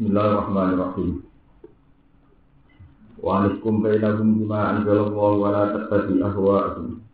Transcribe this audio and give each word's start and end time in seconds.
Bismillahirrahmanirrahim. 0.00 1.20
Wa 3.20 3.44
anikum 3.44 3.84
bainahum 3.84 4.40
bima 4.40 4.72
anzalallahu 4.72 5.44
wa 5.44 5.52
la 5.52 5.76
tattabi 5.76 6.24
ahwa'ahum. 6.24 7.04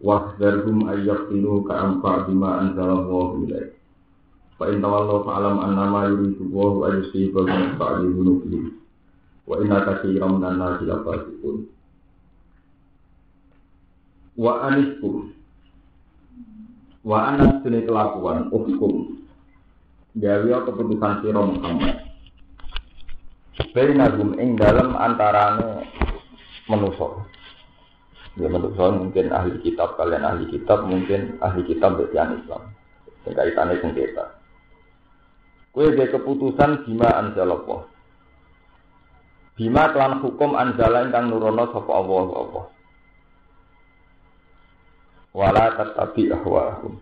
Wahdharhum 0.00 0.88
ayyaftinu 0.88 1.60
ka 1.68 1.76
anfa 1.76 2.24
bima 2.24 2.64
anzalallahu 2.64 3.44
ilaik. 3.44 3.76
Fa 4.56 4.64
in 4.72 4.80
tawallaw 4.80 5.28
fa'lam 5.28 5.60
annama 5.60 6.08
yuridu 6.08 6.48
Allahu 6.48 6.88
an 6.88 6.92
yusibahum 7.04 7.76
ba'di 7.76 8.08
dhunubihim. 8.16 8.80
Wa 9.44 9.60
inna 9.60 9.84
katsiran 9.84 10.40
minan 10.40 10.56
nasi 10.56 10.88
lafasiqun. 10.88 11.68
Wa 14.40 14.72
aniskum 14.72 15.36
Wa 17.04 17.36
anas 17.36 17.60
kelakuan 17.60 18.48
hukum 18.48 19.20
gawe 20.16 20.48
keputusan 20.64 21.12
sira 21.20 21.44
Muhammad 21.44 22.11
Bainagum 23.52 24.32
ing 24.40 24.56
dalam 24.56 24.96
antarane 24.96 25.84
manusa. 26.72 27.20
Ya 28.40 28.48
manusa 28.48 28.88
mungkin 28.96 29.28
ahli 29.28 29.60
kitab 29.60 30.00
kalian 30.00 30.24
ahli 30.24 30.48
kitab 30.48 30.88
mungkin 30.88 31.36
ahli 31.44 31.60
kitab 31.68 32.00
bagian 32.00 32.40
Islam. 32.40 32.72
Sing 33.28 33.36
kaitane 33.36 33.76
sengketa. 33.84 34.40
Kue 35.72 35.92
dia 35.92 36.08
keputusan 36.08 36.88
bima 36.88 37.12
anzalallah. 37.12 37.84
Bima 39.52 39.92
kelan 39.92 40.24
hukum 40.24 40.56
anzala 40.56 41.04
ingkang 41.04 41.28
nurono 41.28 41.68
sapa 41.76 41.92
Allah 41.92 42.28
Allah. 42.32 42.64
Wala 45.36 45.64
tatabi 45.76 46.32
ahwahum. 46.32 46.96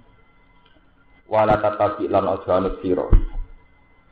Wala 1.31 1.63
tatabi 1.63 2.11
lan 2.11 2.27
aja 2.27 2.59
anut 2.59 2.83
sira 2.83 3.07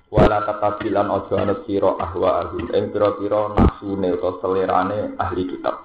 wala 0.09 0.41
tatabilan 0.45 1.09
ojo 1.13 1.35
anut 1.37 1.69
sira 1.69 1.93
ahwa 2.01 2.49
ahum 2.49 2.65
ing 2.73 2.85
pira-pira 2.89 3.53
nafsune 3.53 4.09
utawa 4.17 4.41
selerane 4.41 4.99
ahli 5.21 5.45
kitab. 5.45 5.85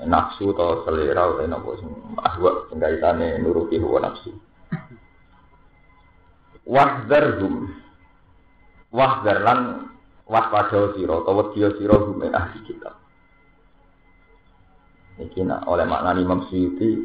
Nafsu 0.00 0.50
atau 0.50 0.82
selera 0.88 1.30
utawa 1.30 1.46
napa 1.46 1.70
sing 1.78 1.90
ahwa 2.18 2.50
sing 2.66 2.78
kaitane 2.82 3.38
nuruti 3.38 3.78
hawa 3.78 4.10
nafsu. 4.10 4.30
Wahdzarhum 6.66 7.54
wahdzar 8.90 9.38
lan 9.46 9.60
waspada 10.26 10.94
sira 10.98 11.22
utawa 11.22 11.54
wedi 11.54 11.70
sira 11.78 11.96
hum 12.02 12.18
ahli 12.26 12.58
kitab. 12.66 12.98
Iki 15.20 15.46
nak 15.46 15.68
oleh 15.68 15.84
makna 15.86 16.16
Imam 16.18 16.48
Suyuti 16.48 16.96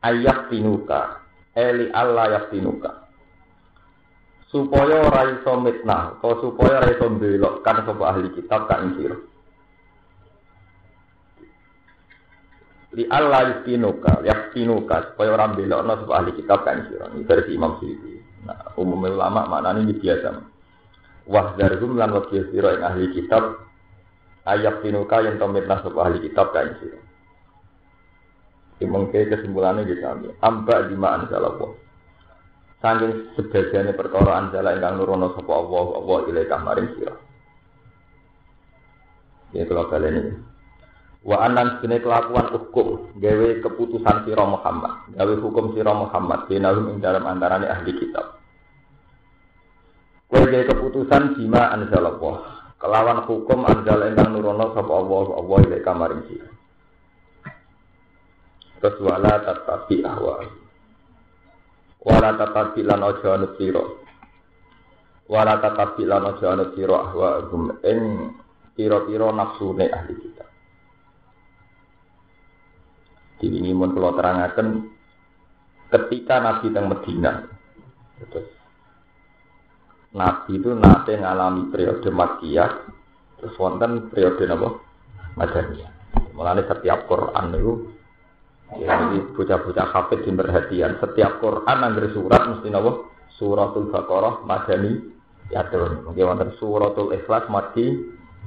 ayat 0.00 0.48
tinuka 0.48 1.20
eli 1.52 1.90
Allah 1.92 2.40
yaktinuka 2.40 3.01
supaya 4.52 5.00
ora 5.00 5.32
iso 5.32 5.52
mitnah 5.64 6.20
atau 6.20 6.36
supaya 6.44 6.84
ora 6.84 6.92
iso 6.92 7.08
kan 7.64 7.88
sapa 7.88 8.04
ahli 8.04 8.28
kitab 8.36 8.68
kan 8.68 8.92
sira. 9.00 9.16
Li 12.92 13.08
Allah 13.08 13.48
yastinuka 13.48 14.20
yastinuka 14.20 15.16
supaya 15.16 15.32
orang 15.32 15.56
belokno 15.56 16.04
sapa 16.04 16.12
ahli 16.20 16.36
kitab 16.36 16.68
kan 16.68 16.84
sira. 16.84 17.08
Ini 17.16 17.24
versi 17.24 17.56
Imam 17.56 17.80
Syukri 17.80 18.20
nah 18.42 18.58
umum 18.76 19.08
ulama 19.08 19.48
maknane 19.48 19.88
ini 19.88 19.96
biasa. 19.96 20.30
Wah 21.32 21.56
darhum 21.56 21.96
lan 21.96 22.12
wakil 22.12 22.52
sira 22.52 22.76
ing 22.76 22.84
ahli 22.84 23.08
kitab 23.16 23.56
ayat 24.44 24.84
tinuka 24.84 25.16
yang 25.24 25.40
tomitnah 25.40 25.80
sapa 25.80 25.98
ahli 26.04 26.28
kitab 26.28 26.52
kan 26.52 26.76
sira. 26.76 27.00
Mungkin 28.82 29.30
kesimpulannya 29.30 29.86
gitu, 29.86 30.02
ambak 30.42 30.90
di 30.90 30.98
mana 30.98 31.30
salah 31.30 31.54
Saking 32.82 33.38
sebagiannya 33.38 33.94
perkara 33.94 34.42
anjala 34.42 34.74
ingkang 34.74 34.98
nurono 34.98 35.38
sapa 35.38 35.54
Allah 35.54 36.02
Allah 36.02 36.18
ilaika 36.26 36.56
maring 36.58 36.88
sira. 36.98 37.14
Ya 39.54 39.62
kalau 39.70 39.86
kalian 39.86 40.18
ini. 40.18 40.32
Wa 41.22 41.46
anan 41.46 41.78
sini 41.78 42.02
kelakuan 42.02 42.50
hukum 42.50 43.14
gawe 43.22 43.48
keputusan 43.62 44.26
sira 44.26 44.42
Muhammad, 44.42 45.14
gawe 45.14 45.34
hukum 45.38 45.78
sira 45.78 45.94
Muhammad 45.94 46.50
binahum 46.50 46.90
ing 46.90 46.98
dalam 46.98 47.22
antarane 47.22 47.70
ahli 47.70 47.94
kitab. 47.94 48.42
Kowe 50.26 50.42
gawe 50.42 50.64
keputusan 50.66 51.38
bima 51.38 51.70
anzalallah. 51.70 52.66
Kelawan 52.82 53.30
hukum 53.30 53.62
anjala 53.62 54.10
ingkang 54.10 54.34
nurono 54.34 54.74
sapa 54.74 54.90
Allah 54.90 55.26
Allah 55.38 55.58
ilaika 55.70 55.92
maring 55.94 56.22
sira. 56.26 56.50
Terus 58.82 58.98
wala 59.06 59.38
tatabi 59.46 60.02
ahwa 60.02 60.61
wala 62.02 62.34
tatabi 62.34 62.82
lan 62.82 63.02
aja 63.02 63.38
anut 63.38 63.54
sira. 63.56 63.84
Wala 65.30 65.58
tatabi 65.62 66.02
lan 66.04 66.26
aja 66.26 66.46
anut 66.52 66.74
sira 66.74 66.96
ahwa 66.98 67.46
gum 67.46 67.78
ing 67.86 68.34
pira-pira 68.74 69.28
nafsune 69.30 69.86
ahli 69.86 70.14
kita 70.16 70.46
ini 73.42 73.74
mun 73.74 73.90
kula 73.90 74.14
terangaken 74.14 74.86
ketika 75.90 76.38
Nabi 76.38 76.66
teng 76.70 76.86
Medina 76.86 77.42
terus 78.30 78.48
Nabi 80.14 80.60
itu 80.60 80.70
nate 80.78 81.18
ngalami 81.18 81.72
periode 81.74 82.08
Makkiyah 82.12 82.70
terus 83.40 83.54
wonten 83.58 84.08
periode 84.12 84.46
napa 84.46 84.78
Madaniyah 85.34 85.92
mulane 86.38 86.62
setiap 86.64 87.10
Quran 87.10 87.46
itu 87.58 87.72
Ya, 88.80 88.96
jadi 88.96 89.20
bocah-bocah 89.36 89.86
hafid 89.92 90.24
di 90.24 90.32
perhatian. 90.32 90.96
Setiap 90.96 91.44
Quran 91.44 91.78
anggar 91.84 92.08
surat 92.16 92.42
mesti 92.48 92.72
nopo 92.72 93.12
suratul 93.36 93.92
Baqarah 93.92 94.48
madani 94.48 94.96
yatun. 95.52 96.08
Mungkin 96.08 96.24
wonten 96.24 96.50
suratul 96.56 97.12
Ikhlas 97.12 97.52
mati 97.52 97.84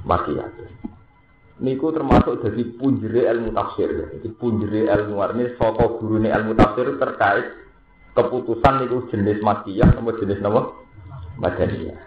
yatun. 0.06 0.70
Niku 1.56 1.88
termasuk 1.94 2.42
dari 2.42 2.68
punjere 2.74 3.30
ilmu 3.30 3.54
tafsir. 3.54 3.88
Jadi 4.18 4.28
punjere 4.34 4.90
ilmu 4.90 5.14
ini 5.38 5.54
saka 5.56 5.86
gurune 5.96 6.28
ilmu 6.28 6.52
tafsir 6.58 6.98
terkait 6.98 7.46
keputusan 8.18 8.82
niku 8.82 9.06
jenis 9.14 9.38
matiyah 9.40 9.94
atau 9.94 10.10
jenis 10.18 10.42
nopo 10.42 10.74
madaniyah. 11.38 12.02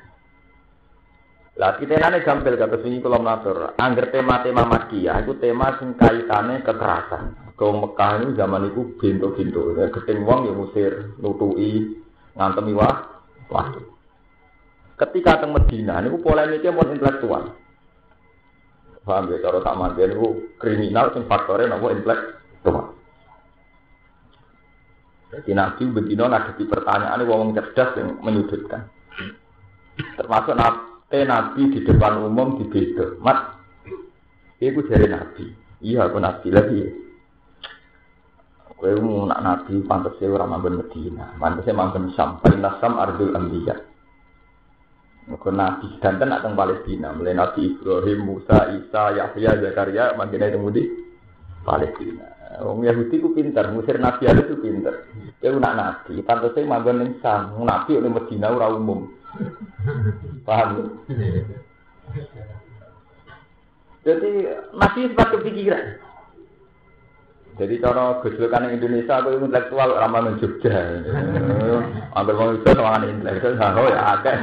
Lah 1.60 1.76
kita 1.76 2.00
nane 2.00 2.24
gampil 2.24 2.56
kata 2.56 2.84
sini 2.84 3.04
kalau 3.04 3.20
mengatur. 3.20 3.76
Angger 3.80 4.12
tema-tema 4.12 4.64
makiyah 4.64 5.24
itu 5.24 5.36
tema 5.40 5.76
sing 5.80 5.96
kaitane 5.96 6.64
kekerasan. 6.64 7.49
Kau 7.60 7.76
Mekah 7.76 8.24
ini 8.24 8.40
zaman 8.40 8.72
itu 8.72 8.96
bintu-bintu. 8.96 9.76
Ya, 9.76 9.92
keting 9.92 10.24
wong 10.24 10.48
ya 10.48 10.56
musir, 10.56 11.12
nutui, 11.20 12.00
ngantem 12.40 12.72
wah, 12.72 13.20
waktu. 13.52 13.84
Ketika 14.96 15.44
teng 15.44 15.52
Medina, 15.52 16.00
ini 16.00 16.16
polemiknya 16.24 16.72
mau 16.72 16.88
intelektual. 16.88 17.52
Paham 19.04 19.28
ya, 19.28 19.44
cara 19.44 19.60
tak 19.60 19.76
mati 19.76 20.08
ini 20.08 20.16
kriminal, 20.56 21.12
sing 21.12 21.28
faktornya 21.28 21.76
nopo 21.76 21.92
intelektual. 21.92 22.96
Jadi 25.30 25.52
Nabi 25.52 25.84
Bedino 25.92 26.32
ngadepi 26.32 26.64
pertanyaan 26.64 27.28
wong 27.28 27.52
cerdas 27.54 27.92
yang 28.00 28.24
menyudutkan. 28.24 28.88
Termasuk 30.16 30.56
nabi, 30.56 31.28
nabi 31.28 31.62
di 31.76 31.80
depan 31.84 32.24
umum 32.24 32.56
di 32.56 32.66
beda. 32.72 33.20
Mat, 33.20 33.60
itu 34.64 34.80
dari 34.88 35.12
Nabi. 35.12 35.46
Iya, 35.84 36.08
aku 36.08 36.18
Nabi 36.24 36.48
lagi. 36.50 37.09
Kowe 38.80 38.96
nak 39.28 39.44
nabi 39.44 39.84
pantas 39.84 40.16
ora 40.24 40.48
manggon 40.48 40.80
Medina, 40.80 41.36
pantasnya 41.36 41.76
manggon 41.76 42.16
Sam, 42.16 42.40
Paling 42.40 42.64
Sam 42.80 42.96
ardul 42.96 43.36
anbiya. 43.36 43.76
Mergo 45.28 45.52
nabi 45.52 45.92
sedanten 46.00 46.32
nak 46.32 46.48
teng 46.48 46.56
Palestina, 46.56 47.12
mulai 47.12 47.36
Nabi 47.36 47.76
Ibrahim, 47.76 48.20
Musa, 48.24 48.72
Isa, 48.72 49.14
Yahya, 49.14 49.60
Zakaria 49.60 50.16
mangkene 50.16 50.48
teng 50.48 50.64
di 50.72 50.88
Palestina. 51.68 52.26
Wong 52.64 52.88
Yahudi 52.88 53.20
ku 53.20 53.36
pinter, 53.36 53.68
musir 53.76 54.00
nabi 54.00 54.32
ada 54.32 54.48
itu 54.48 54.56
pinter. 54.64 55.12
Kowe 55.44 55.60
nak 55.60 55.76
nabi, 55.76 56.24
pantasnya 56.24 56.64
manggon 56.64 57.04
ning 57.04 57.12
Sam, 57.20 57.60
nabi 57.60 58.00
ning 58.00 58.16
Medina 58.16 58.48
ora 58.48 58.72
umum. 58.72 59.12
Paham? 60.48 61.04
Jadi 64.08 64.32
masih 64.72 65.12
sempat 65.12 65.36
kepikiran. 65.36 66.00
Jadi 67.60 67.76
cara 67.84 68.24
gejolkan 68.24 68.72
Indonesia 68.72 69.20
aku 69.20 69.36
intelektual 69.36 69.92
ramah 70.00 70.24
men 70.24 70.40
Jogja. 70.40 71.04
Ambil 72.16 72.40
wong 72.40 72.50
itu 72.56 72.72
sama 72.72 73.04
intelektual, 73.04 73.76
oh 73.76 73.92
ya 73.92 74.16
akeh. 74.16 74.36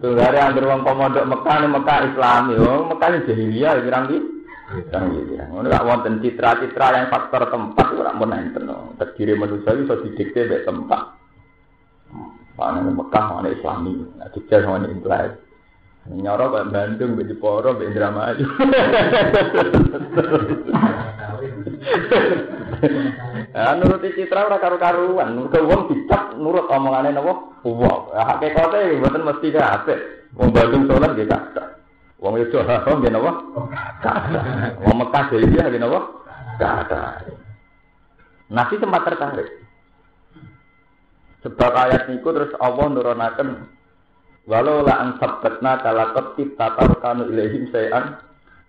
Tunggare 0.00 0.40
anggere 0.40 0.64
wong 0.72 0.80
pemondok 0.80 1.28
Mekah 1.28 1.56
ning 1.60 1.76
Mekah 1.76 1.98
Islami, 2.08 2.54
oh 2.56 2.88
Mekah 2.88 3.12
jahiliyah 3.28 3.76
pirang 3.84 4.08
ki? 4.08 4.18
Pirang 4.88 5.04
iki. 5.20 5.36
Ngono 5.36 5.68
gak 5.68 5.84
wonten 5.84 6.24
citra-citra 6.24 6.96
yang 6.96 7.12
faktor 7.12 7.52
tempat 7.52 7.86
ora 8.00 8.16
mun 8.16 8.32
enten. 8.32 8.72
Terdiri 8.96 9.36
manusia 9.36 9.76
iso 9.76 10.00
didikte 10.00 10.48
mek 10.48 10.64
tempat. 10.64 11.20
Mana 12.56 12.88
Mekah, 12.88 13.24
mana 13.36 13.52
Islami, 13.52 14.00
Jogja 14.32 14.64
sama 14.64 14.88
intelektual. 14.88 15.49
Nyoro 16.08 16.48
Pak 16.48 16.72
Bandung, 16.72 17.20
Pak 17.20 17.26
Jeporo, 17.28 17.76
Pak 17.76 17.84
Indramayu. 17.84 18.46
Ah 23.50 23.74
nuruti 23.74 24.14
citra 24.14 24.46
ora 24.46 24.62
karu-karuan, 24.62 25.34
nurut 25.34 25.52
wong 25.52 25.90
dicap 25.90 26.38
nurut 26.38 26.70
omongane 26.70 27.10
napa? 27.10 27.60
Wong. 27.66 28.14
Hakikate 28.14 29.02
mboten 29.02 29.26
mesti 29.26 29.48
kabeh. 29.52 29.98
Wong 30.38 30.54
Bandung 30.54 30.86
salat 30.86 31.12
nggih 31.18 31.28
kathah. 31.28 31.68
Wong 32.22 32.38
itu 32.38 32.56
haram 32.62 33.02
nggih 33.02 33.10
napa? 33.10 33.32
Kathah. 34.00 34.44
Wong 34.86 34.96
Mekah 35.02 35.24
dhewe 35.28 35.44
nggih 35.50 35.82
napa? 35.82 36.00
Kathah. 36.56 37.26
Nabi 38.50 38.74
sempat 38.78 39.02
tertarik. 39.06 39.48
Sebab 41.40 41.72
ayat 41.72 42.06
niku 42.06 42.30
terus 42.36 42.52
Allah 42.60 42.86
nurunaken 42.86 43.48
walau 44.48 44.84
la 44.84 44.94
an 45.02 45.10
sabbatna 45.20 45.80
kalaqat 45.82 46.36
kita 46.38 46.66
tarkanu 46.76 47.28
ilaihim 47.28 47.68
sayan 47.74 48.20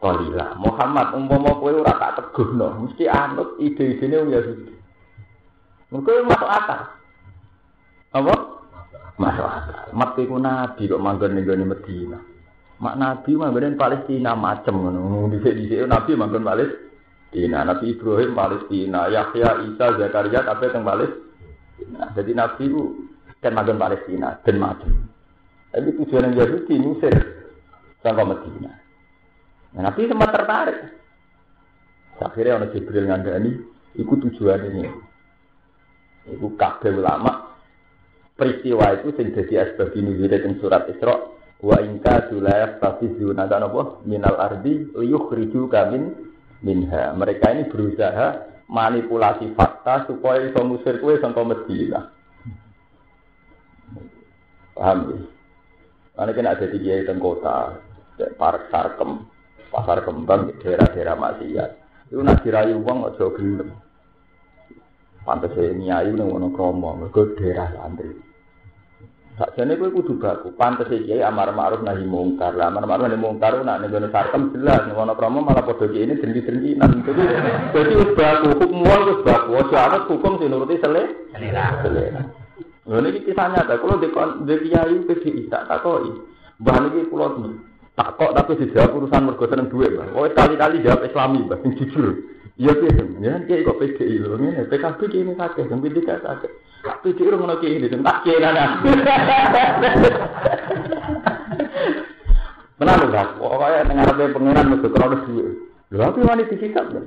qalila. 0.02 0.58
Muhammad 0.58 1.14
umpama 1.14 1.56
kowe 1.62 1.72
ora 1.72 1.94
tak 1.96 2.12
teguhno, 2.18 2.88
mesti 2.88 3.06
anut 3.06 3.56
ide-idene 3.62 4.16
wong 4.20 4.30
Yahudi. 4.34 4.74
Mungkin 5.92 6.28
masuk 6.28 6.50
akal. 6.50 6.82
Apa? 8.16 8.36
Masuk 9.20 9.46
akal. 9.46 9.78
Mat 9.94 10.16
iku 10.18 10.36
nabi 10.40 10.88
kok 10.88 11.04
manggon 11.04 11.36
ning 11.36 11.44
gone 11.44 11.68
Medina. 11.68 12.18
Mak 12.80 12.96
nabi 12.98 13.36
manggon 13.36 13.76
Palestina 13.76 14.32
macem 14.34 14.74
ngono. 14.74 15.28
Dhisik-dhisik 15.30 15.86
nabi 15.86 16.16
manggon 16.16 16.48
Palestina. 16.48 16.90
Nabi 17.32 17.96
Ibrahim 17.96 18.36
Palestina, 18.36 19.08
Yahya, 19.08 19.64
Isa, 19.64 19.96
Zakaria 19.96 20.44
kabeh 20.44 20.68
teng 20.68 20.84
Palestina. 20.84 22.12
Jadi 22.12 22.32
Nabi 22.36 22.64
itu 22.68 22.82
kan 23.40 23.56
magang 23.56 23.80
Palestina 23.80 24.36
dan 24.44 24.60
macam. 24.60 24.92
Tapi 25.72 25.90
tujuan 26.04 26.32
yang 26.32 26.36
Yahudi 26.44 26.76
Mesir 26.84 27.16
sampai 28.04 28.28
Medina. 28.28 28.72
Nah, 29.72 29.82
Nabi 29.88 30.04
sempat 30.04 30.36
tertarik. 30.36 30.78
Akhirnya 32.22 32.60
orang 32.60 32.72
Jibril 32.76 33.08
ngandani, 33.08 33.52
itu 33.96 34.14
tujuan 34.14 34.62
ini. 34.68 34.86
Itu 36.28 36.54
kabeh 36.60 36.94
ulama 36.94 37.52
peristiwa 38.42 38.98
itu 38.98 39.14
sing 39.18 39.38
dadi 39.38 39.54
asbab 39.58 39.94
nuzul 39.94 40.34
ing 40.34 40.58
surat 40.58 40.90
Isra 40.90 41.14
wa 41.62 41.78
ingka 41.78 42.34
sulayaf 42.34 42.82
tafizuna 42.82 43.46
kan 43.46 43.70
apa 43.70 44.02
minal 44.02 44.38
ardi 44.42 44.90
liyukhriju 44.98 45.70
kamin 45.70 46.10
minha. 46.66 47.14
Mereka 47.14 47.54
ini 47.54 47.70
berusaha 47.70 48.50
manipulasi 48.66 49.54
fakta 49.54 50.10
supaya 50.10 50.50
iso 50.50 50.62
musir 50.66 50.98
kue 50.98 51.22
sangka 51.22 51.46
Medina. 51.46 52.10
Paham 54.74 54.98
ya? 55.10 55.20
Karena 56.22 56.38
kan 56.38 56.54
ada 56.54 56.70
di 56.70 56.78
kiai 56.78 57.02
teng 57.02 57.18
kota, 57.18 57.82
park 58.38 58.70
sarkem, 58.70 59.26
pasar 59.74 60.06
kembang, 60.06 60.54
daerah-daerah 60.62 61.18
maksiat. 61.18 61.70
Itu 62.14 62.22
nak 62.22 62.46
dirayu 62.46 62.78
uang 62.78 63.10
aja 63.10 63.26
gelem. 63.34 63.74
Pantes 65.26 65.58
ini 65.58 65.90
ayu 65.90 66.14
ngono 66.14 66.54
kromo, 66.54 66.94
mergo 66.94 67.26
daerah 67.34 67.74
santri. 67.74 68.14
Sakjane 69.34 69.74
kowe 69.82 69.90
kudu 69.90 70.22
baku. 70.22 70.54
Pantes 70.54 70.94
iki 70.94 71.26
amar 71.26 71.58
ma'ruf 71.58 71.82
nahi 71.82 72.06
mungkar. 72.06 72.54
Lah 72.54 72.70
amar 72.70 72.86
ma'ruf 72.86 73.10
nahi 73.10 73.18
mungkar 73.18 73.58
nak 73.66 73.82
ning 73.82 73.90
sarkem 74.14 74.54
jelas 74.54 74.86
ning 74.86 74.94
ono 74.94 75.18
promo 75.18 75.42
malah 75.42 75.66
padha 75.66 75.90
iki 75.90 76.06
ini 76.06 76.22
dendi-dendinan. 76.22 77.02
Jadi 77.02 77.24
dadi 77.74 77.94
wis 77.98 78.14
baku 78.14 78.62
hukum 78.62 78.86
wis 78.86 79.26
baku. 79.26 79.50
Ojo 79.58 79.74
ana 79.74 80.06
hukum 80.06 80.38
sing 80.38 80.54
nuruti 80.54 80.78
sele. 80.78 81.34
Selera. 81.34 82.41
Lha 82.92 83.00
niki 83.00 83.24
kisah 83.24 83.48
nyata 83.56 83.80
kula 83.80 84.04
di 84.04 84.12
kiai 84.68 85.00
PDI 85.08 85.48
tak 85.48 85.72
takoki. 85.72 86.12
Mbah 86.60 86.76
niki 86.84 87.08
kula 87.08 87.32
tak 87.96 88.20
kok 88.20 88.36
tapi 88.36 88.60
dijawab 88.60 89.00
urusan 89.00 89.32
mergo 89.32 89.48
seneng 89.48 89.72
Mbah. 89.72 90.12
Oh 90.12 90.28
kali-kali 90.28 90.84
jawab 90.84 91.08
Islami, 91.08 91.48
Mbah, 91.48 91.64
sing 91.64 91.72
jujur. 91.80 92.20
Iya 92.60 92.76
piye, 92.76 92.92
ya 93.24 93.40
kiai 93.48 93.64
kok 93.64 93.80
PDI 93.80 94.20
lho 94.20 94.36
ngene, 94.36 94.68
PKB 94.68 95.00
ki 95.08 95.24
ini 95.24 95.40
sakit, 95.40 95.72
sing 95.72 95.80
PDI 95.80 96.04
sakit. 96.20 96.52
Tapi 96.84 97.16
dia 97.16 97.32
orang 97.32 97.40
ngono 97.48 97.56
ini, 97.64 97.88
tak 97.88 98.18
kira 98.28 98.52
nana. 98.52 98.84
Benar 102.76 102.98
loh, 103.08 103.28
pokoknya 103.40 104.04
apa 104.04 104.34
pengiran 104.36 104.68
mesti 104.68 104.88
kalau 104.92 105.16
duit. 105.30 105.48
Lu 105.96 106.02
apa 106.04 106.20
wani 106.28 106.50
disikap 106.50 106.92
ya? 106.92 107.00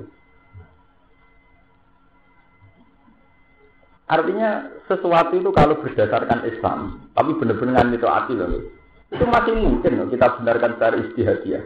Artinya 4.05 4.69
sesuatu 4.85 5.33
itu 5.33 5.49
kalau 5.49 5.81
berdasarkan 5.81 6.45
Islam, 6.45 7.09
tapi 7.17 7.33
benar-benar 7.41 7.89
itu 7.89 8.05
hati 8.05 8.37
loh, 8.37 8.69
itu 9.09 9.25
masih 9.25 9.53
mungkin 9.57 9.97
loh 9.97 10.07
kita 10.13 10.37
benarkan 10.37 10.77
secara 10.77 10.95
istihadiah. 11.01 11.65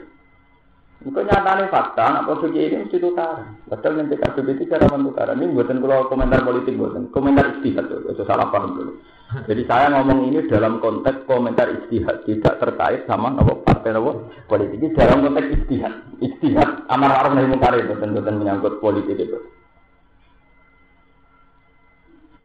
Mungkin 1.00 1.32
nyatanya 1.32 1.72
fakta, 1.72 2.04
anak 2.12 2.28
posisi 2.28 2.60
ini 2.60 2.84
mesti 2.84 3.00
tukar. 3.00 3.56
Padahal 3.72 4.04
nanti 4.04 4.20
kasus 4.20 4.44
itu 4.44 4.68
cara 4.68 4.84
mentukar. 4.92 5.32
Ini 5.32 5.48
buatan 5.48 5.80
kalau 5.80 6.12
komentar 6.12 6.44
politik 6.44 6.76
buatan, 6.76 7.08
komentar 7.16 7.56
istihad 7.56 7.88
itu 7.88 8.24
salah 8.28 8.52
paham 8.52 8.76
dulu. 8.76 9.00
Jadi 9.48 9.64
saya 9.64 9.96
ngomong 9.96 10.28
ini 10.28 10.44
dalam 10.52 10.84
konteks 10.84 11.24
komentar 11.24 11.72
istihad, 11.72 12.28
tidak 12.28 12.60
terkait 12.60 13.08
sama 13.08 13.32
nopo 13.32 13.64
partai 13.64 13.96
nopo 13.96 14.28
politik. 14.52 14.76
Ini 14.76 14.92
dalam 14.92 15.24
konteks 15.24 15.48
istihad, 15.64 15.94
istihad 16.20 16.84
amar 16.92 17.16
ma'ruf 17.16 17.32
nahi 17.32 17.48
munkar 17.48 17.80
itu 17.80 17.96
menyangkut 17.96 18.84
politik 18.84 19.16
itu. 19.16 19.40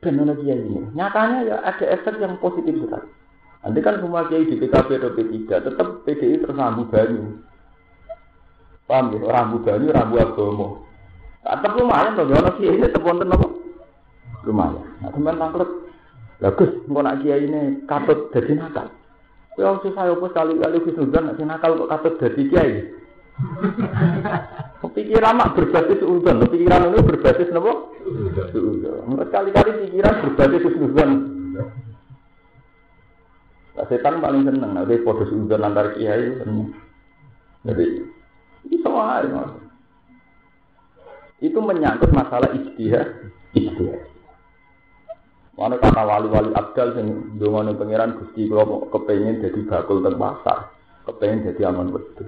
Teknologi 0.04 0.52
ini, 0.52 0.84
nyatanya 0.92 1.38
ya 1.48 1.56
ada 1.64 1.84
efek 1.96 2.20
yang 2.20 2.36
positif 2.36 2.76
sekali. 2.76 3.08
Nanti 3.64 3.80
kan 3.80 3.96
semua 3.96 4.28
kiai 4.28 4.44
di 4.44 4.60
PKB 4.60 5.00
atau 5.00 5.16
P3 5.16 5.48
tetap 5.48 5.88
PDI 6.04 6.44
tersambung 6.44 6.92
banyu. 6.92 7.40
Paham 8.84 9.16
ya? 9.16 9.24
Rambu 9.24 9.64
banyu, 9.64 9.88
rambu 9.88 10.20
agama. 10.20 10.68
Tetap 11.40 11.72
lumayan 11.80 12.20
loh, 12.20 12.28
ono 12.28 12.50
kiai 12.60 12.76
ini 12.76 12.84
tetap 12.84 13.00
wonten 13.00 13.32
apa? 13.32 13.48
Lumayan. 14.44 14.84
Nah, 15.00 15.08
teman 15.08 15.40
tangklet. 15.40 15.70
Bagus, 16.44 16.70
engko 16.84 17.00
nak 17.00 17.24
kiai 17.24 17.48
ini 17.48 17.60
katut 17.88 18.28
jadi 18.36 18.52
nakal. 18.60 18.92
Harus 19.56 19.86
saya 19.96 20.12
apa 20.12 20.26
kali-kali 20.28 20.84
khusnudan 20.84 21.32
nak 21.32 21.40
nakal 21.40 21.80
kok 21.80 21.90
katut 21.96 22.14
jadi 22.20 22.42
kiai. 22.52 22.72
Pikiran 24.94 25.34
mak 25.34 25.58
berbasis 25.58 26.06
udan, 26.06 26.46
pikiran 26.46 26.94
ini 26.94 27.02
berbasis 27.02 27.50
apa? 27.50 27.72
Udan. 28.54 29.26
Kali-kali 29.26 29.70
pikiran 29.90 30.14
berbasis 30.22 30.64
udan. 30.78 31.10
Nah, 33.74 33.84
setan 33.90 34.22
paling 34.22 34.46
seneng, 34.46 34.70
nah, 34.70 34.86
dia 34.86 35.02
podo 35.02 35.26
udan 35.26 35.66
antar 35.66 35.98
kiai. 35.98 36.30
Jadi, 37.66 37.86
bisa 38.70 38.90
aja. 38.92 39.42
Itu 41.42 41.58
menyangkut 41.58 42.14
masalah 42.14 42.54
istihad, 42.54 43.34
istihad. 43.50 44.14
Mana 45.58 45.78
kata 45.78 46.02
wali-wali 46.06 46.50
abdal 46.54 46.98
yang 46.98 47.38
dengan 47.38 47.74
pangeran 47.78 48.18
gusti 48.18 48.50
kalau 48.50 48.90
kepengen 48.90 49.42
jadi 49.42 49.60
bakul 49.66 50.02
teng 50.02 50.18
pasar, 50.18 50.70
jadi 51.06 51.62
aman 51.70 51.94
betul. 51.94 52.26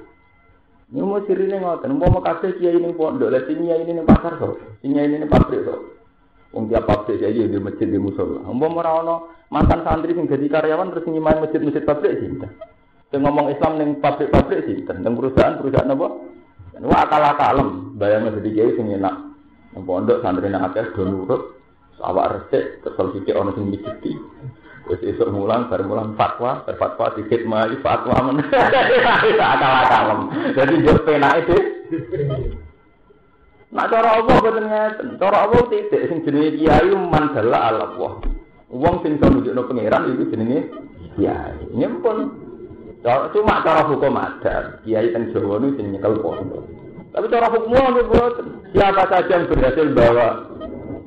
Ini 0.87 1.03
mau 1.03 1.19
sirine 1.27 1.59
ngoten, 1.59 1.99
mau 1.99 2.07
mau 2.07 2.23
kasih 2.23 2.63
kiai 2.63 2.79
ini 2.79 2.95
pondok, 2.95 3.35
lah 3.35 3.43
sini 3.51 3.75
ini 3.75 3.91
nih 3.91 4.07
pasar 4.07 4.39
so, 4.39 4.55
sini 4.79 5.03
ini 5.03 5.19
nih 5.19 5.27
pabrik 5.27 5.67
so. 5.67 5.99
Wong 6.55 6.71
tiap 6.71 6.87
pabrik 6.87 7.19
jadi 7.19 7.51
di 7.51 7.59
masjid 7.59 7.91
di 7.91 7.99
musola. 7.99 8.47
Mau 8.47 8.71
mau 8.71 8.79
rawon 8.79 9.27
mantan 9.51 9.83
santri 9.83 10.15
yang 10.15 10.31
jadi 10.31 10.47
karyawan 10.47 10.95
terus 10.95 11.11
nyimain 11.11 11.43
masjid-masjid 11.43 11.83
pabrik 11.83 12.23
sih. 12.23 12.31
Yang 13.11 13.23
ngomong 13.27 13.51
Islam 13.51 13.73
neng 13.83 13.91
pabrik-pabrik 13.99 14.63
sih, 14.63 14.87
tentang 14.87 15.19
perusahaan-perusahaan 15.19 15.91
apa? 15.91 16.09
Wah 16.87 17.01
akal-akalem, 17.03 17.99
bayangnya 17.99 18.39
jadi 18.39 18.49
kiai 18.55 18.73
sing 18.79 18.87
enak. 18.95 19.15
Yang 19.75 19.83
pondok 19.91 20.23
santri 20.23 20.47
nang 20.47 20.71
akeh 20.71 20.87
do 20.95 21.03
nurut, 21.03 21.43
awak 21.99 22.31
resik 22.31 22.87
kesel 22.87 23.11
sithik 23.11 23.35
ana 23.35 23.51
sing 23.59 23.75
mijiti. 23.75 24.15
Wis 24.87 25.03
esuk 25.03 25.35
mulang 25.35 25.67
bar 25.67 25.83
mulang 25.83 26.15
fatwa, 26.15 26.63
bar 26.63 26.77
fatwa 26.79 27.11
dikit 27.19 27.43
mai 27.43 27.75
fatwa 27.83 28.31
men. 28.31 28.39
akal-akalem. 29.51 30.21
Jadi 30.55 30.75
yo 30.87 30.95
penake 31.03 31.43
deh. 31.51 31.65
Nak 33.75 33.91
cara 33.91 34.09
Allah 34.23 34.37
boten 34.41 34.67
ngeten. 34.67 35.07
Cara 35.19 35.37
Allah 35.51 35.63
titik 35.67 36.07
sing 36.07 36.23
jenenge 36.23 36.55
kiai 36.55 36.95
mandala 36.95 37.59
Allah. 37.75 38.13
Wong 38.71 39.03
sing 39.03 39.19
iso 39.19 39.27
nunjukno 39.27 39.67
pangeran 39.67 40.15
iku 40.15 40.25
jenenge 40.31 40.59
kiai. 41.19 41.67
Nyempun 41.75 42.47
Cuma 43.07 43.63
cara 43.63 43.87
hukum 43.87 44.19
ada, 44.19 44.83
kiai 44.83 45.15
teng 45.15 45.31
Jawa 45.31 45.63
itu 45.63 45.79
sing 45.79 45.95
nyekel 45.95 46.19
pondok. 46.19 46.67
Tapi 47.15 47.31
cara 47.31 47.47
hukum 47.55 47.71
itu 48.03 48.19
siapa 48.75 49.07
saja 49.07 49.31
yang 49.31 49.47
berhasil 49.47 49.87
bawa 49.95 50.29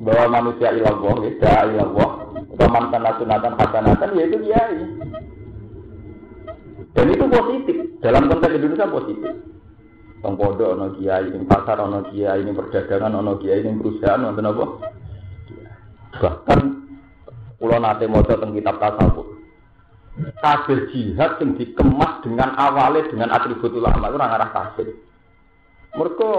bawa 0.00 0.24
manusia 0.32 0.72
ilallah, 0.72 1.28
ya 1.28 1.68
ilallah, 1.68 2.19
atau 2.50 2.68
mantan 2.70 3.02
nasunatan 3.06 3.54
hasanatan, 3.54 4.16
ya 4.18 4.24
itu 4.26 4.38
kiai. 4.42 4.78
Dan 6.90 7.06
itu 7.14 7.24
positif 7.30 7.76
dalam 8.02 8.26
konteks 8.26 8.56
Indonesia 8.58 8.90
positif. 8.90 9.32
Pondok 10.20 10.76
ono 10.76 10.86
kiai, 11.00 11.32
ini 11.32 11.46
pasar 11.48 11.80
ono 11.80 12.04
kiai, 12.12 12.44
ini 12.44 12.52
perdagangan 12.52 13.16
ono 13.16 13.40
kiai, 13.40 13.64
ini 13.64 13.78
perusahaan 13.78 14.20
ono 14.20 14.36
apa? 14.36 14.66
Bahkan 16.20 16.60
pulau 17.56 17.80
nate 17.80 18.04
mojo 18.04 18.34
teng 18.36 18.52
kitab 18.52 18.76
tasawuf 18.82 19.40
kabeh 20.40 20.90
jihad 20.90 21.38
yang 21.40 21.56
dikemas 21.56 22.20
dengan 22.24 22.52
awalnya 22.58 23.08
dengan 23.08 23.28
atribut 23.32 23.72
ulama 23.72 24.10
itu 24.10 24.16
orang 24.18 24.34
arah 24.36 24.50
kafir. 24.50 24.88
Mereka 25.94 26.30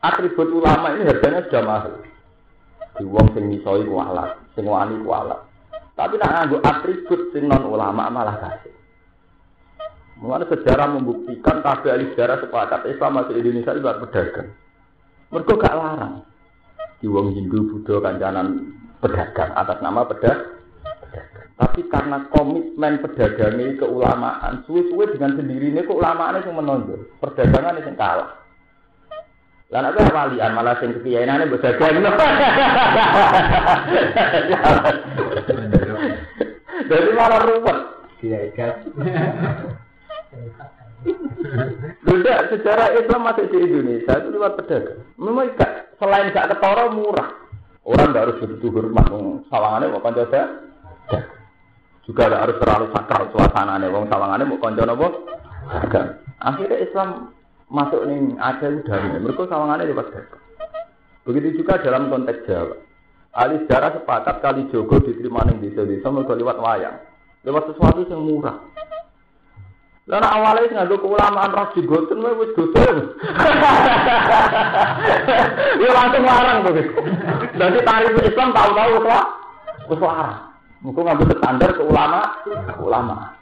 atribut 0.00 0.48
ulama 0.52 0.94
ini 0.96 1.08
harganya 1.08 1.44
sudah 1.46 1.62
mahal. 1.64 1.94
Di 2.96 3.04
wong 3.04 3.26
sing 3.36 3.44
misoi 3.52 3.84
ku 3.84 4.00
alat, 4.00 4.40
sing 4.56 4.64
wani 4.64 4.96
ku. 5.04 5.12
Tapi 5.96 6.14
nak 6.16 6.32
nganggo 6.32 6.58
atribut 6.64 7.20
sing 7.30 7.48
non 7.48 7.68
ulama 7.68 8.08
malah 8.08 8.36
kasih. 8.40 8.72
Mulanya 10.16 10.48
sejarah 10.48 10.96
membuktikan 10.96 11.60
kabeh 11.60 11.92
ahli 11.92 12.08
sejarah 12.16 12.40
sepakat 12.40 12.88
Islam 12.88 13.20
masuk 13.20 13.36
Indonesia 13.36 13.76
itu 13.76 13.84
pedagang. 13.84 14.48
Mereka 15.28 15.52
gak 15.60 15.76
larang. 15.76 16.14
Di 16.96 17.04
wong 17.04 17.36
Hindu, 17.36 17.68
Buddha, 17.68 18.00
kancanan 18.00 18.72
pedagang 19.04 19.52
atas 19.52 19.78
nama 19.84 20.08
pedagang. 20.08 20.56
Tapi 21.56 21.80
karena 21.88 22.24
komitmen 22.32 23.00
pedagangnya 23.00 23.80
keulamaan, 23.80 24.64
suwe-suwe 24.64 25.12
dengan 25.12 25.36
sendirinya 25.36 25.84
keulamaan 25.84 26.40
itu 26.40 26.52
menonjol. 26.52 27.00
Perdagangan 27.20 27.80
itu 27.80 27.92
kalah. 27.96 28.45
Lah 29.66 29.82
nek 29.82 29.98
walian 29.98 30.54
malah 30.54 30.78
sing 30.78 30.94
kekiyainane 30.94 31.50
berdagang. 31.50 31.98
Jadi 36.86 37.10
malah 37.18 37.42
ruwet. 37.42 37.78
Kiai 38.22 38.54
gas. 38.54 38.78
Tidak, 42.06 42.38
sejarah 42.54 42.94
Islam 42.94 43.26
masuk 43.26 43.50
di 43.50 43.58
Indonesia 43.58 44.14
itu 44.22 44.28
lewat 44.30 44.54
pedagang. 44.62 45.02
Memang 45.18 45.50
selain 45.98 46.30
gak 46.30 46.54
ketara 46.54 46.86
murah. 46.94 47.34
Orang 47.82 48.14
gak 48.14 48.30
harus 48.30 48.38
begitu 48.46 48.70
hormat. 48.70 49.10
Sawangannya 49.50 49.90
mau 49.90 49.98
konco 49.98 50.26
Juga 52.06 52.22
gak 52.30 52.42
harus 52.46 52.56
terlalu 52.62 52.86
sakral 52.94 53.34
suasananya. 53.34 53.90
Wong 53.90 54.06
sawangannya 54.06 54.46
mau 54.46 54.62
konco 54.62 54.82
apa? 54.86 55.08
Akhirnya 56.38 56.78
Islam 56.86 57.34
masuk 57.66 58.06
nih 58.06 58.38
ada 58.38 58.68
dari 58.82 59.08
mereka 59.18 59.50
sawangannya 59.50 59.90
lewat 59.90 60.06
dagang. 60.14 60.44
Begitu 61.26 61.62
juga 61.62 61.82
dalam 61.82 62.06
konteks 62.06 62.46
Jawa. 62.46 62.76
Ahli 63.36 63.66
sejarah 63.66 64.00
sepakat 64.00 64.36
kali 64.40 64.70
Jogo 64.72 64.96
diterima 65.02 65.44
ning 65.44 65.60
desa-desa 65.60 66.08
mereka 66.08 66.38
lewat 66.38 66.56
wayang. 66.56 66.96
Lewat 67.44 67.68
sesuatu 67.68 68.06
yang 68.08 68.24
murah. 68.24 68.56
Lalu 70.06 70.22
awalnya 70.22 70.70
nganggo 70.70 71.02
keulamaan 71.02 71.50
ras 71.50 71.74
digoten 71.74 72.22
wae 72.22 72.38
wis 72.38 72.54
goten. 72.54 72.96
Ya 75.76 75.90
langsung 75.92 76.24
larang 76.24 76.64
tuh. 76.64 76.78
Jadi 77.58 77.78
tarif 77.82 78.14
Islam 78.22 78.54
tahu-tahu 78.54 79.02
wis 79.02 79.20
wis 79.90 80.00
larang. 80.00 80.46
Engko 80.86 81.00
ngambil 81.02 81.34
standar 81.42 81.70
ke 81.74 81.82
ulama, 81.82 82.20
ulama. 82.78 83.34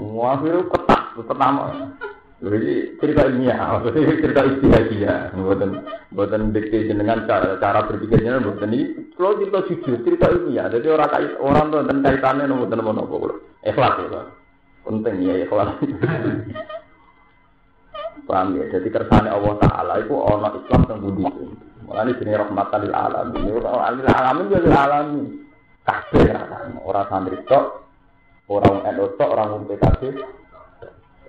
Wah, 0.00 0.40
itu 0.40 0.64
ketat, 0.72 1.00
pertama. 1.12 1.74
Jadi 2.38 2.94
cerita 3.02 3.26
ilmiah, 3.26 3.58
maksudnya 3.82 4.14
cerita 4.22 4.42
istihadiyah, 4.46 5.34
buatan 5.34 5.70
buatan 6.14 6.54
dikti 6.54 6.86
dengan 6.86 7.26
cara 7.26 7.58
cara 7.58 7.82
berpikirnya 7.82 8.38
buatan 8.38 8.70
ini. 8.70 9.10
Kalau 9.18 9.42
cerita 9.42 9.66
jujur, 9.66 9.98
cerita 10.06 10.30
ilmiah, 10.30 10.70
jadi 10.70 10.86
orang 10.94 11.10
kait 11.10 11.34
orang 11.42 11.66
tuh 11.74 11.82
dan 11.82 11.98
kaitannya 11.98 12.46
nomor 12.46 12.70
nomor 12.70 12.94
nomor 12.94 13.30
ikhlas 13.66 13.94
ya, 14.06 14.22
penting 14.86 15.14
ya 15.26 15.34
ikhlas. 15.42 15.82
Paham 18.28 18.60
ya? 18.60 18.68
Jadi 18.68 18.88
kersane 18.92 19.32
Allah 19.32 19.56
Taala 19.56 20.04
itu 20.04 20.12
orang 20.12 20.52
Islam 20.60 20.80
yang 20.84 21.00
budi. 21.00 21.24
Mulai 21.88 22.12
jenis 22.20 22.36
rahmatan 22.36 22.80
lil 22.84 22.92
alamin. 22.92 23.40
Ini 23.40 23.50
orang 23.56 23.96
lil 23.96 24.08
alamin 24.12 24.44
juga 24.52 24.60
lil 24.60 24.76
alamin. 24.76 25.26
Kabeh 25.88 26.28
orang 26.84 27.08
santri 27.08 27.40
tok, 27.48 27.88
orang 28.52 28.84
NU 28.92 29.08
tok, 29.16 29.32
orang 29.32 29.64
PKB, 29.64 30.20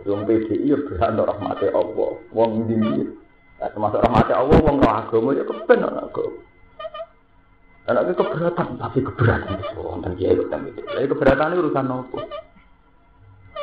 Wong 0.08 0.24
PDI 0.24 0.72
ya 0.72 0.78
berhak 0.80 1.12
untuk 1.16 1.28
rahmati 1.28 1.68
Allah. 1.72 2.12
Wong 2.32 2.50
ndi 2.68 2.78
Nah, 3.60 3.68
termasuk 3.76 4.00
rahmati 4.00 4.32
Allah, 4.32 4.56
wong 4.56 4.80
roh 4.80 4.94
agama 4.96 5.36
ya 5.36 5.44
kepen 5.44 5.84
anak 5.84 6.08
agama. 6.08 6.40
Anaknya 7.90 8.14
keberatan, 8.16 8.68
tapi 8.78 9.00
keberatan 9.02 9.60
itu 9.60 9.82
wonten 9.82 10.14
kiai 10.16 10.38
kok 10.38 10.48
itu. 10.48 10.82
Lah 10.94 11.04
keberatan 11.04 11.58
urusan 11.58 11.86
nopo? 11.90 12.18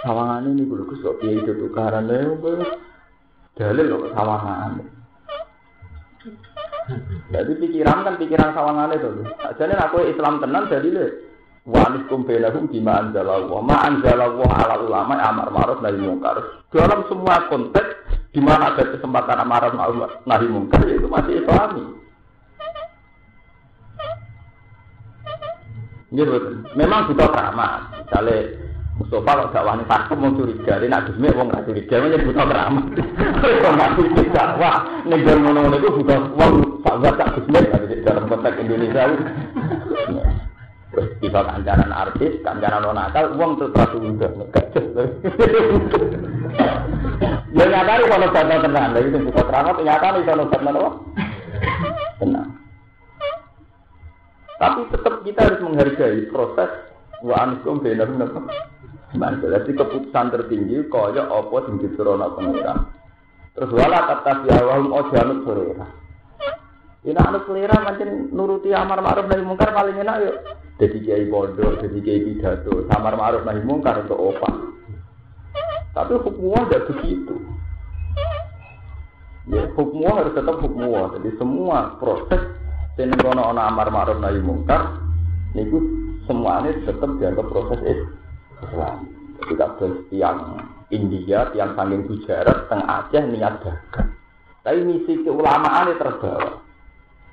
Sawangan 0.05 0.51
ini 0.51 0.69
kulo 0.69 0.85
Gus 0.91 1.01
kok 1.01 1.17
piye 1.23 1.41
itu 1.41 1.55
tukaran 1.57 2.11
lha 2.11 2.29
dalil 3.57 3.87
kok 3.87 4.13
sawangan. 4.13 4.73
Jadi 7.33 7.53
pikiran 7.57 8.05
kan 8.05 8.15
pikiran 8.21 8.51
sawangan 8.53 8.95
itu. 8.99 9.11
Jadi 9.57 9.73
aku 9.79 9.97
Islam 10.11 10.43
tenan 10.45 10.69
jadi 10.69 10.91
le 11.67 11.73
Wanis 11.75 12.07
kumbelahum 12.07 12.71
bima 12.71 13.03
anzalallah. 13.03 13.59
Ma 13.59 13.77
anzalallah 13.91 14.51
ala 14.55 14.77
ulama 14.87 15.15
amar 15.19 15.51
ma'ruf 15.51 15.83
nahi 15.83 15.99
mungkar. 15.99 16.39
Dalam 16.71 17.03
semua 17.11 17.51
konteks 17.51 17.91
di 18.31 18.39
mana 18.39 18.71
ada 18.71 18.87
kesempatan 18.87 19.43
amar 19.43 19.75
ma'ruf 19.75 20.23
nahi 20.23 20.47
mungkar 20.47 20.87
itu 20.87 21.11
masih 21.11 21.43
islami. 21.43 21.85
Memang 26.79 27.11
butuh 27.11 27.29
keramat. 27.35 27.81
Misalnya 28.07 28.37
Mustafa 28.97 29.29
kalau 29.29 29.53
gak 29.53 29.67
wani 29.67 29.85
pakem 29.85 30.19
mau 30.25 30.33
curiga, 30.33 30.81
dia 30.81 30.89
nak 30.89 31.05
gusmi 31.05 31.29
wong 31.37 31.53
gak 31.53 31.69
curiga, 31.69 32.01
ini 32.01 32.25
butuh 32.25 32.47
keramat. 32.49 32.85
Kalau 33.45 33.75
nggak 33.77 33.93
curiga, 33.93 34.43
wah, 34.57 34.79
negara 35.05 35.77
itu 35.77 35.89
butuh 36.01 36.21
sahabat 36.81 37.15
tak 37.21 37.31
gusmi 37.37 37.61
dalam 38.09 38.25
konteks 38.25 38.57
Indonesia. 38.57 39.05
Tiba 41.17 41.41
kancanan 41.49 41.93
artis, 41.97 42.41
kancanan 42.45 42.85
non 42.85 42.97
nakal, 43.01 43.33
uang 43.41 43.57
terus 43.57 43.73
udah 43.73 44.29
Ya 47.57 47.65
nyata 47.65 47.93
nih 47.97 48.07
kalau 48.13 48.29
bantah 48.37 48.59
tenang, 48.61 48.91
lagi 48.93 49.09
itu 49.09 49.19
buka 49.25 49.43
keramat, 49.49 49.81
nyata 49.81 50.07
nih 50.13 50.23
kalau 50.29 50.45
bantah 50.53 50.73
apa? 50.77 50.91
Tenang. 52.21 52.49
Tapi 54.57 54.81
tetap 54.93 55.15
kita 55.25 55.41
harus 55.41 55.61
menghargai 55.65 56.21
proses 56.33 56.71
wa 57.25 57.37
ankum 57.45 57.81
benar 57.81 58.09
benar. 58.13 58.29
Jadi 59.17 59.71
keputusan 59.73 60.27
tertinggi 60.33 60.85
kaya 60.93 61.25
apa 61.29 61.57
sing 61.65 61.81
diturunkan 61.81 62.37
pengiran. 62.37 62.79
Terus 63.57 63.71
wala 63.73 64.01
kata 64.05 64.33
siawahum 64.45 64.93
ojanut 64.93 65.39
selera. 65.49 65.89
Ini 67.07 67.17
anak 67.17 67.49
selera 67.49 67.77
macam 67.81 68.09
nuruti 68.35 68.75
amar 68.77 69.01
ma'ruf 69.01 69.31
nahi 69.31 69.47
mungkar 69.47 69.73
paling 69.73 69.97
enak 69.97 70.17
yuk. 70.29 70.37
Jadi 70.77 70.97
kiai 71.09 71.25
bodoh, 71.33 71.81
jadi 71.81 71.99
kiai 72.05 72.21
pidato, 72.21 72.85
samar 72.93 73.17
ma'ruf 73.17 73.49
nahi 73.49 73.65
mungkar 73.65 74.05
untuk 74.05 74.21
opah. 74.21 74.55
Tapi 75.97 76.21
hukumnya 76.21 76.69
tidak 76.69 76.85
begitu. 76.93 77.35
Ya, 79.49 79.65
hukumnya 79.73 80.13
harus 80.13 80.37
tetap 80.37 80.61
hukumnya. 80.61 81.17
Jadi 81.17 81.33
semua 81.41 81.97
proses 81.97 82.43
yang 83.01 83.17
kono 83.17 83.57
ana 83.57 83.73
amar 83.73 83.89
ma'ruf 83.89 84.21
nahi 84.21 84.37
mungkar 84.45 85.01
niku 85.57 85.81
semuanya 86.29 86.77
tetap 86.85 87.09
dianggap 87.17 87.47
proses 87.49 87.81
Islam. 88.61 89.09
Jadi 89.41 89.53
kabeh 89.57 89.91
tiang 90.13 90.61
India, 90.93 91.49
tiang 91.57 91.73
sanging 91.73 92.05
Gujarat, 92.05 92.69
teng 92.69 92.85
Aceh 92.85 93.23
niat 93.33 93.65
dagang. 93.65 94.13
Tapi 94.61 94.83
misi 94.83 95.23
keulamaan 95.23 95.95
terbawa. 95.97 96.66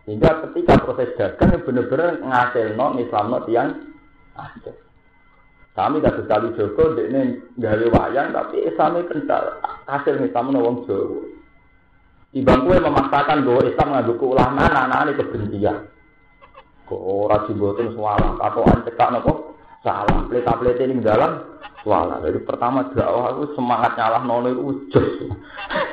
Sehingga 0.04 0.44
ketika 0.48 0.84
proses 0.84 1.16
dagang 1.16 1.64
benar-benar 1.64 2.20
ngasil 2.20 2.76
no 2.76 3.00
Islam 3.00 3.26
no 3.32 3.40
tiang 3.48 3.70
ada. 4.36 4.74
Kami 5.74 5.98
tidak 6.04 6.22
sekali 6.22 6.54
Joko, 6.54 6.94
ini 7.02 7.42
gawe 7.58 7.86
wayang, 7.90 8.30
tapi 8.30 8.62
Islamnya 8.62 9.10
kental. 9.10 9.58
Hasil 9.90 10.22
Islam 10.22 10.54
no 10.54 10.60
wong 10.62 10.78
Jawa. 10.86 11.22
Ibang 12.34 12.66
kue 12.66 12.78
memaksakan 12.78 13.46
bahwa 13.46 13.62
Islam 13.66 13.90
ngadu 13.94 14.14
ulama 14.22 14.66
anak-anak 14.70 15.18
kebencian. 15.22 15.86
Kok 16.90 17.02
ora 17.02 17.46
jimbotin 17.46 17.94
suara, 17.94 18.38
katoan 18.38 18.86
cekak 18.86 19.10
nopo 19.14 19.54
salah, 19.86 20.26
pelita-pelita 20.30 20.82
ini 20.84 21.02
dalam 21.02 21.62
suara. 21.86 22.22
Jadi 22.26 22.42
pertama 22.42 22.90
dakwah 22.90 23.34
aku 23.38 23.54
semangat 23.54 23.94
nyalah 23.98 24.22
nono 24.26 24.48
itu 24.50 24.62
ujus. 24.62 25.10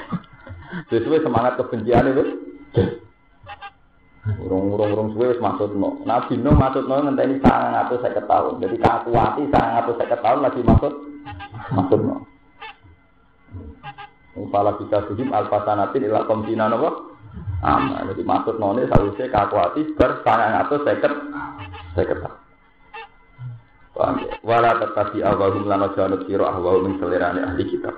Sesuai 0.92 1.24
semangat 1.24 1.60
kebencian 1.60 2.08
itu. 2.08 2.24
Urung-urung 4.20 5.16
suwe 5.16 5.32
wis 5.32 5.40
maksudno. 5.40 6.04
Nabi 6.04 6.36
Nuh 6.36 6.52
maksudno 6.52 7.08
ngenteni 7.08 7.40
950 7.40 8.28
tahun. 8.28 8.60
Jadi 8.60 8.76
kakuati 8.76 9.42
950 9.48 10.24
tahun 10.24 10.40
lagi 10.44 10.60
maksud 10.60 10.92
maksudno. 11.72 12.16
Kepala 14.36 14.76
bisa 14.76 15.04
sujud 15.08 15.28
alfasanatin 15.32 16.04
ila 16.04 16.28
komtina 16.28 16.68
nopo? 16.68 17.16
Ama, 17.60 18.08
jadi 18.12 18.22
maksud 18.24 18.56
none 18.60 18.84
sausé 18.88 19.32
kakuati 19.32 19.96
ber 19.96 20.20
950 20.20 21.96
seket 21.96 22.18
tahun. 22.20 22.38
Paham 23.96 24.16
ya? 24.24 24.32
Wala 24.40 24.80
tetapi 24.80 25.20
awahum 25.20 25.68
lana 25.68 25.92
janut 25.92 26.24
siro 26.24 26.48
ahwahum 26.48 26.96
selerane 26.96 27.44
ahli 27.44 27.68
kitab. 27.68 27.92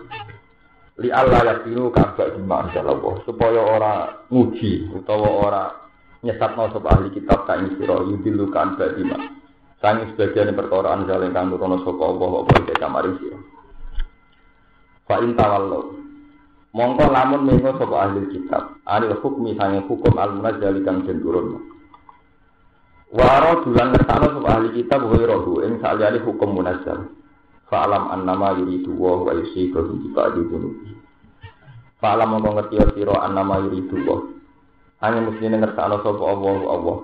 Li 0.98 1.14
Allah 1.14 1.62
yakinu 1.62 1.94
kabak 1.94 2.34
jemaah 2.34 2.70
supaya 3.22 3.60
orang 3.62 4.26
nguji 4.30 4.90
utawa 4.92 5.81
orang 6.22 6.38
nyesatno 6.38 6.70
sapa 6.70 6.88
ahli 6.94 7.10
kitab 7.10 7.46
ka 7.46 7.58
ing 7.58 7.74
sira 7.78 7.98
yudilu 8.06 8.46
kan 8.54 8.78
badima 8.78 9.18
sangi 9.82 10.06
sebagian 10.14 10.54
perkara 10.54 10.94
anjale 10.94 11.34
kang 11.34 11.50
nurono 11.50 11.82
sapa 11.82 12.02
Allah 12.06 12.30
apa 12.46 12.52
iki 12.62 12.74
kamaring 12.78 13.16
sira 13.18 13.38
fa 15.10 15.18
in 15.18 15.34
tawallu 15.34 15.98
mongko 16.70 17.04
lamun 17.10 17.42
mengo 17.42 17.74
sapa 17.74 17.96
ahli 18.06 18.30
kitab 18.30 18.78
anil 18.86 19.18
hukmi 19.18 19.58
sange 19.58 19.82
hukum 19.90 20.14
al 20.14 20.30
munazzal 20.38 20.78
kang 20.86 21.02
den 21.02 21.18
turun 21.18 21.58
Waro 23.12 23.60
dulan 23.60 23.92
ngersano 23.92 24.40
sub 24.40 24.46
ahli 24.48 24.72
kitab 24.72 25.04
wa 25.04 25.12
rohu 25.12 25.60
ing 25.68 25.84
saliyane 25.84 26.24
hukum 26.24 26.56
munazzal. 26.56 27.12
Fa'alam 27.68 28.08
annama 28.08 28.56
yuridu 28.56 28.88
wa 28.96 29.20
wa 29.20 29.36
yusibahu 29.36 30.00
bi 30.00 30.08
ba'di 30.16 30.40
dunubi. 30.48 30.96
Fa'alam 32.00 32.32
mongko 32.32 32.56
ngerti 32.56 32.80
sira 32.96 33.20
annama 33.20 33.68
yuridu 33.68 34.00
wa. 34.08 34.31
Hanya 35.02 35.18
mesti 35.26 35.50
ngersano 35.50 35.98
sapa 35.98 36.24
Allah 36.30 36.56
Allah. 36.70 36.98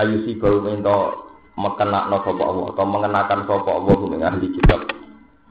Ayu 0.00 0.24
si 0.24 0.32
baru 0.40 0.64
minta 0.64 1.12
mengenakno 1.60 2.16
sapa 2.24 2.42
Allah 2.42 2.66
atau 2.72 2.86
mengenakan 2.88 3.40
sapa 3.44 3.70
Allah 3.70 3.96
ing 4.16 4.22
ahli 4.24 4.46
kitab. 4.56 4.80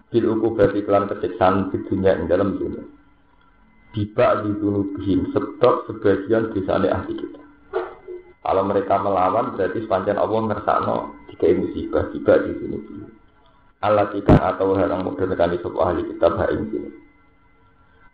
Bil 0.09 0.25
ukubati 0.25 0.81
kelan 0.81 1.05
kesiksaan 1.05 1.69
di 1.69 1.77
dunia 1.85 2.17
ing 2.17 2.25
dalam 2.25 2.57
dunia. 2.57 2.81
Tiba 3.93 4.41
di 4.41 4.57
dunubihim 4.57 5.29
sebab 5.37 5.85
sebagian 5.85 6.49
desane 6.49 6.89
ahli 6.89 7.13
kitab. 7.13 7.45
Kalau 8.41 8.63
mereka 8.65 8.97
melawan 9.01 9.53
berarti 9.53 9.85
sepanjang 9.85 10.17
Allah 10.17 10.49
ngersakno 10.49 10.95
tiga 11.29 11.61
musibah 11.61 12.09
tiba 12.09 12.33
di 12.41 12.51
sini. 12.57 12.77
Allah 13.85 14.09
tikan 14.09 14.41
atau 14.41 14.73
harang 14.73 15.05
mudah 15.05 15.29
di 15.29 15.57
sebuah 15.61 15.93
ahli 15.93 16.09
kitab 16.09 16.41
hak 16.41 16.49
sini. 16.57 17.04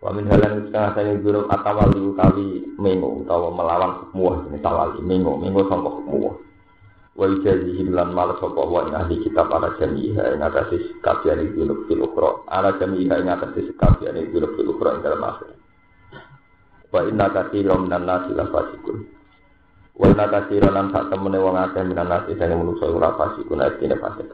Wa 0.02 0.10
min 0.10 0.26
halan 0.26 0.66
setengah 0.66 0.92
saya 0.98 1.14
guru 1.22 1.46
atawali 1.46 2.02
kali 2.18 2.66
mengo 2.82 3.22
utawa 3.22 3.54
melawan 3.54 4.10
muah 4.18 4.50
ini 4.50 4.58
tawali 4.58 4.98
mengo 5.06 5.38
mengo 5.38 5.62
sangka 5.70 5.94
muah. 6.10 6.36
Wa 7.14 7.30
ijazihim 7.30 7.94
lan 7.94 8.10
mal 8.18 8.34
sapa 8.42 8.66
wa 8.66 8.82
ahli 8.82 9.22
kitab 9.22 9.54
ala 9.54 9.78
jamiha 9.78 10.34
ing 10.34 10.42
atase 10.42 10.98
kafian 11.06 11.46
iki 11.46 11.70
fil 11.86 12.02
ukhra 12.02 12.34
ala 12.50 12.74
jamiha 12.82 13.14
ing 13.22 13.30
atase 13.30 13.62
kafian 13.78 14.18
iki 14.18 14.42
fil 14.42 14.74
ukhra 14.74 14.98
ing 14.98 15.06
dalam 15.06 15.22
akhir. 15.22 15.54
Wa 16.90 17.06
inna 17.06 17.30
katsiran 17.30 17.86
minan 17.86 18.10
nasi 18.10 18.34
la 18.34 18.50
fasikun. 18.50 19.22
Wana 20.02 20.26
kasiro 20.34 20.74
lan 20.74 20.90
sak 20.90 21.14
temene 21.14 21.38
wong 21.38 21.62
akeh 21.62 21.86
minan 21.86 22.10
nasi 22.10 22.34
sing 22.34 22.50
menungso 22.50 22.90
ora 22.90 23.14
fasik 23.14 23.46
kuna 23.46 23.70
istine 23.70 23.94
fasik. 24.02 24.34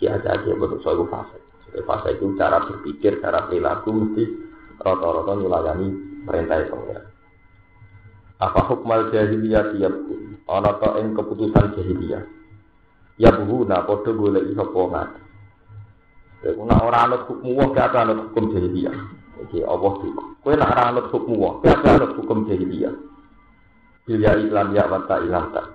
Ki 0.00 0.08
ada 0.08 0.32
aja 0.32 0.50
menungso 0.56 0.88
iku 0.96 1.04
fasik. 1.12 1.49
Fasik 1.70 2.18
itu 2.18 2.34
cara 2.34 2.66
berpikir, 2.66 3.22
cara 3.22 3.46
perilaku 3.46 3.94
mesti 3.94 4.24
rata-rata 4.82 5.32
nyulayani 5.38 5.88
perintah 6.26 6.66
pengiran. 6.66 7.06
Apa 8.40 8.60
hukmal 8.72 9.12
jahiliyah 9.12 9.76
tiap 9.76 9.94
ana 10.48 10.72
ta 10.80 10.96
ing 10.98 11.12
keputusan 11.12 11.76
jahiliyah. 11.76 12.24
Ya 13.20 13.36
buhu 13.36 13.68
na 13.68 13.84
padha 13.84 14.10
golek 14.16 14.48
iso 14.48 14.64
pongat. 14.72 15.12
Iku 16.40 16.64
nak 16.64 16.80
ora 16.80 17.04
anut 17.04 17.28
hukum 17.28 17.52
wa 17.52 17.68
ka 17.76 17.92
anut 17.92 18.32
hukum 18.32 18.48
jahiliyah. 18.56 18.96
Iki 19.44 19.60
Allah 19.60 19.92
Kowe 20.40 20.54
nak 20.56 20.72
ora 20.72 20.82
anut 20.88 21.06
hukum 21.12 21.36
wa 21.36 21.60
ka 21.60 21.84
anut 21.84 22.16
hukum 22.16 22.48
jahiliyah. 22.48 22.96
Bilya 24.08 24.40
iklan 24.40 24.72
ya 24.72 24.88
wata 24.88 25.20
ilah 25.20 25.44
tak. 25.52 25.66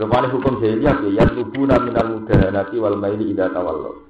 Rupanya 0.00 0.32
hukum 0.32 0.64
jahiliyah 0.64 0.96
ya 1.12 1.24
lubuna 1.28 1.76
minal 1.76 2.08
mudahanati 2.08 2.80
wal 2.80 2.96
maili 2.96 3.36
ida 3.36 3.52
tawallo. 3.52 4.05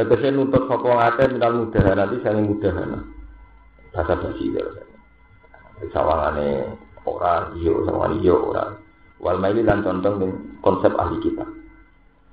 Tegese 0.00 0.32
nuntut 0.32 0.64
sapa 0.64 0.96
ngate 0.96 1.36
minal 1.36 1.60
mudahanati 1.60 2.24
sange 2.24 2.40
mudahana. 2.48 3.04
Bahasa 3.92 4.16
basi 4.16 4.48
ya. 4.48 4.64
Sawangane 5.92 6.72
ora 7.04 7.52
iyo 7.60 7.84
sawangane 7.84 8.24
iyo 8.24 8.48
ora. 8.48 8.80
Wal 9.20 9.36
maili 9.36 9.60
lan 9.60 9.84
contoh 9.84 10.16
konsep 10.64 10.96
ahli 10.96 11.20
kita. 11.20 11.44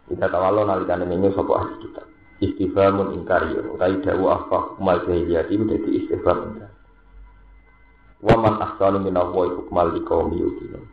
Ida 0.07 0.31
tawallo 0.31 0.63
nalikane 0.63 1.11
menyu 1.11 1.35
sapa 1.35 1.59
ahli 1.59 1.75
kita. 1.83 2.07
Istifhamun 2.39 3.19
ingkari 3.19 3.59
utawi 3.59 3.99
dawu 3.99 4.31
afah 4.31 4.79
kumal 4.79 5.03
jahiliyah 5.03 5.51
itu 5.51 5.67
dadi 5.67 5.89
istifham 5.91 6.55
ingkari. 6.55 6.71
Waman 8.23 8.63
ahsanu 8.63 9.03
minallahi 9.03 9.59
hukmal 9.59 9.91
liqaumi 9.91 10.39
yuqinun. 10.39 10.87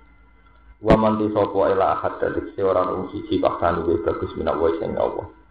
Waman 0.82 1.22
ti 1.22 1.30
sapa 1.38 1.70
ila 1.70 2.02
ahad 2.02 2.18
dari 2.18 2.50
seorang 2.58 2.98
wong 2.98 3.04
siji 3.14 3.38
luwih 3.38 4.02
bagus 4.02 4.34
minallahi 4.34 4.82
sing 4.82 4.98
Allah. 4.98 5.43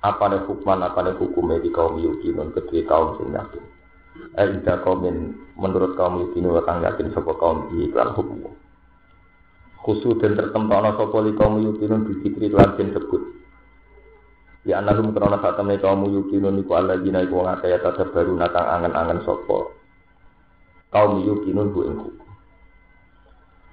Apa 0.00 0.32
nih 0.32 0.48
hukman, 0.48 0.80
apa 0.80 1.04
nih 1.04 1.14
hukumnya 1.20 1.60
di 1.60 1.68
kaum 1.68 2.00
yukinun 2.00 2.56
kedua 2.56 2.80
kaum 2.88 3.08
sing 3.20 3.36
yakin. 3.36 3.64
Eh, 4.40 4.46
ida 4.56 4.80
kaumin 4.80 5.36
menurut 5.60 5.92
kaum 6.00 6.24
yukinun 6.24 6.56
watang 6.56 6.80
yakin 6.80 7.12
sapa 7.12 7.36
kaum 7.36 7.68
iklan 7.76 8.16
hukum. 8.16 8.56
Khusus 9.84 10.16
dan 10.24 10.40
tertempana 10.40 10.96
sapa 10.96 11.20
li 11.20 11.36
kaum 11.36 11.60
yukinun 11.60 12.08
dikitri 12.08 12.48
lan 12.48 12.80
den 12.80 12.96
sebut. 12.96 13.22
Ya 14.64 14.80
anahum 14.80 15.12
krana 15.12 15.36
saat 15.44 15.60
temen 15.60 15.76
kaum 15.84 16.08
yukinun 16.08 16.64
iku 16.64 16.80
Allah 16.80 17.00
jina 17.04 17.20
iku 17.20 17.44
ngakaya 17.44 17.80
tetep 17.80 18.12
baru 18.16 18.32
natang 18.40 18.68
angen-angen 18.80 19.20
sapa 19.28 19.72
kaum 20.88 21.20
yukinun 21.28 21.76
bu 21.76 21.80
ing 21.84 21.96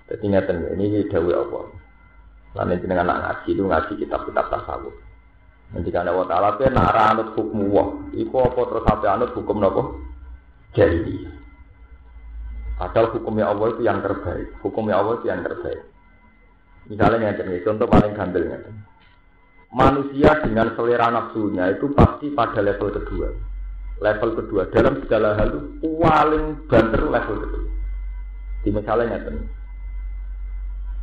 Jadi 0.08 0.26
ngeten 0.28 0.64
ini 0.76 1.08
dawe 1.08 1.32
Allah. 1.36 1.66
Lan 2.56 2.72
dengan 2.80 3.04
anak 3.04 3.44
ngaji 3.44 3.50
itu 3.60 3.64
ngaji 3.68 3.94
kitab-kitab 4.00 4.48
tasawuf. 4.48 5.07
Nanti 5.76 5.90
kan 5.92 6.08
Allah 6.08 6.28
Taala 6.28 6.56
pe 6.56 6.72
nak 6.72 6.96
anut 6.96 7.30
hukum 7.36 7.72
Allah. 7.72 7.88
Iku 8.16 8.36
apa 8.40 8.62
terus 8.68 8.84
sampai 8.88 9.10
anut 9.12 9.32
hukum 9.36 9.58
napa? 9.60 9.84
Jadi. 10.76 11.18
Padahal 12.78 13.10
hukumnya 13.18 13.50
Allah 13.50 13.68
itu 13.74 13.82
yang 13.84 14.00
terbaik. 14.06 14.54
Hukumnya 14.62 15.02
Allah 15.02 15.18
itu 15.18 15.26
yang 15.28 15.42
terbaik. 15.42 15.82
Misalnya 16.88 17.34
yang 17.34 17.36
contoh 17.66 17.88
paling 17.90 18.14
gambelnya. 18.14 18.58
Manusia 19.74 20.40
dengan 20.46 20.72
selera 20.78 21.12
nafsunya 21.12 21.76
itu 21.76 21.92
pasti 21.92 22.32
pada 22.32 22.64
level 22.64 22.88
kedua 22.88 23.28
level 24.02 24.30
kedua 24.38 24.70
dalam 24.70 25.02
segala 25.02 25.34
hal 25.38 25.50
itu 25.58 25.90
paling 25.98 26.46
banter 26.70 27.02
level 27.02 27.38
kedua 27.42 27.66
di 28.62 28.70
misalnya 28.70 29.18
nyata 29.18 29.32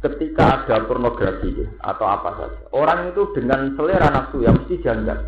ketika 0.05 0.69
ada 0.69 0.85
pornografi 0.85 1.65
atau 1.81 2.07
apa 2.07 2.31
saja. 2.37 2.61
Orang 2.77 3.17
itu 3.17 3.33
dengan 3.33 3.73
selera 3.73 4.13
nafsu 4.13 4.45
yang 4.45 4.61
mesti 4.61 4.77
janggal 4.85 5.19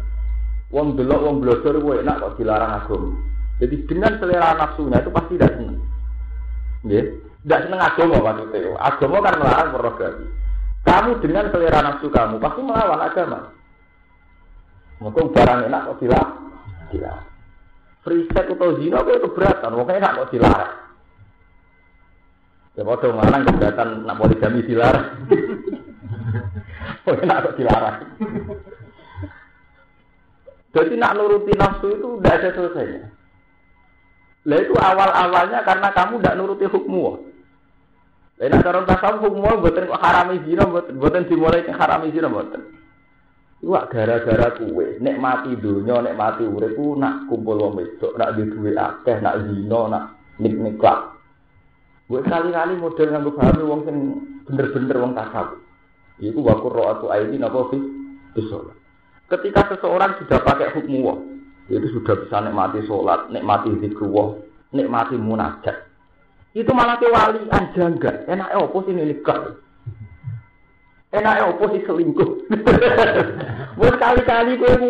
wong 0.71 0.99
belok 0.99 1.21
wong 1.23 1.37
blosor 1.41 1.79
gue 1.79 2.03
enak 2.03 2.21
kok 2.21 2.35
dilarang 2.37 2.73
agama. 2.83 3.17
Jadi 3.57 3.77
dengan 3.89 4.13
selera 4.21 4.53
nafsunya 4.59 5.01
itu 5.01 5.11
pasti 5.11 5.33
tidak 5.41 5.53
seneng. 5.57 5.81
Ya 6.87 7.03
tidak 7.47 7.61
seneng 7.67 7.81
agama 7.81 8.17
maksudnya. 8.21 8.77
Agama 8.77 9.17
kan 9.25 9.35
melarang 9.41 9.69
pornografi. 9.73 10.27
Kamu 10.87 11.11
dengan 11.25 11.45
selera 11.51 11.79
nafsu 11.81 12.07
kamu 12.13 12.37
pasti 12.37 12.61
melawan 12.61 13.01
agama. 13.01 13.41
Mungkin 15.01 15.33
barang 15.33 15.61
enak 15.73 15.85
kok 15.93 15.99
dilarang. 16.05 16.41
Dilarang. 16.93 17.29
Free 18.07 18.23
sex 18.31 18.47
atau 18.55 18.79
zina 18.79 19.03
itu 19.03 19.19
keberatan, 19.19 19.75
makanya 19.75 19.99
nggak 19.99 20.15
mau 20.15 20.31
dilarang. 20.31 20.86
Ya 22.77 22.85
dong 22.85 23.17
lanang 23.17 23.49
keberatan 23.49 24.05
nak 24.05 24.21
poligami 24.21 24.61
dilarang. 24.69 25.09
Pokoknya 27.09 27.25
nak 27.25 27.41
kok 27.49 27.57
dilarang. 27.57 27.97
Jadi 30.77 30.95
nak 31.01 31.17
nuruti 31.17 31.57
nafsu 31.57 31.89
itu 31.97 32.21
tidak 32.21 32.37
ada 32.37 32.49
selesainya. 32.53 33.03
Lah 34.45 34.59
itu 34.61 34.77
awal-awalnya 34.77 35.65
karena 35.65 35.89
kamu 35.97 36.21
tidak 36.21 36.37
nuruti 36.37 36.69
hukum 36.69 37.25
Lah 38.37 38.47
nek 38.53 38.61
cara 38.61 38.85
tasawuf 38.85 39.25
hukum 39.25 39.65
buatan 39.65 39.89
kok 39.89 40.03
harami 40.05 40.45
zina 40.45 40.69
buatan 40.69 41.25
dimulai 41.25 41.65
ke 41.65 41.73
harami 41.73 42.13
zina 42.13 42.29
buatan. 42.29 42.61
Wah 43.65 43.89
gara-gara 43.89 44.53
kue, 44.53 45.01
nek 45.01 45.17
mati 45.17 45.57
dunia, 45.57 46.05
nek 46.05 46.13
mati 46.13 46.45
urip 46.45 46.77
ku 46.77 46.93
nak 46.93 47.25
kumpul 47.25 47.57
wong 47.57 47.81
wedok, 47.81 48.21
nak 48.21 48.37
di 48.37 48.45
duwe 48.53 48.77
akeh, 48.77 49.17
nak 49.25 49.49
zina, 49.49 49.81
nak 49.89 50.05
nik 50.37 50.77
klak. 50.77 51.16
Gue 52.07 52.23
kali-kali 52.23 52.79
model 52.79 53.09
nganggo 53.11 53.35
pahami 53.35 53.63
wong 53.67 53.81
sing 53.83 53.97
bener-bener 54.47 54.97
wong 55.03 55.13
tasawuf. 55.19 55.59
Iku 56.23 56.39
wa 56.39 56.55
qurra'atu 56.63 57.11
aini 57.11 57.37
napa 57.43 57.67
fi 57.71 57.79
sholat. 58.47 58.79
Ketika 59.27 59.75
seseorang 59.75 60.15
sudah 60.23 60.39
pakai 60.47 60.71
hukum 60.79 61.03
wong, 61.03 61.21
itu 61.67 61.91
sudah 61.99 62.15
bisa 62.23 62.39
nikmati 62.47 62.79
sholat, 62.87 63.27
nikmati 63.35 63.75
zikrullah, 63.83 64.39
nikmati 64.71 65.19
munajat. 65.19 65.83
Itu 66.55 66.71
malah 66.73 66.97
ke 67.03 67.11
wali 67.11 67.43
anjangga. 67.51 68.25
Enak 68.31 68.55
opo 68.55 68.87
sih 68.87 68.95
nikah? 68.95 69.59
Enaknya 71.13 71.53
opo 71.53 71.69
sih 71.75 71.85
selingkuh. 71.85 72.31
Wes 73.83 73.95
kali-kali 74.01 74.57
kowe 74.57 74.89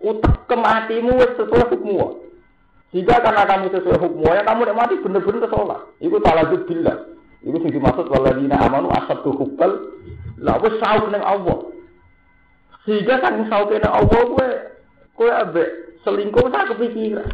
utak 0.00 0.46
kematimu 0.46 1.18
wes 1.18 1.34
sesuai 1.36 1.66
hukum 1.76 2.20
Jika 2.90 3.22
karena 3.22 3.46
kamu 3.46 3.70
sesuai 3.70 4.02
hukum 4.02 4.26
ya 4.26 4.42
kamu 4.42 4.66
nek 4.66 4.78
mati 4.78 4.94
bener-bener 4.98 5.46
sholat. 5.46 5.80
Salah 6.02 6.44
billah. 6.50 6.96
Iku 7.40 7.56
sing 7.62 7.70
dimaksud 7.70 8.06
waladina 8.10 8.58
amanu 8.66 8.90
asatu 8.90 9.30
hubbal. 9.30 9.94
Lah 10.42 10.58
wes 10.58 10.74
sauk 10.82 11.06
ning 11.14 11.22
Allah. 11.22 11.70
Sehingga 12.82 13.22
kan 13.22 13.46
sauke 13.46 13.78
ning 13.78 13.94
Allah 13.94 14.20
kowe 14.26 14.48
kowe 15.14 15.30
ambek 15.30 15.68
selingkuh 16.02 16.50
sak 16.50 16.74
kepikiran. 16.74 17.30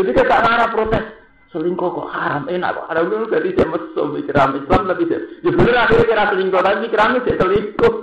Jadi 0.00 0.10
kita 0.16 0.36
ngarah 0.40 0.72
protes 0.72 1.04
selingkuh 1.50 1.90
kok 1.90 2.08
haram 2.14 2.46
enak 2.46 2.78
kok 2.78 2.86
haram 2.86 3.10
itu 3.10 3.26
berarti 3.26 3.50
dia 3.58 3.66
mesum 3.66 4.14
mikir 4.14 4.38
Islam 4.38 4.86
lebih 4.86 5.06
dia 5.10 5.18
ya 5.42 5.50
bener 5.50 5.82
akhirnya 5.82 6.06
kira 6.06 6.24
selingkuh 6.30 6.60
tapi 6.62 6.76
mikir 6.86 7.00
dia 7.26 7.34
selingkuh 7.42 7.94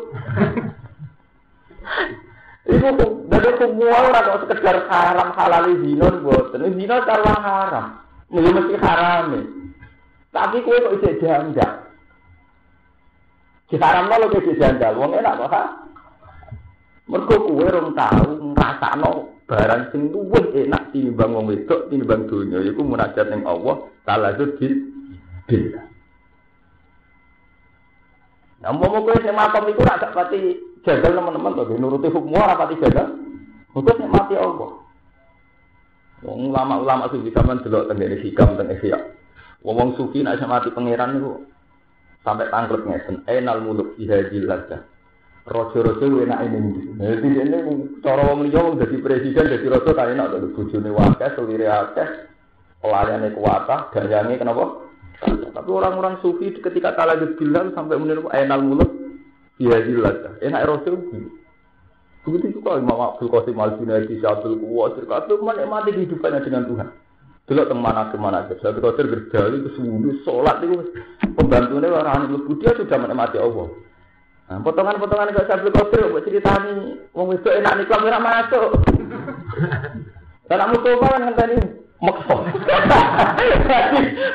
itu 2.76 2.88
dari 3.38 3.52
semua 3.62 3.98
orang 4.10 4.26
kok 4.26 4.42
sekedar 4.50 4.78
haram 4.90 5.30
halal 5.38 5.66
zina 5.86 6.08
buatan 6.26 6.74
zina 6.74 6.98
karena 7.06 7.34
haram 7.38 7.86
mesti 8.34 8.50
mesti 8.50 8.76
haram 8.82 9.26
tapi 10.34 10.58
kue 10.66 10.82
kok 10.82 10.94
bisa 10.98 11.12
janda 11.22 11.88
Diharamno 13.68 14.16
lho 14.16 14.28
ke 14.32 14.56
jajal, 14.56 14.96
wong 14.96 15.20
enak 15.20 15.44
kok 15.44 15.52
ha. 15.52 15.64
Mergo 17.08 17.36
kowe 17.36 17.68
rong 17.68 17.92
tau 17.96 18.40
ngrasakno 18.56 19.12
barang 19.48 19.92
sing 19.92 20.12
luwih 20.12 20.56
enak 20.56 20.92
tinimbang 20.92 21.36
wong 21.36 21.52
wedok 21.52 21.92
tinimbang 21.92 22.28
donya 22.32 22.64
iku 22.64 22.84
munajat 22.84 23.28
ning 23.28 23.44
Allah 23.44 23.92
taala 24.08 24.36
bil 24.40 24.56
billah. 25.48 25.86
Nah, 28.64 28.72
mau 28.72 28.88
mau 28.88 29.04
kue 29.04 29.20
makom 29.36 29.68
itu 29.68 29.84
rasa 29.84 30.16
pati 30.16 30.40
jagal 30.88 31.16
teman-teman 31.16 31.56
tuh, 31.56 31.76
nuruti 31.76 32.08
hukum 32.08 32.40
ora 32.40 32.56
pati 32.56 32.76
jagal. 32.80 33.27
Mungkin 33.78 34.10
mati 34.10 34.34
Allah. 34.34 34.82
Wong 36.26 36.50
ulama-ulama 36.50 37.14
sufi 37.14 37.30
sampean 37.30 37.62
delok 37.62 37.94
teng 37.94 38.02
hikam 38.02 38.58
teng 38.58 38.74
ihya. 38.74 38.98
Wong 39.62 39.94
sufi 39.94 40.26
nek 40.26 40.42
mati 40.50 40.74
pangeran 40.74 41.22
niku 41.22 41.46
sampai 42.28 42.52
tangklet 42.52 42.84
ngeten 42.84 43.24
enal 43.24 43.64
muluk 43.64 43.96
ihadil 43.96 44.52
lada 44.52 44.84
rojo-rojo 45.48 46.28
enak 46.28 46.44
ini 46.44 46.60
jadi 47.00 47.30
ini 47.48 47.58
cara 48.04 48.28
wong 48.28 48.52
liya 48.52 48.60
wong 48.68 48.76
dadi 48.84 49.00
presiden 49.00 49.48
dadi 49.48 49.68
rojo 49.72 49.96
kan 49.96 50.12
enak 50.12 50.36
to 50.36 50.52
bojone 50.52 50.92
wakeh 50.92 51.30
selire 51.40 51.72
akeh 51.72 52.08
pelayane 52.84 53.32
kuwata 53.32 53.88
gayange 53.96 54.36
kenapa? 54.36 54.84
Tapi 55.24 55.70
orang-orang 55.72 56.22
sufi 56.22 56.52
ketika 56.52 56.94
kalah 56.94 57.18
bilang 57.40 57.72
sampai 57.74 57.96
meniru 57.96 58.28
enal 58.36 58.60
muluk 58.60 58.92
ihadil 59.64 60.04
lada 60.04 60.36
enak 60.44 60.68
rojo 60.68 61.00
begitu 62.28 62.60
juga 62.60 62.76
Imam 62.76 63.00
Abdul 63.00 63.32
Qasim 63.32 63.56
Al-Junaidi 63.56 64.20
Syabdul 64.20 64.60
Kuwasir 64.60 65.08
kabeh 65.08 65.40
menikmati 65.40 65.96
kehidupannya 65.96 66.44
dengan 66.44 66.68
Tuhan 66.68 66.90
Delok 67.48 67.72
teng 67.72 67.80
mana 67.80 68.12
ke 68.12 68.20
mana 68.20 68.44
aja. 68.44 68.60
Satu 68.60 68.84
kotor 68.84 69.08
berjali 69.08 69.64
ke 69.64 69.72
sembuh 69.80 70.20
sholat 70.28 70.60
itu 70.68 70.84
pembantunya 71.32 71.88
orang 71.88 72.28
lebu 72.28 72.60
dia 72.60 72.76
sudah 72.76 73.00
menikmati 73.00 73.40
Allah. 73.40 73.72
Nah, 74.52 74.60
potongan-potongan 74.68 75.32
gak 75.32 75.48
sabtu 75.48 75.72
kotor 75.72 76.12
buat 76.12 76.28
ceritani. 76.28 77.00
Wong 77.16 77.40
itu 77.40 77.48
enak 77.48 77.72
nih 77.80 77.88
kamera 77.88 78.20
masuk. 78.20 78.84
Dan 80.52 80.60
kamu 80.60 80.76
coba 80.76 81.08
kan 81.08 81.36
tadi 81.40 81.56
makso. 82.04 82.36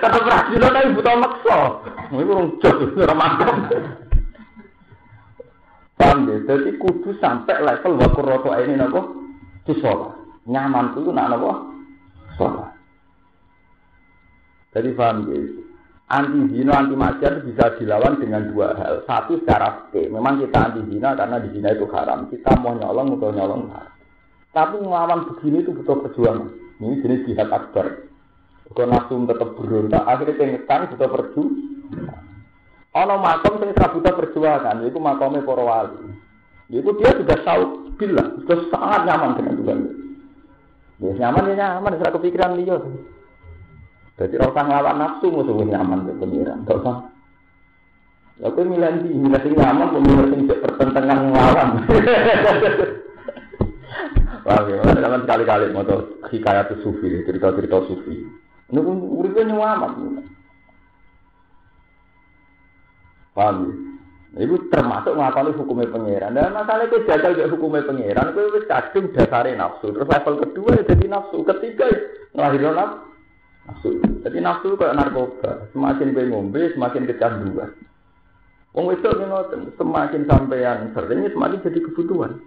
Kata 0.00 0.18
Brazil 0.24 0.62
tapi 0.64 0.96
butuh 0.96 1.16
makso. 1.20 1.58
Ini 2.16 2.24
kurang 2.24 2.48
jauh, 2.64 2.88
kurang 2.96 3.18
mantap. 3.20 3.56
Paham 5.96 6.28
ya? 6.28 6.36
Jadi 6.48 6.76
kudu 6.80 7.16
sampai 7.20 7.60
level 7.60 8.00
wakur 8.00 8.24
roto 8.24 8.50
ini 8.56 8.76
nopo 8.76 9.00
di 9.68 9.72
sholat. 9.80 10.16
Nyaman 10.48 10.96
itu 10.96 11.10
nak 11.12 11.28
nopo 11.32 11.50
sholat. 12.36 12.72
Jadi 14.72 14.88
paham 14.96 15.16
ya? 15.28 15.38
Anti 16.12 16.52
zina, 16.52 16.76
anti 16.76 16.92
maksiat 16.92 17.40
bisa 17.48 17.72
dilawan 17.80 18.20
dengan 18.20 18.44
dua 18.52 18.76
hal. 18.76 19.00
Satu 19.08 19.40
secara 19.40 19.88
fikih, 19.88 20.12
memang 20.12 20.44
kita 20.44 20.60
anti 20.60 20.84
zina 20.92 21.16
karena 21.16 21.40
di 21.40 21.48
zina 21.56 21.72
itu 21.72 21.88
haram. 21.88 22.28
Kita 22.28 22.52
mau 22.60 22.76
nyolong 22.76 23.16
atau 23.16 23.32
nyolong 23.32 23.62
haram. 23.72 23.92
Tapi 24.52 24.76
melawan 24.84 25.24
begini 25.32 25.64
itu 25.64 25.72
butuh 25.72 26.04
perjuangan. 26.04 26.52
Ini 26.84 27.00
jenis 27.00 27.24
jihad 27.24 27.48
akbar. 27.48 28.04
Kalau 28.72 28.88
nafsu 28.88 29.24
tetap 29.24 29.56
berontak, 29.56 30.04
akhirnya 30.04 30.36
pengetan 30.36 30.88
butuh 30.92 31.08
perjuangan. 31.08 31.61
Ono 32.92 33.14
makom 33.24 33.56
sing 33.56 33.72
butuh 33.72 34.12
perjuangan, 34.12 34.84
itu 34.84 35.00
makomnya 35.00 35.40
para 35.40 35.64
wali. 35.64 36.12
Itu 36.68 36.92
dia 37.00 37.16
sudah 37.16 37.38
tahu 37.40 37.62
bila, 37.96 38.36
sudah 38.44 38.58
sangat 38.68 39.08
nyaman 39.08 39.36
dengan 39.40 39.54
Tuhan. 39.60 39.78
Ya 41.00 41.12
nyaman 41.24 41.48
ya 41.48 41.54
nyaman, 41.56 41.96
sudah 41.96 42.12
kepikiran 42.12 42.60
dia. 42.60 42.76
Jadi 44.20 44.36
orang 44.36 44.68
ngelawan 44.68 44.96
nafsu 45.00 45.32
musuh 45.32 45.56
nyaman 45.64 46.04
ke 46.04 46.12
pengiran. 46.20 46.68
Gak 46.68 46.84
usah. 46.84 47.08
Ya 48.40 48.52
aku 48.52 48.60
milih 48.60 49.08
di 49.08 49.16
milih 49.16 49.40
sing 49.40 49.56
nyaman, 49.56 49.88
milih 49.96 50.26
sing 50.28 50.40
pertentangan 50.52 51.32
ngelawan. 51.32 51.68
Wah, 54.42 54.58
gimana 54.68 54.98
zaman 55.00 55.22
sekali-kali 55.24 55.70
mau 55.72 55.86
tahu 55.86 56.28
hikayat 56.28 56.76
sufi, 56.84 57.24
cerita-cerita 57.24 57.88
sufi. 57.88 58.26
Ini 58.68 58.80
pun 58.84 58.96
uripnya 59.16 59.48
nyaman. 59.48 60.28
Paham 63.32 63.56
ya? 63.68 63.72
Itu 64.48 64.56
termasuk 64.72 65.12
ngakoni 65.12 65.52
hukumnya 65.60 65.92
pangeran. 65.92 66.32
Dan 66.32 66.56
masalah 66.56 66.88
itu 66.88 67.04
jajal 67.04 67.36
juga 67.36 67.52
hukumnya 67.52 67.84
pangeran. 67.84 68.32
Itu 68.32 68.40
wis 68.56 68.64
dasarnya 69.12 69.60
nafsu. 69.60 69.92
Terus 69.92 70.08
level 70.08 70.34
kedua 70.40 70.70
ya 70.80 70.82
jadi 70.88 71.04
nafsu. 71.04 71.44
Ketiga 71.44 71.84
ya 71.92 72.00
ngelahirin 72.32 72.72
nafsu. 73.68 73.88
Jadi 74.24 74.38
nafsu 74.40 74.72
kayak 74.80 74.96
narkoba. 74.96 75.68
Semakin 75.76 76.16
gue 76.16 76.32
ngombe, 76.32 76.62
semakin 76.72 77.04
kecanduan. 77.04 77.76
Wong 78.72 78.88
itu 78.88 79.04
ngoten, 79.04 79.68
semakin 79.76 80.24
sampean 80.24 80.96
sering 80.96 81.28
semakin 81.28 81.60
jadi 81.60 81.78
kebutuhan. 81.92 82.40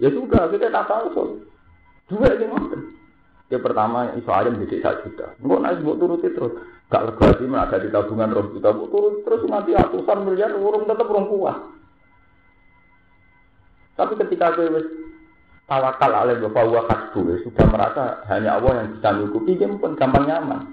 Ya 0.00 0.08
sudah, 0.08 0.48
kita 0.48 0.72
tak 0.72 0.88
tahu 0.88 1.44
Dua 2.08 2.24
ini 2.24 2.48
ngoten. 2.48 2.80
Ya 3.52 3.60
pertama 3.60 4.12
iso 4.16 4.32
ayam 4.32 4.60
jadi 4.64 4.80
satu 4.80 5.08
juta. 5.08 5.36
Enggak 5.44 5.60
naik 5.60 5.84
buat 5.84 5.96
turuti 6.00 6.28
terus. 6.32 6.56
Gak 6.88 7.04
lega 7.04 7.28
sih 7.36 7.46
ada 7.52 7.76
di 7.76 7.88
tabungan 7.92 8.32
roh 8.32 8.48
juta. 8.52 8.72
Turut 8.72 9.20
terus 9.22 9.44
nanti 9.44 9.76
ratusan 9.76 10.24
miliar 10.24 10.56
urung 10.56 10.88
tetap 10.88 11.04
urung 11.04 11.28
kuat. 11.28 11.56
Tapi 13.98 14.14
ketika 14.16 14.56
gue 14.56 14.68
tawakal 15.68 16.12
bapak 16.48 16.64
wa 16.64 16.82
kasbu 16.88 17.44
sudah 17.44 17.66
merasa 17.68 18.24
hanya 18.32 18.56
Allah 18.56 18.82
yang 18.82 18.88
bisa 18.96 19.08
nyukupi 19.20 19.60
dia 19.60 19.68
pun 19.68 19.92
gampang 20.00 20.24
nyaman 20.24 20.64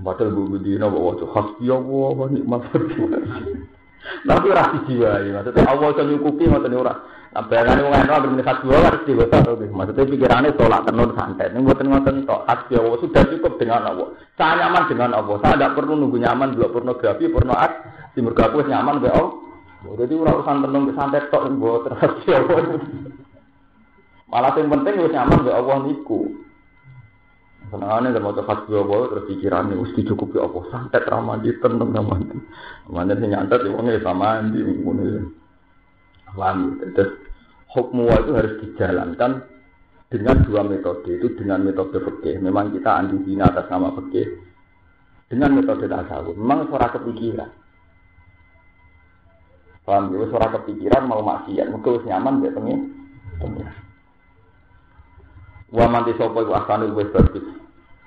padahal 0.00 0.32
bu 0.32 0.56
budina 0.56 0.88
bahwa 0.88 1.12
itu 1.16 1.28
hasbi 1.28 1.66
Allah 1.68 2.08
wa 2.16 2.26
nikmat 2.32 2.62
tapi 4.28 4.46
rasi 4.48 4.78
jiwa 4.88 5.20
ya 5.20 5.30
maksudnya 5.36 5.68
Allah 5.68 5.88
yang 5.92 6.08
nyukupi 6.08 6.44
maksudnya 6.48 6.78
orang 6.80 6.98
bayangannya 7.34 7.82
orang 7.84 8.02
enak 8.06 8.20
bermini 8.22 8.44
hasbi 8.46 8.66
Allah 8.70 8.88
harus 8.92 9.02
diwasa 9.04 9.36
maksudnya 9.74 10.04
pikirannya 10.08 10.50
tolak 10.56 10.82
tenun 10.88 11.10
santai 11.18 11.50
ini 11.52 11.66
buatan 11.66 11.86
ngoten 11.90 12.16
tok. 12.24 12.40
Hasbi 12.46 12.72
Allah 12.78 12.98
sudah 13.02 13.22
cukup 13.28 13.52
dengan 13.58 13.82
Allah. 13.88 14.08
Saya 14.38 14.52
nyaman 14.66 14.82
dengan 14.88 15.10
Allah. 15.16 15.36
Saya 15.42 15.54
tidak 15.58 15.74
perlu 15.76 15.92
nunggu 15.98 16.16
nyaman 16.22 16.56
dua 16.56 16.68
pornografi 16.70 17.28
porno 17.28 17.52
art. 17.52 17.74
Di 18.16 18.24
mergaku 18.24 18.64
nyaman 18.64 19.04
be 19.04 19.08
Allah 19.12 19.44
jadi 19.86 20.14
urusan 20.18 20.56
tenun 20.66 20.90
santai 20.96 21.28
tok 21.30 21.46
buat 21.60 21.86
hasbi 21.94 22.30
Allah 22.32 22.80
Malah 24.26 24.58
yang 24.58 24.66
penting 24.74 24.94
wis 25.06 25.14
nyaman 25.14 25.38
be 25.46 25.50
Allah 25.54 25.76
niku. 25.86 26.20
Senengane 27.66 28.14
lek 28.14 28.22
maca 28.22 28.42
fatwa 28.46 28.78
Allah 28.78 29.00
terus 29.10 29.26
pikirane 29.26 29.74
wis 29.74 29.90
dicukupi 29.98 30.38
Allah. 30.38 30.62
Santet 30.70 31.02
ra 31.06 31.18
mandi 31.18 31.50
tenang 31.58 31.90
ra 31.90 32.02
mandi. 32.02 32.38
Mane 32.90 33.12
sing 33.18 33.30
nyantet 33.30 33.66
ya 33.66 33.70
wong 33.74 33.90
sama 34.02 34.38
mandi 34.38 34.58
ngono 34.62 35.02
ya. 35.02 35.22
Paham 36.36 36.76
Terus 36.92 37.16
hukum 37.72 38.04
itu 38.06 38.32
harus 38.36 38.54
dijalankan 38.60 39.42
dengan 40.12 40.36
dua 40.46 40.62
metode 40.62 41.18
itu 41.18 41.32
dengan 41.34 41.64
metode 41.66 41.98
fikih. 41.98 42.38
Memang 42.38 42.70
kita 42.76 42.92
anti 42.92 43.16
zina 43.26 43.50
atas 43.50 43.66
nama 43.72 43.90
fikih. 43.96 44.38
Dengan 45.26 45.58
metode 45.58 45.90
tasawuf. 45.90 46.38
Memang 46.38 46.70
suara 46.70 46.92
kepikiran. 46.94 47.50
Paham 49.82 50.14
ya? 50.14 50.26
Suara 50.30 50.46
kepikiran 50.54 51.02
mau 51.10 51.24
maksiat. 51.24 51.72
Mungkin 51.74 52.06
nyaman 52.06 52.44
dia 52.44 52.54
pengen. 52.54 52.80
Wa 55.74 55.90
manti 55.90 56.14
sapa 56.14 56.38
iku 56.38 56.52
asane 56.54 56.94
wis 56.94 57.10
bagus. 57.10 57.42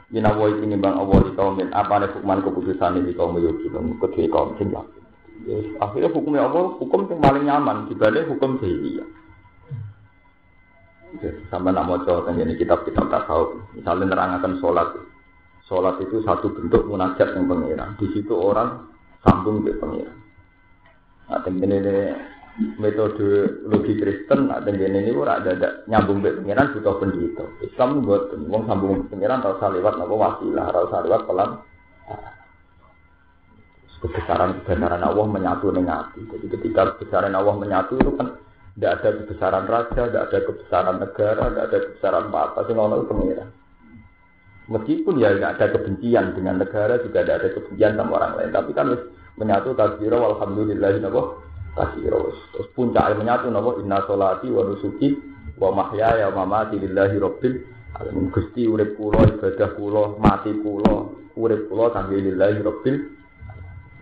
Ina 0.10 0.34
wa 0.34 0.50
ini 0.50 0.74
bang 0.74 0.98
di 0.98 1.32
kaum 1.38 1.62
apa 1.70 1.94
nih 2.02 2.10
hukuman 2.18 2.42
keputusan 2.42 3.06
di 3.06 3.14
kaum 3.14 3.38
yo 3.38 3.54
kita 3.62 3.78
kedue 3.78 4.26
kaum 4.32 4.58
sing 4.58 4.74
akhirnya 5.80 6.10
hukumnya 6.12 6.46
Allah 6.46 6.76
hukum 6.78 7.08
yang 7.08 7.22
paling 7.24 7.44
nyaman 7.48 7.78
dibanding 7.88 8.28
hukum 8.28 8.60
jahiliyah. 8.60 9.08
Sampai 11.50 11.74
nak 11.74 11.90
mau 11.90 11.98
coba 12.06 12.30
ini 12.38 12.54
kitab-kitab 12.54 13.10
tasawuf, 13.10 13.74
misalnya 13.74 14.14
nerangkan 14.14 14.62
sholat, 14.62 14.94
sholat 15.66 15.98
itu 16.06 16.22
satu 16.22 16.54
bentuk 16.54 16.86
munajat 16.86 17.34
yang 17.34 17.50
pengiran. 17.50 17.98
Di 17.98 18.14
situ 18.14 18.30
orang 18.38 18.86
sambung 19.26 19.66
ke 19.66 19.74
pengiran. 19.82 20.18
Nah, 21.30 21.42
ini 21.50 22.14
metode 22.78 23.64
logi 23.66 23.96
Kristen 23.98 24.52
ada 24.52 24.70
gini 24.70 25.10
ini 25.10 25.12
ora 25.16 25.42
ada, 25.42 25.82
nyambung 25.90 26.22
ke 26.22 26.46
pengiran 26.46 26.78
butuh 26.78 26.96
pendito. 27.02 27.44
Islam 27.66 28.06
buat 28.06 28.36
wong 28.46 28.64
sambung 28.70 29.10
ke 29.10 29.18
pengiran 29.18 29.42
tau 29.42 29.58
saliwat 29.58 29.98
nopo 29.98 30.14
wasilah, 30.14 30.70
tau 30.70 30.88
saliwat 30.94 31.26
pelan. 31.26 31.58
Kebesaran 32.10 32.39
kebesaran 34.00 35.04
Allah 35.04 35.26
menyatu 35.28 35.72
dengan 35.76 36.08
hati. 36.08 36.24
Jadi 36.24 36.46
ketika 36.48 36.96
kebesaran 36.96 37.36
Allah 37.36 37.56
menyatu 37.56 38.00
itu 38.00 38.12
kan 38.16 38.40
tidak 38.80 38.92
ada 39.04 39.10
kebesaran 39.20 39.66
raja, 39.68 40.02
tidak 40.08 40.24
ada 40.32 40.38
kebesaran 40.48 40.96
negara, 41.04 41.44
tidak 41.52 41.66
ada 41.68 41.78
kebesaran 41.84 42.24
apa-apa. 42.32 42.60
Sing 42.64 42.76
itu 42.80 43.06
pengiran. 43.12 43.50
Meskipun 44.70 45.14
ya 45.20 45.30
tidak 45.36 45.52
ada 45.58 45.66
kebencian 45.76 46.26
dengan 46.38 46.56
negara, 46.64 46.94
juga 47.04 47.20
tidak 47.26 47.36
ada 47.44 47.50
kebencian 47.60 47.92
sama 48.00 48.12
orang 48.16 48.34
lain. 48.40 48.52
Tapi 48.56 48.72
kan 48.72 48.88
menyatu 49.36 49.76
tasbiro 49.76 50.20
alhamdulillah 50.32 50.92
kasiro. 51.76 52.32
Terus 52.56 52.68
puncak 52.72 53.20
menyatu 53.20 53.52
napa 53.52 53.84
inna 53.84 54.00
solati 54.08 54.48
wa 54.48 54.64
nusuki 54.64 55.16
wa 55.60 55.76
mahyaya 55.76 56.32
wa 56.32 56.48
mamati 56.48 56.80
lillahi 56.80 57.20
rabbil 57.20 57.56
alamin. 58.00 58.32
Gusti 58.32 58.64
urip 58.64 58.96
kula 58.96 59.28
ibadah 59.28 59.70
kula 59.76 60.04
mati 60.24 60.56
kula 60.56 61.12
urip 61.36 61.68
kula 61.68 61.92
kangge 61.92 62.20
lillahi 62.20 62.64
rabbil 62.64 63.19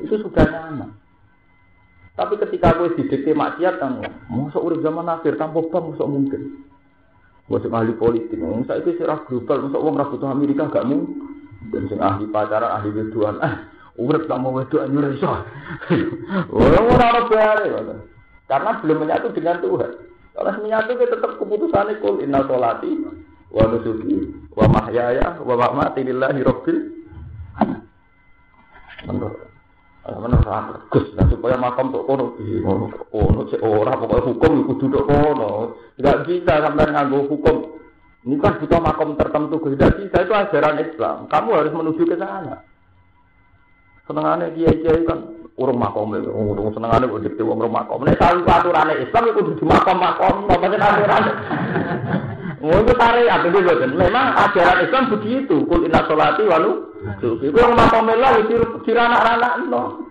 itu 0.02 0.16
sudah 0.22 0.46
nyaman. 0.46 0.94
Tapi 2.18 2.34
ketika 2.42 2.74
kowe 2.74 2.90
didikte 2.98 3.30
maksiat 3.38 3.78
kan, 3.78 4.02
mosok 4.26 4.66
urip 4.66 4.82
zaman 4.82 5.06
akhir 5.06 5.38
tanpa 5.38 5.62
bom 5.62 5.94
mosok 5.94 6.10
mungkin. 6.10 6.66
Mosok 7.46 7.70
ahli 7.70 7.94
politik, 7.94 8.42
wong 8.42 8.66
saiki 8.66 8.98
sira 8.98 9.22
global, 9.30 9.70
mosok 9.70 9.82
wong 9.86 9.96
ra 10.02 10.10
butuh 10.10 10.30
Amerika 10.34 10.66
gak 10.74 10.90
mungkin. 10.90 11.30
Sing 11.70 12.02
ahli 12.02 12.26
pacaran, 12.34 12.74
ahli 12.74 12.90
wedoan, 12.90 13.38
ah, 13.38 13.70
urip 14.02 14.26
tak 14.26 14.42
mau 14.42 14.58
wedoan 14.58 14.98
yo 14.98 15.02
iso. 15.14 15.30
Ora 16.58 16.80
ora 16.82 17.06
ono 17.14 17.22
bare. 17.30 17.66
Karena 18.50 18.72
belum 18.82 18.98
menyatu 19.06 19.28
dengan 19.36 19.62
Tuhan. 19.62 19.92
Kalau 20.38 20.54
menyatu 20.62 20.92
kita 20.98 21.18
tetap 21.18 21.32
keputusan 21.42 21.98
kul 22.02 22.22
inna 22.22 22.46
sholati 22.46 22.92
wa 23.50 23.64
nusuki 23.74 24.32
wa 24.54 24.66
mahyaya 24.70 25.42
wa 25.42 25.56
mamati 25.58 26.06
lillahi 26.06 26.46
rabbil 26.46 26.80
Menurut 29.08 29.47
menurut 30.16 30.88
Gus, 30.88 31.12
nah 31.20 31.28
supaya 31.28 31.60
makam 31.60 31.92
tok 31.92 32.08
kono, 32.08 32.40
kono 33.12 33.42
cek 33.52 33.60
ora 33.60 34.00
pokoknya 34.00 34.28
hukum 34.32 34.52
itu 34.64 34.74
duduk 34.88 35.04
kono, 35.04 35.76
tidak 36.00 36.24
bisa 36.24 36.64
sampai 36.64 36.88
nganggo 36.96 37.28
hukum. 37.28 37.58
Ini 38.24 38.36
kan 38.44 38.60
butuh 38.60 38.80
makam 38.80 39.20
tertentu, 39.20 39.60
Gus. 39.60 39.76
Tidak 39.76 39.92
bisa 40.00 40.18
itu 40.24 40.34
ajaran 40.36 40.80
Islam. 40.80 41.18
Kamu 41.28 41.50
harus 41.60 41.76
menuju 41.76 42.04
ke 42.08 42.16
sana. 42.16 42.64
Senengannya 44.08 44.56
kiai 44.56 44.80
kiai 44.80 45.04
kan 45.04 45.20
urung 45.60 45.76
makom 45.76 46.16
itu, 46.16 46.32
urung 46.32 46.72
senengannya 46.72 47.12
udah 47.12 47.24
dikti 47.28 47.44
urung 47.44 47.76
makom. 47.76 48.08
Nek 48.08 48.16
salah 48.16 48.64
aturan 48.64 48.96
Islam 48.96 49.24
itu 49.28 49.42
di 49.60 49.66
makom 49.68 49.98
makom, 50.00 50.36
apa 50.48 50.66
aturan? 50.72 51.24
Oh 52.58 52.74
itu 52.74 52.94
syariat 52.98 53.46
itu 53.46 53.60
betul. 53.62 53.94
Memang 53.94 54.34
ajaran 54.34 54.82
Islam 54.82 55.14
begitu. 55.14 55.56
Kul 55.70 55.86
inna 55.86 56.02
sholati 56.10 56.44
walu. 56.50 56.90
Itu 57.22 57.54
yang 57.54 57.78
makom 57.78 58.10
melah 58.10 58.34
itu 58.42 58.58
diranak-ranak 58.82 59.54
no. 59.70 60.02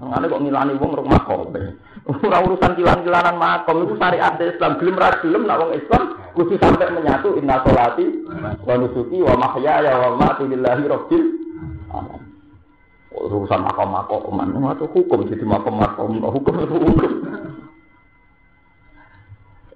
Ngene 0.00 0.26
kok 0.28 0.42
ngilani 0.44 0.72
wong 0.76 0.90
rong 1.00 1.08
makom. 1.08 1.48
Ora 2.04 2.38
urusan 2.44 2.76
kilan-kilanan 2.76 3.36
makom 3.40 3.88
itu 3.88 3.94
syariat 3.96 4.36
Islam. 4.36 4.76
Belum 4.76 5.00
ra 5.00 5.16
gelem 5.24 5.48
nak 5.48 5.60
wong 5.64 5.72
Islam 5.72 6.02
kudu 6.36 6.54
sampai 6.60 6.92
menyatu 6.92 7.40
inna 7.40 7.64
sholati 7.64 8.06
wa 8.64 8.74
nusuki 8.76 9.18
wa 9.24 9.34
mahyaya 9.40 9.96
wa 9.96 10.08
mamati 10.12 10.44
lillahi 10.44 10.82
alamin. 10.86 11.24
Urusan 13.10 13.66
makom-makom, 13.66 14.38
itu 14.70 14.86
hukum 14.86 15.26
jadi 15.26 15.42
makom-makom, 15.42 16.22
hukum 16.30 16.54
itu 16.62 16.76
hukum. 16.78 17.12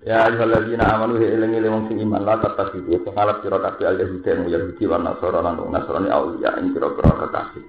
Ya 0.04 0.28
ayyuhalladzina 0.28 0.84
amanu 0.84 1.16
hi 1.16 1.32
ilangi 1.32 1.64
wong 1.64 1.88
sing 1.88 1.96
iman 2.04 2.28
la 2.28 2.36
tatasidu 2.36 3.00
sing 3.00 3.08
ngalap 3.08 3.40
sira 3.40 3.56
kabeh 3.56 3.88
al 3.88 3.96
yahudi 3.96 4.28
lan 4.28 4.52
yahudi 4.52 4.84
lan 4.84 5.00
nasara 5.00 5.40
lan 5.40 5.56
nasrani 5.72 6.12
auliya 6.12 6.60
ing 6.60 6.76
pira-pira 6.76 7.24
kekasih. 7.24 7.64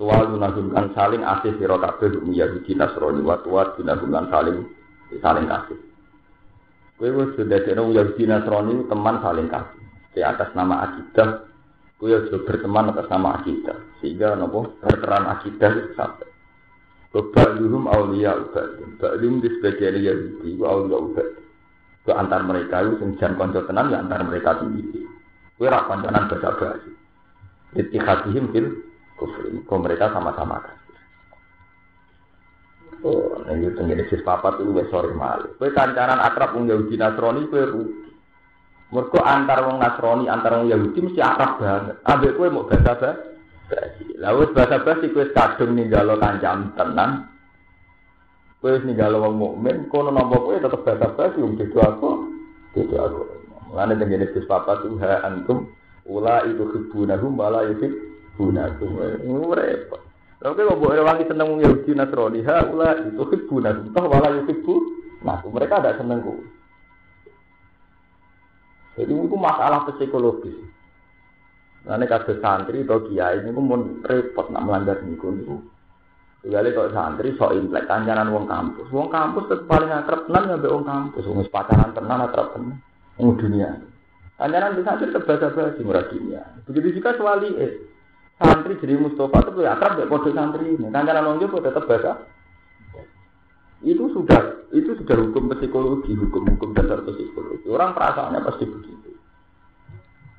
Tuwal 0.00 0.40
nahumkan 0.40 0.88
saling 0.96 1.20
asih 1.20 1.52
sira 1.60 1.76
kabeh 1.76 2.16
yahudi 2.32 2.72
nasrani 2.72 3.20
wa 3.20 3.36
tuwal 3.44 3.76
nahumkan 3.76 4.24
saling 4.32 4.58
saling 5.20 5.46
kasih. 5.52 5.78
Kowe 6.96 7.08
wis 7.12 7.36
dadekno 7.36 7.92
yahudi 7.92 8.24
nasrani 8.24 8.88
teman 8.88 9.16
saling 9.20 9.48
kasih. 9.52 9.84
Di 10.16 10.24
atas 10.24 10.48
nama 10.56 10.88
akidah 10.88 11.44
kowe 12.00 12.08
sudah 12.08 12.40
berteman 12.48 12.88
atas 12.96 13.04
nama 13.12 13.36
akidah 13.36 13.76
sehingga 14.00 14.32
nopo 14.32 14.80
berperan 14.80 15.28
akidah 15.28 15.92
sampai 15.92 16.27
Ba'luhum 17.08 17.88
awliya 17.88 18.36
ubadin. 18.36 19.00
Ba'luhum 19.00 19.40
di 19.40 19.48
sebagian 19.56 19.96
Yahudi, 19.96 20.60
awliya 20.60 20.98
ubadin. 21.00 21.44
Ke 22.04 22.12
antar 22.12 22.40
mereka 22.44 22.84
itu, 22.84 23.04
sing 23.20 23.32
konco 23.36 23.64
tenan, 23.64 23.92
ya 23.92 24.00
antar 24.00 24.24
mereka 24.24 24.60
sendiri. 24.60 25.04
Kue 25.58 25.66
rak 25.66 25.88
konconan 25.88 26.30
bahasa 26.30 26.48
bahasa. 26.54 26.88
Ittihadihim 27.76 28.54
fil 28.54 28.68
kufri. 29.18 29.60
Kau 29.66 29.82
mereka 29.82 30.08
sama-sama 30.14 30.62
kafir. 30.62 30.76
Oh, 33.02 33.42
ini 33.46 33.70
tenggine 33.74 34.06
sis 34.10 34.22
papat 34.26 34.58
itu 34.58 34.74
wes 34.74 34.90
sore 34.90 35.12
malu. 35.14 35.50
Kue 35.58 35.74
kancanan 35.74 36.22
akrab 36.22 36.54
wong 36.54 36.70
Yahudi 36.70 36.94
Nasrani 36.98 37.46
kue 37.50 37.62
rugi. 37.62 38.10
Mereka 38.88 39.20
antar 39.20 39.68
wong 39.68 39.76
Nasrani, 39.82 40.24
antar 40.30 40.62
wong 40.62 40.70
Yahudi 40.70 40.98
mesti 41.02 41.20
akrab 41.20 41.58
banget. 41.58 41.96
Ambek 42.06 42.34
kue 42.38 42.48
mau 42.50 42.66
bahasa 42.66 42.94
bahasa 42.94 43.10
basi. 43.68 44.04
Lalu 44.16 44.56
bahasa 44.56 44.80
basi 44.82 45.12
kue 45.12 45.28
kadung 45.36 45.76
ninggalo 45.76 46.16
kancam 46.16 46.72
tenang. 46.74 47.28
Kue 48.58 48.80
ninggalo 48.82 49.22
wong 49.22 49.34
mukmin, 49.38 49.86
kono 49.92 50.10
nopo 50.10 50.50
kue 50.50 50.58
tetap 50.58 50.82
bahasa 50.82 51.12
basi. 51.14 51.38
Wong 51.38 51.60
itu 51.60 51.78
aku, 51.78 52.10
itu 52.74 52.96
aku. 52.96 53.22
Mengenai 53.68 54.00
dengan 54.00 54.24
jenis 54.24 54.48
papa 54.48 54.80
tuh 54.80 54.96
ha 55.04 55.28
antum 55.28 55.68
ula 56.08 56.40
itu 56.48 56.64
hibunahum 56.72 57.36
wala 57.36 57.68
yusib 57.68 57.92
bunakum. 58.40 58.96
Ini 59.20 59.44
repot. 59.52 60.00
Lalu 60.40 60.52
kue 60.56 60.80
boleh 60.80 61.04
wangi 61.04 61.28
seneng 61.28 61.60
Yahudi 61.60 61.92
Nasrani 61.92 62.40
ha 62.48 62.64
ula 62.72 62.96
itu 63.04 63.22
hibunahum 63.28 63.92
toh 63.92 64.04
wala 64.08 64.32
yusib 64.40 64.64
Nah, 65.18 65.42
mereka 65.50 65.82
ada 65.82 65.98
seneng 66.00 66.24
kue. 66.24 66.40
Jadi 68.98 69.14
itu 69.14 69.36
masalah 69.38 69.86
psikologis. 69.86 70.58
Nanti 71.88 72.04
kasus 72.04 72.36
santri 72.44 72.84
atau 72.84 73.00
kiai 73.08 73.40
ini 73.40 73.48
pun 73.48 74.04
repot 74.04 74.52
nak 74.52 74.68
melanggar 74.68 75.00
niku 75.00 75.32
niku. 75.32 75.56
Kali 76.44 76.76
kok 76.76 76.92
santri 76.92 77.32
sok 77.40 77.56
implek 77.56 77.88
kancanan 77.88 78.28
wong 78.28 78.44
kampus. 78.44 78.92
Wong 78.92 79.08
kampus 79.08 79.48
tetep 79.48 79.64
paling 79.64 79.88
akrab 79.88 80.28
tenan 80.28 80.52
ya 80.52 80.68
wong 80.68 80.84
kampus. 80.84 81.24
Wong 81.24 81.40
pacaran 81.48 81.96
tenan 81.96 82.28
akrab 82.28 82.52
tenan. 82.52 82.76
Wong 83.16 83.40
dunia. 83.40 83.72
Kancanan 84.36 84.76
di 84.76 84.84
santri 84.84 85.08
tetep 85.08 85.24
basa-basi 85.24 85.80
murah 85.80 86.04
dunia. 86.12 86.44
Begitu 86.68 87.00
juga 87.00 87.16
eh. 87.56 87.72
Santri 88.36 88.76
jadi 88.84 88.94
Mustafa 89.00 89.48
itu 89.48 89.64
akrab 89.64 89.96
mbek 89.96 90.08
kode 90.12 90.30
santri 90.36 90.76
ini. 90.76 90.92
Kancanan 90.92 91.24
wong 91.24 91.36
Jowo 91.40 91.58
tetep 91.64 91.88
basa. 91.88 92.12
Itu 93.80 94.12
sudah 94.12 94.68
itu 94.76 94.92
sudah 94.92 95.16
hukum 95.24 95.48
psikologi, 95.54 96.12
hukum-hukum 96.12 96.76
dasar 96.76 97.00
psikologi. 97.00 97.64
Orang 97.70 97.96
perasaannya 97.96 98.44
pasti 98.44 98.68
begitu. 98.68 98.97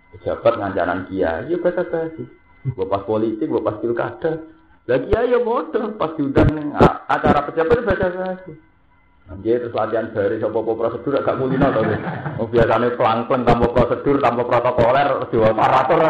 Pejabat 0.10 0.54
ngancanan 0.58 1.06
kiai, 1.06 1.54
ya 1.54 1.58
bahasa 1.62 1.86
basi. 1.86 2.26
Gue 2.66 2.88
pas 2.90 3.06
politik, 3.06 3.46
gue 3.46 3.62
pas 3.62 3.78
pilkada. 3.78 4.42
Lagi 4.90 5.06
kiai 5.14 5.30
ya 5.30 5.40
bodoh, 5.40 5.94
pas 6.02 6.18
diundang 6.18 6.50
nih 6.50 6.74
acara 7.06 7.46
pejabat 7.46 7.86
bahasa 7.86 8.08
basi. 8.10 8.52
Dia 9.46 9.62
terus 9.62 9.78
latihan 9.78 10.10
dari 10.10 10.42
sopo 10.42 10.66
prosedur 10.74 11.22
agak 11.22 11.38
mulina 11.38 11.70
tau 11.70 11.86
Oh 12.42 12.50
biasanya 12.50 12.98
pelang-pelang 12.98 13.46
tanpa 13.46 13.68
prosedur, 13.70 14.18
tanpa 14.18 14.42
protokoler, 14.42 15.30
jual 15.30 15.54
parator. 15.54 16.02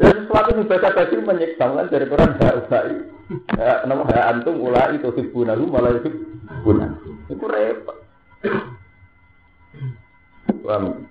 Ya 0.00 0.08
sesuatu 0.14 0.56
yang 0.56 0.64
baca 0.64 0.88
basi 0.96 1.14
menyiksa 1.20 1.64
kan 1.68 1.90
dari 1.92 2.06
ulai. 2.08 2.92
Ya, 3.60 3.84
nama 3.84 4.08
hak 4.08 4.28
antum 4.32 4.56
ulai 4.56 4.96
itu 4.96 5.12
hibunahu 5.12 5.68
malah 5.68 6.00
itu 6.00 6.08
hibunan. 6.48 6.96
Itu 7.28 7.44
repot. 7.44 7.96
Paham? 10.64 11.04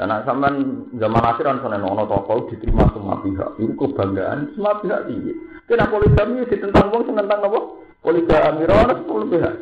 Karena 0.00 0.24
sampean 0.24 0.88
zaman 0.96 1.20
akhir 1.20 1.44
kan 1.44 1.60
sana 1.60 1.76
nono 1.76 2.08
toko 2.08 2.48
diterima 2.48 2.88
semua 2.96 3.20
pihak. 3.20 3.60
Itu 3.60 3.76
kebanggaan 3.76 4.56
semua 4.56 4.80
pihak 4.80 5.04
tinggi. 5.04 5.36
Kena 5.68 5.92
poligami 5.92 6.48
ditentang 6.48 6.88
wong 6.88 7.04
sing 7.04 7.20
tentang 7.20 7.44
apa? 7.44 7.60
Poligami 8.00 8.64
ora 8.64 8.96
sepuluh 8.96 9.28
pihak. 9.28 9.60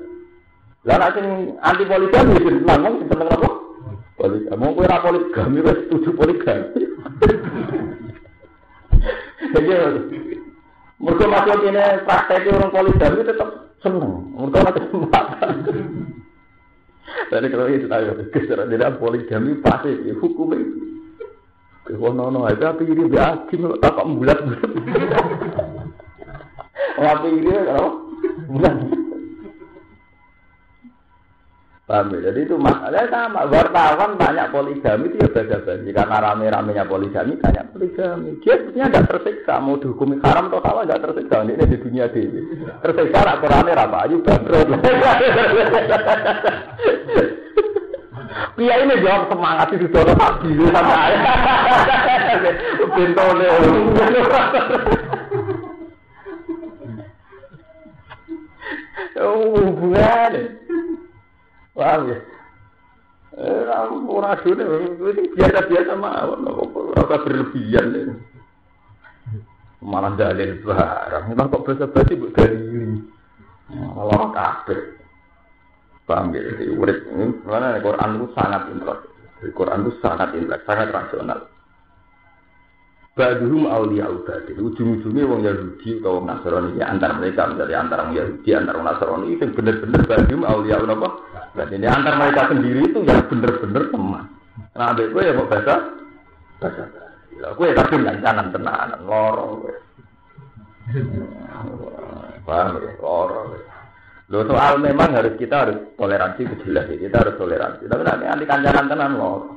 Nek 0.86 1.10
sing 1.18 1.58
anti 1.58 1.82
poligami 1.90 2.38
ditentang 2.38 2.86
wong 2.86 2.94
sing 3.02 3.08
tentang 3.10 3.34
apa? 3.34 3.50
Poligami. 4.14 4.62
Mau 4.62 4.78
ora 4.78 5.02
poligami 5.02 5.58
wis 5.58 5.78
setuju 5.90 6.10
poligami. 6.14 6.86
Jadi 9.58 9.72
mereka 11.02 11.24
masuk 11.34 11.66
ini 11.66 11.82
praktek 12.06 12.46
orang 12.46 12.70
poligami 12.70 13.26
tetap 13.26 13.74
seneng. 13.82 14.38
Mereka 14.38 14.58
masih. 14.70 14.86
Tadi 17.28 17.46
kalau 17.52 17.68
itu 17.68 17.88
tahu, 17.88 18.32
keserak 18.32 18.72
tidak 18.72 18.96
poligami 18.96 19.60
pasti 19.60 19.92
hukumnya. 20.16 20.88
Kau 21.88 22.12
nono 22.12 22.44
aja 22.44 22.76
tapi 22.76 22.84
ini 22.84 23.08
biasa, 23.08 23.48
tak 23.80 23.96
kok 23.96 24.08
bulat 24.12 24.36
bulat. 24.44 24.60
Apa 27.08 27.26
ini 27.32 27.48
kalau 27.48 28.12
bulat? 28.52 28.76
Paham 31.88 32.12
ya? 32.12 32.28
Jadi 32.28 32.44
itu 32.44 32.60
masalahnya 32.60 33.08
sama. 33.08 33.48
Wartawan 33.48 34.20
banyak 34.20 34.52
poligami 34.52 35.08
itu 35.08 35.24
ya 35.24 35.32
beda-beda. 35.32 35.88
Karena 35.96 36.20
rame-ramenya 36.20 36.84
poligami 36.84 37.40
banyak 37.40 37.64
poligami. 37.72 38.36
Dia 38.44 38.60
sebenarnya 38.60 38.92
tidak 38.92 39.08
tersiksa. 39.08 39.56
Mau 39.64 39.80
dihukumi 39.80 40.20
haram 40.20 40.52
atau 40.52 40.60
salah 40.60 40.84
tidak 40.84 41.08
tersiksa. 41.08 41.48
Ini 41.48 41.64
di 41.64 41.80
dunia 41.80 42.04
ini. 42.12 42.40
Tersiksa 42.84 43.24
rak 43.24 43.40
Qurannya 43.40 43.72
rapa 43.72 44.04
ayu 44.04 44.20
bangkrut. 44.20 44.68
Pia 48.28 48.74
ini 48.84 48.94
jawab 49.00 49.32
semangat 49.32 49.68
itu 49.72 49.86
dorong 49.88 50.18
pagi 50.18 50.52
sama 50.68 50.94
ayah. 51.08 51.22
Bintolnya. 52.96 53.48
Hubungan. 53.56 54.12
Oh. 59.18 59.56
Oh, 59.58 59.74
Paham 61.78 62.10
ya? 62.10 62.18
Eh, 63.38 63.62
aku 63.70 64.18
ragu 64.18 64.50
nih. 64.50 64.66
Biasa-biasa 65.38 65.92
mah. 65.94 66.26
Apa 66.98 67.22
berlebihan 67.22 67.86
nih? 67.94 68.04
Malah 69.78 70.18
dalil 70.18 70.58
barang. 70.66 71.30
Memang 71.30 71.46
kok 71.54 71.62
bahasa-bahasa 71.62 72.18
buat 72.18 72.34
dalil. 72.34 73.06
Allah 73.70 74.22
kabeh. 74.34 74.80
Paham 76.08 76.32
ya? 76.32 76.40
Jadi 76.40 76.72
urip 76.72 76.98
mana 77.44 77.76
Quran 77.84 78.10
itu 78.16 78.26
sangat 78.32 78.62
intelek. 78.72 79.00
Quran 79.52 79.84
itu 79.84 79.92
sangat 80.00 80.32
intelek, 80.32 80.64
sangat 80.64 80.88
rasional. 80.88 81.52
Baduhum 83.12 83.68
awliya 83.68 84.08
ubadi. 84.08 84.56
Ujung-ujungnya 84.56 85.26
wong 85.26 85.42
Yahudi 85.44 86.00
atau 86.00 86.22
wong 86.22 86.30
Nasrani 86.30 86.78
ya 86.78 86.86
antar 86.86 87.18
mereka 87.18 87.50
misalnya 87.50 87.82
antara 87.82 88.06
wong 88.08 88.14
Yahudi 88.14 88.50
antara 88.56 88.78
wong 88.78 88.86
Nasrani 88.88 89.26
itu 89.36 89.44
bener-bener 89.52 90.00
baduhum 90.08 90.42
awliya 90.48 90.80
apa? 90.80 91.08
Berarti 91.52 91.74
ini 91.76 91.86
antar 91.90 92.14
mereka 92.16 92.42
sendiri 92.48 92.80
itu 92.88 92.98
ya 93.04 93.16
bener-bener 93.28 93.82
teman. 93.92 94.24
Nah, 94.78 94.94
abek 94.94 95.10
gue 95.10 95.22
ya 95.26 95.32
mau 95.34 95.50
bahasa 95.50 95.74
bahasa. 96.62 96.82
Lah 97.42 97.52
gue 97.52 97.74
kadung 97.74 98.06
kancanan 98.06 98.46
tenanan 98.54 99.00
loro 99.02 99.44
gue. 99.66 99.76
Paham 102.46 102.80
ya, 102.80 102.92
loro. 103.02 103.40
Lo 104.28 104.44
soal 104.44 104.76
memang 104.84 105.16
harus 105.16 105.40
kita 105.40 105.64
harus 105.64 105.78
toleransi 105.96 106.44
kejelas 106.44 106.92
kita 107.00 107.16
harus 107.16 107.34
toleransi. 107.40 107.88
Tapi 107.88 108.02
nanti 108.04 108.24
anti 108.28 108.44
kancanan 108.44 108.84
tenan 108.84 109.16
loro. 109.16 109.56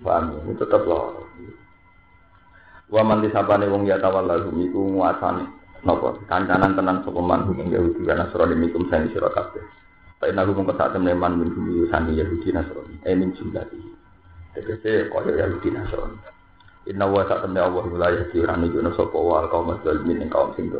Paham 0.00 0.32
ya, 0.32 0.40
itu 0.40 0.64
tetap 0.64 0.82
loro. 0.88 1.28
Wa 2.88 3.04
man 3.04 3.20
disabane 3.20 3.68
wong 3.68 3.84
ya 3.84 4.00
tawallahu 4.00 4.56
iku 4.56 4.80
nguasani 4.88 5.44
napa 5.84 6.16
kancanan 6.32 6.72
tenan 6.72 7.04
sapa 7.04 7.20
man 7.20 7.44
wong 7.44 7.68
Yahudi 7.68 8.08
lan 8.08 8.24
Nasrani 8.24 8.56
mikum 8.56 8.88
sani 8.88 9.12
sira 9.12 9.28
kabeh. 9.36 9.60
Fa 10.16 10.24
inna 10.24 10.48
hum 10.48 10.64
kata 10.64 10.96
temne 10.96 11.12
man 11.12 11.36
min 11.36 11.52
bumi 11.52 11.84
sani 11.92 12.16
Yahudi 12.16 12.56
Nasrani. 12.56 12.96
Eh 13.04 13.12
min 13.12 13.36
jumlati. 13.36 13.76
Tegese 14.56 15.12
kaya 15.12 15.44
Yahudi 15.44 15.76
Nasrani. 15.76 16.16
Inna 16.88 17.04
wa 17.04 17.20
sak 17.28 17.44
temne 17.44 17.60
Allah 17.60 17.84
la 17.84 18.08
yahdi 18.16 18.40
ora 18.40 18.56
nunjukno 18.56 18.96
sapa 18.96 19.18
wa 19.20 19.44
kaum 19.52 19.76
ing 20.08 20.32
kaum 20.32 20.56
sing. 20.56 20.72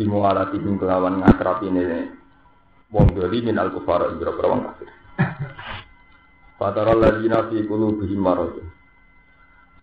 Bimu 0.00 0.24
alati 0.24 0.56
bing 0.56 0.80
kelawan 0.80 1.20
ngakrapine 1.20 2.08
wong 2.88 3.12
dolim 3.12 3.52
min 3.52 3.60
al-kufar 3.60 4.16
ing 4.16 4.24
wong 4.24 4.64
kafir. 4.64 4.88
Fatara 6.56 6.96
ladina 6.96 7.44
fi 7.52 7.60
qulubihim 7.68 8.16
maradun. 8.16 8.64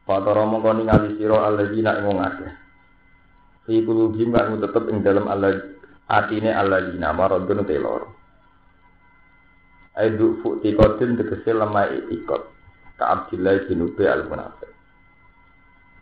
Fatara 0.09 0.41
mongko 0.41 0.73
ningali 0.73 1.21
sira 1.21 1.45
alladzina 1.45 2.01
ing 2.01 2.05
wong 2.09 2.17
akeh. 2.17 2.49
Fi 3.69 3.77
qulubihim 3.85 4.33
kang 4.33 4.57
tetep 4.57 4.89
ing 4.89 5.05
dalem 5.05 5.29
Allah 5.29 5.53
atine 6.09 6.49
alladzina 6.49 7.13
maradun 7.13 7.61
telor. 7.69 8.09
Aidu 10.01 10.41
futi 10.41 10.73
kotin 10.73 11.13
tegese 11.13 11.53
lemah 11.53 11.93
ikot. 12.09 12.41
Ka 12.97 13.21
Abdillah 13.21 13.69
bin 13.69 13.85
Ubay 13.85 14.09
al-Munafiq. 14.09 14.56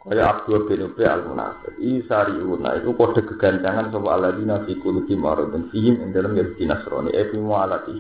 Kaya 0.06 0.38
Abdul 0.38 0.70
bin 0.70 0.86
Ubay 0.86 1.10
al-Munafiq. 1.10 1.82
Isari 1.82 2.38
una 2.38 2.78
itu 2.78 2.94
kode 2.94 3.26
kegancangan 3.26 3.90
sapa 3.90 4.10
alladzina 4.14 4.62
fi 4.62 4.78
qulubihim 4.78 5.26
maradun 5.26 5.74
fihim 5.74 5.98
ing 5.98 6.14
dalem 6.14 6.38
Yahudi 6.38 6.62
Nasrani. 6.70 7.10
E 7.10 7.26
fi 7.34 7.38
mu'alati. 7.42 7.98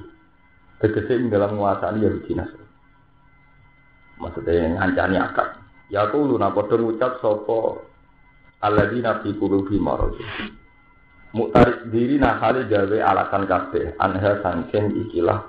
Tegese 0.86 1.18
ing 1.18 1.34
dalam 1.34 1.58
nguasani 1.58 2.06
Yahudi 2.06 2.38
Nasrani. 2.38 2.74
Maksudnya 4.22 4.78
ngancani 4.78 5.18
akad. 5.18 5.50
Ya 5.90 6.06
kulo 6.14 6.38
na 6.38 6.54
padha 6.54 6.78
ngucap 6.78 7.26
sapa 7.26 7.58
alladzina 8.62 9.26
fi 9.26 9.34
qulubi 9.34 9.82
marad. 9.82 10.14
Muktarik 11.34 11.90
diri 11.90 12.22
nah 12.22 12.38
kali 12.38 12.70
gawe 12.70 12.98
alasan 13.02 13.50
kabeh 13.50 13.98
anha 13.98 14.46
sangken 14.46 14.94
ikilah 15.10 15.42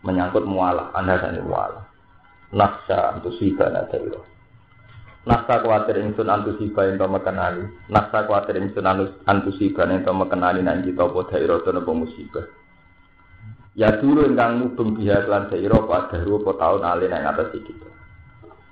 menyangkut 0.00 0.48
mualah 0.48 0.96
anha 0.96 1.20
sangken 1.20 1.44
mualah. 1.44 1.84
Nafsa 2.56 3.12
antusiba 3.12 3.68
nadairo. 3.68 4.33
Nafsa 5.24 5.64
kuatir 5.64 5.96
ingsun 6.04 6.28
antusiba 6.28 6.84
ento 6.84 7.08
mekenani. 7.08 7.64
Nafsa 7.88 8.28
kuatir 8.28 8.60
ingsun 8.60 8.84
antusiba 9.24 9.88
ento 9.88 10.12
mekenani 10.12 10.60
nang 10.60 10.84
kita 10.84 11.08
apa 11.08 11.20
daerah 11.32 11.64
to 11.64 11.70
napa 11.72 11.90
musibah. 11.96 12.46
Ya 13.74 13.96
dulu 13.98 14.28
ingkang 14.28 14.60
mubeng 14.60 14.94
biha 14.94 15.24
lan 15.26 15.48
daerah 15.48 15.82
pada 15.88 16.20
apa 16.20 16.50
taun 16.60 16.82
alih 16.84 17.08
nang 17.08 17.24
atas 17.26 17.50
kita 17.56 17.88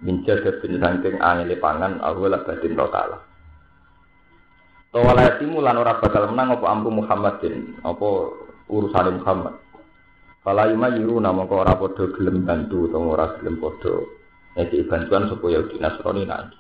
min 0.03 0.27
jadabin 0.27 0.83
saking 0.83 1.17
angele 1.23 1.57
pangan 1.63 2.03
awala 2.03 2.43
batin 2.43 2.75
rotala 2.75 3.23
Tawala 4.93 5.41
timu 5.41 5.65
lan 5.65 5.81
ora 5.81 5.97
bakal 5.97 6.29
menang 6.29 6.61
apa 6.61 6.67
ampu 6.69 6.93
Muhammadin 6.93 7.81
apa 7.81 8.09
urusan 8.69 9.25
Muhammad. 9.25 9.57
Fala 10.45 10.69
yuma 10.69 10.93
yiru 10.93 11.17
nama 11.17 11.49
kok 11.49 11.65
ora 11.65 11.81
padha 11.81 12.13
gelem 12.13 12.45
bantu 12.45 12.93
utawa 12.93 13.17
ora 13.17 13.27
gelem 13.41 13.57
padha 13.57 14.05
ngeki 14.59 14.89
bantuan 14.89 15.29
supaya 15.33 15.65
di 15.69 15.77
Nasrani 15.81 16.23
nanti. 16.29 16.59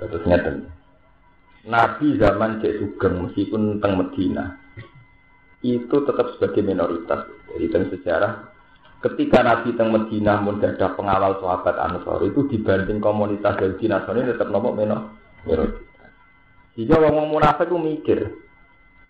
Terus 0.00 0.24
ngeten. 0.24 0.56
Nabi 1.64 2.20
zaman 2.20 2.60
cek 2.60 2.76
sugeng 2.76 3.14
meskipun 3.24 3.80
teng 3.80 3.96
Medina 3.96 4.60
itu 5.64 5.96
tetap 6.04 6.36
sebagai 6.36 6.60
minoritas. 6.60 7.24
Jadi 7.56 7.66
teng 7.72 7.84
sejarah 7.88 8.54
ketika 9.04 9.44
Nabi 9.44 9.76
teng 9.76 9.92
Medina 9.92 10.40
pun 10.40 10.60
ada 10.64 10.96
pengawal 10.96 11.36
sahabat 11.40 11.76
Ansor 11.76 12.24
itu 12.24 12.48
dibanding 12.48 13.04
komunitas 13.04 13.60
Yahudi 13.60 13.84
Nasrani 13.84 14.28
tetap 14.28 14.48
nomor 14.48 14.72
meno 14.72 15.12
Jika 16.74 16.98
orang 16.98 17.30
munafik 17.30 17.70
itu 17.70 17.78
mikir, 17.78 18.18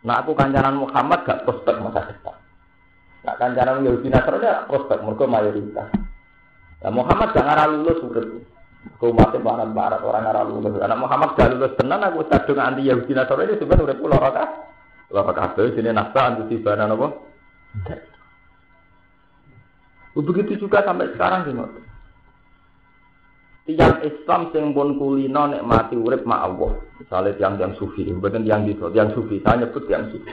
nah 0.04 0.20
aku 0.20 0.36
kancanan 0.36 0.84
Muhammad 0.84 1.24
gak 1.24 1.48
prospek 1.48 1.80
masa 1.80 2.12
depan. 2.12 2.36
Nah 3.24 3.34
kancanan 3.40 3.86
Yahudi 3.86 4.10
Nasrani 4.10 4.44
gak 4.44 4.66
prospek 4.68 4.98
mereka 5.00 5.24
mayoritas. 5.30 5.88
Nah 6.84 6.92
Muhammad 6.92 7.32
gak 7.32 7.48
ngarah 7.48 7.66
lulus 7.72 7.98
urip. 8.04 8.28
Kau 9.00 9.16
mati 9.16 9.40
barat 9.40 9.72
barat 9.72 10.04
orang 10.04 10.28
ngarah 10.28 10.44
lulus. 10.44 10.76
Karena 10.76 10.96
Muhammad 11.00 11.32
gak 11.32 11.50
lulus 11.56 11.72
tenan 11.80 12.04
aku 12.04 12.28
kadung 12.28 12.60
anti 12.60 12.84
Yahudi 12.84 13.16
Nasrani 13.16 13.56
sebenarnya 13.56 13.88
udah 13.88 13.96
pulau 13.96 14.20
rata. 14.20 14.44
Lapa 15.08 15.32
kabeh 15.32 15.72
sini 15.72 15.88
nafsa 15.96 16.20
anti 16.28 16.44
sibana 16.52 16.84
apa? 16.84 17.08
Begitu 20.14 20.60
juga 20.60 20.84
sampai 20.84 21.10
sekarang 21.16 21.40
sih 21.48 21.54
Tiang 23.64 24.04
Islam 24.04 24.52
sing 24.52 24.76
pun 24.76 25.00
kulino 25.00 25.48
nek 25.48 25.64
mati 25.64 25.96
urip 25.96 26.28
mak 26.28 26.52
Allah. 26.52 26.84
Misalnya 27.00 27.32
tiang 27.40 27.56
tiang 27.56 27.72
sufi, 27.80 28.04
bukan 28.12 28.44
tiang 28.44 28.68
gitu, 28.68 28.92
tiang 28.92 29.08
sufi. 29.16 29.40
Saya 29.40 29.64
nyebut 29.64 29.88
tiang 29.88 30.12
sufi. 30.12 30.28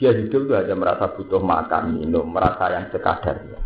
Dia 0.00 0.16
hidup 0.16 0.48
itu 0.48 0.52
hanya 0.56 0.72
merasa 0.72 1.12
butuh 1.12 1.44
makan, 1.44 2.00
minum, 2.00 2.24
merasa 2.32 2.72
yang 2.72 2.88
sekadarnya. 2.88 3.60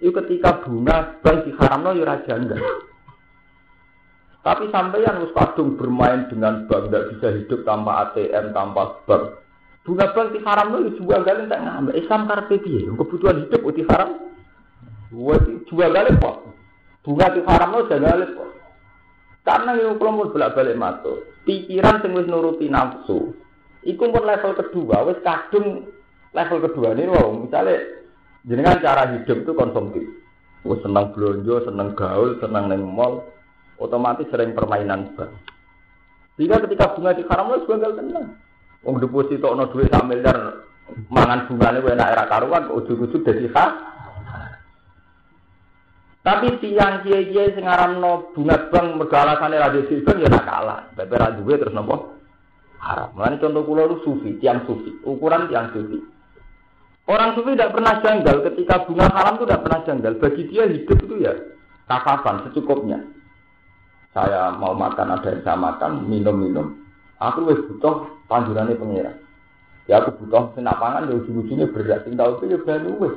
Itu 0.00 0.12
ketika 0.12 0.60
bunga 0.64 1.16
bank 1.24 1.48
di 1.48 1.52
haram 1.56 1.80
no 1.84 1.96
ya 1.96 2.16
enggak. 2.36 2.60
Tapi 4.46 4.70
sampai 4.70 5.02
yang 5.02 5.18
harus 5.18 5.34
kadung 5.34 5.74
bermain 5.74 6.30
dengan 6.30 6.68
bank, 6.70 6.92
tidak 6.92 7.16
bisa 7.16 7.26
hidup 7.34 7.60
tanpa 7.66 8.10
ATM, 8.10 8.54
tanpa 8.54 9.02
bank. 9.08 9.42
Bunga 9.82 10.06
bank 10.12 10.28
di 10.36 10.40
haram 10.44 10.70
no 10.70 10.78
juga 10.94 11.24
kalian 11.24 11.48
tak 11.48 11.62
ngambil. 11.64 11.94
Islam 11.96 12.28
karpe 12.28 12.60
kebutuhan 12.62 13.42
hidup 13.46 13.62
di 13.72 13.82
haram. 13.88 14.10
Jual 15.66 15.90
balik 15.94 16.18
kok. 16.20 16.36
Bunga 17.06 17.30
di 17.30 17.40
haram 17.46 17.70
lo 17.70 17.86
jangan 17.86 18.26
kok. 18.34 18.50
Karena 19.46 19.78
yang 19.78 19.94
kelompok 19.94 20.34
bolak 20.34 20.58
balik 20.58 20.74
matu. 20.74 21.22
Pikiran 21.46 22.02
sing 22.02 22.18
wis 22.18 22.26
nuruti 22.26 22.66
nafsu. 22.66 23.30
Iku 23.86 24.10
pun 24.10 24.26
level 24.26 24.58
kedua, 24.58 25.06
wis 25.06 25.22
kadung 25.22 25.86
level 26.34 26.58
kedua 26.66 26.98
ini 26.98 27.06
wow, 27.06 27.30
misalnya 27.30 27.78
jenengan 28.46 28.78
cara 28.80 29.10
hidup 29.12 29.42
itu 29.42 29.52
konsumtif. 29.52 30.06
Wis 30.66 30.82
senang 30.82 31.14
belanja, 31.14 31.70
senang 31.70 31.94
gaul, 31.94 32.38
senang 32.42 32.70
neng 32.70 32.82
mall, 32.82 33.22
otomatis 33.78 34.26
sering 34.30 34.54
permainan 34.54 35.14
bank. 35.14 35.30
Sehingga 36.34 36.62
ketika 36.66 36.94
bunga 36.94 37.14
di 37.14 37.22
haram 37.26 37.54
lo 37.54 37.62
juga 37.62 37.90
tenang. 37.94 38.34
Wong 38.82 39.02
deposito 39.02 39.50
ono 39.50 39.70
duit 39.70 39.90
sak 39.90 40.06
miliar 40.06 40.62
mangan 41.10 41.50
bungane 41.50 41.82
wae 41.82 41.94
enak 41.98 42.12
era 42.14 42.24
karuan 42.30 42.70
ujug-ujug 42.70 43.26
dadi 43.26 43.50
khas. 43.50 43.74
Tapi 46.26 46.58
tiang 46.58 47.06
kiai-kiai 47.06 47.54
sing 47.54 47.66
no 48.02 48.34
bunga 48.34 48.66
bank 48.70 48.98
mergo 48.98 49.14
alasane 49.14 49.62
ra 49.62 49.70
dhewe 49.70 50.02
ya 50.02 50.28
nak 50.30 50.44
kalah. 50.46 50.80
Bebe 50.98 51.14
ra 51.14 51.34
duwe 51.34 51.54
terus 51.58 51.74
nopo? 51.74 52.18
Haram. 52.82 53.14
Mulane 53.14 53.38
contoh 53.38 53.62
kula 53.66 53.86
lu 53.86 54.02
sufi, 54.02 54.38
tiang 54.42 54.66
sufi, 54.66 54.90
ukuran 55.06 55.46
tiang 55.46 55.70
sufi. 55.70 55.98
Orang 57.06 57.38
sufi 57.38 57.54
tidak 57.54 57.70
pernah 57.70 58.02
janggal 58.02 58.36
ketika 58.50 58.82
bunga 58.82 59.06
haram 59.14 59.38
itu 59.38 59.46
tidak 59.46 59.62
pernah 59.62 59.80
janggal. 59.86 60.12
Bagi 60.18 60.42
dia 60.50 60.64
hidup 60.66 60.98
itu 61.06 61.14
ya 61.22 61.32
kafafan 61.86 62.50
secukupnya. 62.50 62.98
Saya 64.10 64.50
mau 64.58 64.74
makan 64.74 65.14
ada 65.14 65.28
yang 65.28 65.44
saya 65.46 65.54
makan, 65.60 66.08
minum-minum. 66.10 66.82
Aku 67.22 67.46
wis 67.46 67.62
butuh 67.70 68.10
panjurannya 68.26 68.74
pengira. 68.74 69.12
Ya 69.86 70.02
aku 70.02 70.18
butuh 70.18 70.50
senak 70.58 70.82
pangan 70.82 71.06
ya 71.06 71.14
ujung-ujungnya 71.14 71.70
berat. 71.70 72.02
Tinggal 72.02 72.42
itu 72.42 72.44
ya 72.50 72.58
banyu 72.58 72.98
wis. 72.98 73.14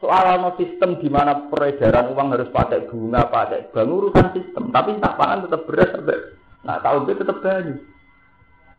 Soal 0.00 0.40
no 0.40 0.56
sistem 0.56 0.96
di 1.00 1.08
mana 1.08 1.48
peredaran 1.52 2.12
uang 2.12 2.32
harus 2.32 2.52
pakai 2.52 2.88
bunga, 2.88 3.28
pakai 3.28 3.72
bank 3.76 3.88
urusan 3.92 4.28
sistem. 4.32 4.72
Tapi 4.72 4.96
tak 5.00 5.16
tetap 5.20 5.62
beras 5.68 5.90
sampai 5.92 6.18
nah 6.66 6.82
tahun 6.82 7.06
itu 7.06 7.22
tetap 7.22 7.38
banyak. 7.44 7.78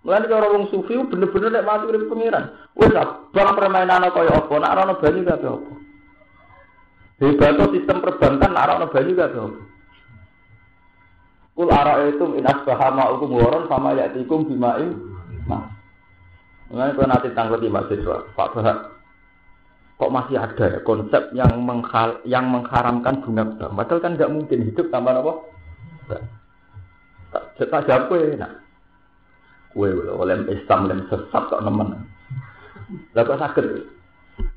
Mulai 0.05 0.29
orang 0.29 0.51
orang 0.53 0.69
sufi 0.69 0.93
bener-bener 0.93 1.49
nek 1.49 1.65
mati 1.65 1.83
urip 1.89 2.05
pengiran. 2.05 2.53
Wes 2.77 2.93
bang 3.33 3.51
permainan 3.57 4.07
kaya 4.13 4.31
apa, 4.37 4.53
nak 4.61 4.73
ana 4.77 4.93
banyu 5.01 5.25
gak 5.25 5.41
apa. 5.41 5.73
Hebat 7.17 7.59
sistem 7.73 7.97
perbankan 8.05 8.51
nak 8.53 8.69
ana 8.77 8.85
banyu 8.87 9.17
gak 9.17 9.33
apa. 9.33 9.57
Kul 11.57 11.73
itu 12.13 12.25
in 12.37 12.45
asbaha 12.45 12.93
ma'ukum 12.93 13.33
waron 13.33 13.65
sama 13.65 13.97
ya'tikum 13.97 14.45
bima'in. 14.45 14.93
Nah. 15.49 15.73
Mengenai 16.69 16.93
kalau 16.93 17.07
nanti 17.09 17.33
tanggut 17.33 17.63
di 17.63 17.71
mahasiswa, 17.71 18.27
Pak 18.35 18.51
Bahak, 18.53 18.77
kok 19.97 20.13
masih 20.13 20.35
ada 20.35 20.65
ya 20.67 20.79
konsep 20.83 21.31
yang 21.31 21.63
menghal, 21.63 22.19
yang 22.27 22.45
mengharamkan 22.51 23.23
bunga? 23.23 23.71
Padahal 23.71 24.03
kan 24.03 24.19
nggak 24.19 24.33
mungkin 24.35 24.67
hidup 24.67 24.91
tanpa 24.91 25.15
apa? 25.15 25.33
Tak, 27.31 27.71
tak 27.71 27.85
jawab 27.87 28.11
kue, 28.11 28.35
nah. 28.35 28.51
Kue 29.77 29.93
oleh 29.93 30.41
Islam 30.49 30.89
dan 30.89 31.05
sesat 31.05 31.43
kok 31.53 31.61
nemen. 31.61 32.01
Lah 33.13 33.21
kok 33.21 33.37
sakit? 33.37 33.65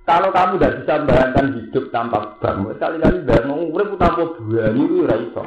Kalau 0.08 0.32
kamu 0.32 0.56
tidak 0.56 0.76
bisa 0.80 0.92
membayangkan 0.96 1.46
hidup 1.60 1.84
tanpa 1.92 2.40
bank, 2.40 2.72
sekali-kali 2.72 3.20
bayang 3.28 3.52
urip 3.68 4.00
tanpa 4.00 4.32
buah 4.32 4.72
itu 4.72 5.04
raiso. 5.04 5.44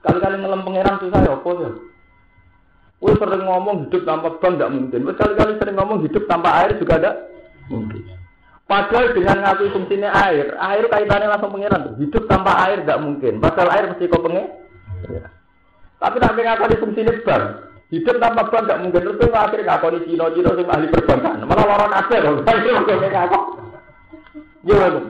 Sekali-kali 0.00 0.40
ngelem 0.40 0.64
pangeran 0.64 0.96
susah 1.04 1.20
ya 1.20 1.36
apa 1.36 1.50
ya? 1.52 1.70
Kowe 2.96 3.12
sering 3.20 3.44
ngomong 3.44 3.76
hidup 3.84 4.02
tanpa 4.08 4.28
bank 4.40 4.56
tidak 4.56 4.72
mungkin. 4.72 5.00
Sekali-kali 5.12 5.52
sering 5.60 5.76
ngomong 5.76 5.98
hidup 6.08 6.24
tanpa 6.24 6.48
air 6.64 6.70
juga 6.80 6.94
tidak 6.96 7.16
mungkin. 7.68 8.02
Padahal 8.64 9.06
dengan 9.12 9.36
ngaku 9.44 9.64
fungsinya 9.76 10.10
air, 10.24 10.56
air 10.56 10.84
kaitannya 10.88 11.28
langsung 11.28 11.52
pangeran. 11.52 12.00
Hidup 12.00 12.24
tanpa 12.24 12.52
air 12.64 12.80
tidak 12.80 13.04
mungkin. 13.04 13.36
Padahal 13.36 13.68
air 13.68 13.84
mesti 13.92 14.08
kau 14.08 14.24
pengen. 14.24 14.48
Ya. 15.12 15.28
Tapi 16.00 16.16
nak 16.16 16.32
ngaku 16.32 16.72
di 16.72 16.80
fungsinya 16.80 17.12
bank. 17.28 17.73
Hidup 17.94 18.18
tanpa 18.18 18.42
bank 18.50 18.66
tidak 18.66 18.80
mungkin. 18.82 19.06
Terus 19.06 19.30
akhirnya 19.30 19.78
ngaku 19.78 19.86
di 19.94 19.98
Cina, 20.10 20.26
Cina 20.34 20.50
sing 20.58 20.66
ahli 20.66 20.86
perbankan. 20.90 21.46
Malah 21.46 21.64
lorong 21.70 21.92
aja 21.94 22.16
loh. 22.26 22.34
ngaku. 22.42 23.38
Gimana? 24.66 25.00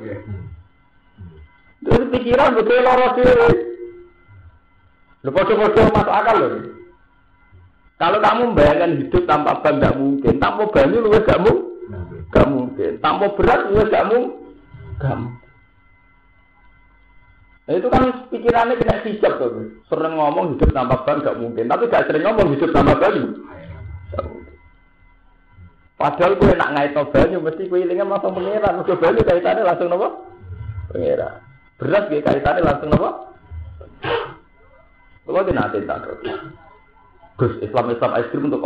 Terus 1.80 2.06
pikiran 2.12 2.56
betul 2.60 2.84
lorong 2.84 3.12
sih. 3.16 3.24
Lu 5.24 5.30
foto-foto 5.32 5.80
masuk 5.96 6.12
akal 6.12 6.36
loh. 6.36 6.52
Kalau 7.96 8.18
kamu 8.20 8.52
membayangkan 8.52 8.90
hidup 9.00 9.22
tanpa 9.24 9.64
ban 9.64 9.80
tidak 9.80 9.96
mungkin, 9.96 10.34
tanpa 10.36 10.62
banyu 10.68 10.98
lu 10.98 11.08
gak 11.24 11.40
mungkin, 11.40 12.26
gak 12.34 12.46
mungkin, 12.50 12.92
tanpa 12.98 13.30
berat 13.38 13.60
lu 13.70 13.86
gak 13.86 14.06
mungkin, 14.10 14.34
Nah 17.64 17.72
itu 17.80 17.88
kan 17.88 18.28
pikirannya 18.28 18.76
kena 18.76 19.00
hijab 19.08 19.40
tuh. 19.40 19.72
Sering 19.88 20.14
ngomong 20.20 20.56
hidup 20.56 20.68
tanpa 20.76 21.00
ban 21.08 21.24
gak 21.24 21.40
mungkin, 21.40 21.64
tapi 21.64 21.88
gak 21.88 22.04
sering 22.08 22.24
ngomong 22.28 22.52
hidup 22.52 22.70
tanpa 22.76 23.00
banyu. 23.00 23.40
Padahal 25.96 26.36
gue 26.36 26.52
nak 26.52 26.72
ngait 26.76 26.92
banyu, 26.92 27.38
mesti 27.40 27.70
gue 27.70 27.80
ilingnya 27.88 28.04
langsung 28.04 28.36
pengiran. 28.36 28.84
Gue 28.84 29.00
banyu 29.00 29.20
kaitannya 29.24 29.64
langsung 29.64 29.88
nopo? 29.88 30.08
Pengiran. 30.92 31.40
Beras 31.80 32.04
gue 32.12 32.20
kaitannya 32.20 32.60
langsung 32.60 32.90
nopo? 32.92 33.10
Kalau 35.24 35.40
dia 35.48 35.56
nanti 35.56 35.80
tak 35.88 36.04
Gus 37.34 37.58
Islam 37.64 37.90
Islam 37.90 38.14
ekstrim 38.14 38.46
untuk 38.46 38.62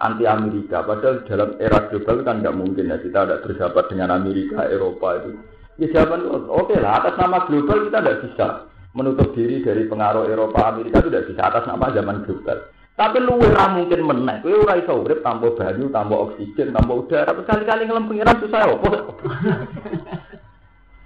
anti 0.00 0.24
Amerika. 0.26 0.82
Padahal 0.82 1.22
dalam 1.28 1.54
era 1.62 1.86
global 1.86 2.26
kan 2.26 2.42
nggak 2.42 2.56
mungkin 2.56 2.90
ya 2.90 2.98
kita 2.98 3.22
tidak 3.28 3.42
bersahabat 3.46 3.84
dengan 3.92 4.10
Amerika, 4.10 4.66
Eropa 4.66 5.22
itu. 5.22 5.38
Ya 5.78 5.86
jawaban 5.94 6.26
oke 6.26 6.74
okay 6.74 6.78
lah 6.82 6.98
atas 6.98 7.14
nama 7.14 7.46
global 7.46 7.86
kita 7.86 8.02
tidak 8.02 8.18
bisa 8.26 8.46
menutup 8.98 9.30
diri 9.30 9.62
dari 9.62 9.86
pengaruh 9.86 10.26
Eropa, 10.26 10.74
Amerika 10.74 10.98
itu 10.98 11.10
tidak 11.14 11.26
bisa 11.30 11.42
atas 11.46 11.64
nama 11.70 11.86
zaman 11.94 12.26
global. 12.26 12.58
Tapi 12.98 13.22
lu 13.22 13.38
ora 13.38 13.70
mungkin 13.70 14.02
menang. 14.02 14.42
Kowe 14.42 14.58
ora 14.58 14.74
iso 14.74 14.90
urip 14.98 15.22
tanpa 15.22 15.54
banyu, 15.54 15.86
tanpa 15.94 16.18
oksigen, 16.18 16.74
tanpa 16.74 16.92
udara. 16.98 17.30
Kali-kali 17.30 17.86
ngelem 17.86 18.10
pengiran 18.10 18.42
susah 18.42 18.58
ya 18.58 18.74
opo. 18.74 18.90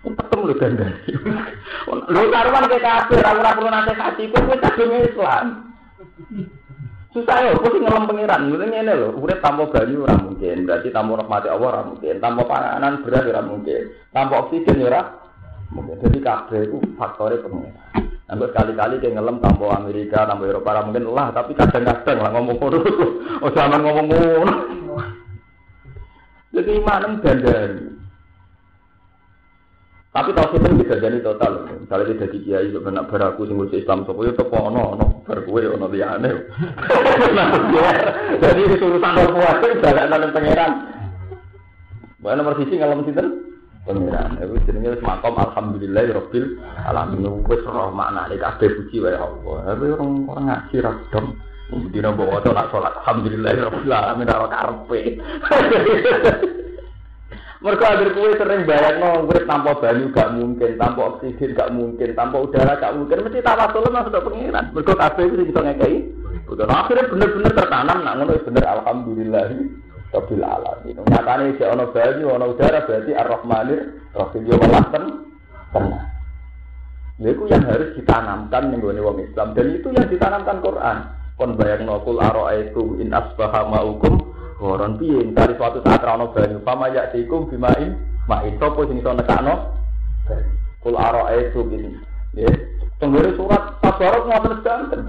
Ketemu 0.02 0.48
lu 0.48 0.54
gandeng. 0.56 0.92
Lu 2.08 2.22
karuan 2.32 2.64
ke 2.64 2.80
kafir, 2.80 3.20
ora 3.20 3.52
perlu 3.52 3.68
nasihati, 3.68 4.24
kowe 4.32 4.56
kadung 4.56 4.92
Islam. 5.04 5.46
Susah 7.12 7.44
ya, 7.44 7.52
kok 7.52 7.68
sih 7.68 7.80
ngelem 7.84 8.08
pangeran. 8.08 8.48
Mungkin 8.48 8.72
ini 8.72 8.88
loh, 8.88 9.12
urip 9.20 9.44
tanpa 9.44 9.68
banyu 9.68 10.08
ora 10.08 10.16
mungkin. 10.16 10.64
Berarti 10.64 10.88
tanpa 10.88 11.20
rahmati 11.20 11.48
Allah 11.52 11.68
ora 11.68 11.82
mungkin. 11.84 12.14
Tanpa 12.24 12.42
panganan 12.48 13.04
beras 13.04 13.28
ora 13.28 13.42
mungkin. 13.44 13.82
Tanpa 14.16 14.34
oksigen 14.48 14.80
ya 14.80 15.00
mungkin. 15.76 16.00
Jadi 16.00 16.18
kabeh 16.24 16.60
itu 16.64 16.76
faktornya 16.96 17.44
pangeran. 17.44 17.76
Sampai 18.24 18.48
sekali-kali 18.48 18.94
kayak 19.04 19.14
ngelem 19.20 19.36
tanpa 19.44 19.64
Amerika, 19.76 20.24
tanpa 20.24 20.44
Eropa 20.48 20.80
mungkin 20.88 21.04
lah. 21.12 21.28
Tapi 21.36 21.52
kadang-kadang 21.52 22.16
lah 22.16 22.30
ngomong 22.32 22.56
ngono. 22.56 22.78
Oh 23.44 23.50
zaman 23.52 23.84
ngomong 23.84 24.06
ngono. 24.08 24.54
Jadi 26.56 26.70
imanem 26.80 27.20
dandani. 27.20 28.01
Tapi 30.12 30.28
tau 30.36 30.52
itu 30.52 30.76
bisa 30.76 31.00
jadi 31.00 31.24
total. 31.24 31.72
Misalnya 31.72 32.12
tidak 32.12 32.36
di 32.36 32.44
kiai 32.44 32.68
juga 32.68 32.92
benak 32.92 33.08
beraku 33.08 33.48
sing 33.48 33.56
Islam 33.72 34.04
sopo 34.04 34.28
itu 34.28 34.36
teko 34.36 34.68
ono 34.68 34.92
ono 34.92 35.24
bar 35.24 35.40
kowe 35.40 35.62
ono 35.64 35.88
liyane. 35.88 36.28
Jadi 38.44 38.60
itu 38.60 38.76
urusan 38.76 39.16
balik 39.80 40.04
nang 40.12 40.32
pangeran. 40.36 40.72
Bae 42.20 42.36
nomor 42.36 42.60
sisi 42.60 42.76
ngalem 42.76 43.08
sinten? 43.08 43.56
Pangeran. 43.88 44.36
Iku 44.36 44.60
jenenge 44.68 45.00
wis 45.00 45.02
makom 45.02 45.32
alhamdulillah 45.32 46.04
rabbil 46.12 46.60
alamin. 46.60 47.24
Wis 47.48 47.64
roh 47.64 47.88
maknane 47.88 48.36
kabeh 48.36 48.68
puji 48.68 49.00
wae 49.00 49.16
Allah. 49.16 49.56
Tapi 49.64 49.96
orang 49.96 50.28
orang 50.28 50.44
ngaji 50.44 50.76
ra 50.84 50.92
dom. 51.08 51.40
Dina 51.88 52.12
bawa 52.12 52.44
nak 52.44 52.68
sholat 52.68 53.00
alhamdulillah 53.00 53.52
rabbil 53.64 53.96
alamin 53.96 54.28
ora 54.28 54.48
karepe. 54.52 55.00
Mereka 57.62 57.84
akhir 57.86 58.08
kue 58.18 58.30
sering 58.34 58.66
bayar 58.66 58.98
no, 58.98 59.22
gue 59.30 59.46
tanpa 59.46 59.78
banyu 59.78 60.10
gak 60.10 60.34
mungkin, 60.34 60.74
tanpa 60.74 61.14
oksigen 61.14 61.54
gak 61.54 61.70
mungkin, 61.70 62.10
tanpa 62.18 62.42
udara 62.42 62.74
gak 62.74 62.98
mungkin. 62.98 63.22
Mesti 63.22 63.38
tawasul 63.38 63.86
mas 63.94 64.02
sudah 64.10 64.22
pengiran. 64.26 64.74
Mereka 64.74 64.98
kafe 64.98 65.30
itu 65.30 65.46
bisa 65.46 65.62
ngekei. 65.62 66.10
Bukan 66.50 66.66
akhirnya 66.66 67.06
bener-bener 67.06 67.52
tertanam, 67.54 67.98
nak 68.02 68.14
ngono 68.18 68.34
bener 68.42 68.64
alhamdulillah. 68.66 69.46
Rabbil 70.10 70.44
alamin. 70.44 70.96
Nyatane 71.06 71.54
si 71.54 71.62
ono 71.62 71.84
banyu, 71.94 72.26
ono 72.34 72.44
udara 72.50 72.82
berarti 72.82 73.12
ar-rahmanir, 73.14 73.80
rahim 74.10 74.42
yo 74.42 74.54
walaten 74.58 75.04
tenang. 75.70 76.06
Itu 77.22 77.46
yang 77.46 77.62
harus 77.70 77.94
ditanamkan 77.94 78.74
nih 78.74 78.82
wong 78.82 79.22
Islam 79.22 79.54
dan 79.54 79.66
itu 79.70 79.88
yang 79.94 80.10
ditanamkan 80.10 80.58
Quran. 80.58 80.98
Kon 81.38 81.54
bayang 81.54 81.86
nokul 81.86 82.18
aro 82.18 82.50
itu 82.50 82.98
in 82.98 83.14
asbaha 83.14 83.70
ma'ukum 83.70 84.31
Goron 84.62 84.94
piye? 85.02 85.26
Dari 85.34 85.58
suatu 85.58 85.82
saat 85.82 86.06
rano 86.06 86.30
banyu 86.30 86.62
pama 86.62 86.86
ya 86.94 87.10
tikum 87.10 87.50
bimain 87.50 87.98
main 88.30 88.54
sopo 88.62 88.86
sing 88.86 89.02
iso 89.02 89.10
nekakno? 89.10 89.74
Kul 90.78 90.94
itu 90.94 91.60
ini 91.74 91.90
ya. 92.38 92.46
Tenggere 93.02 93.34
surat 93.34 93.82
tabarok 93.82 94.30
ngoten 94.30 94.54
sedanten. 94.62 95.02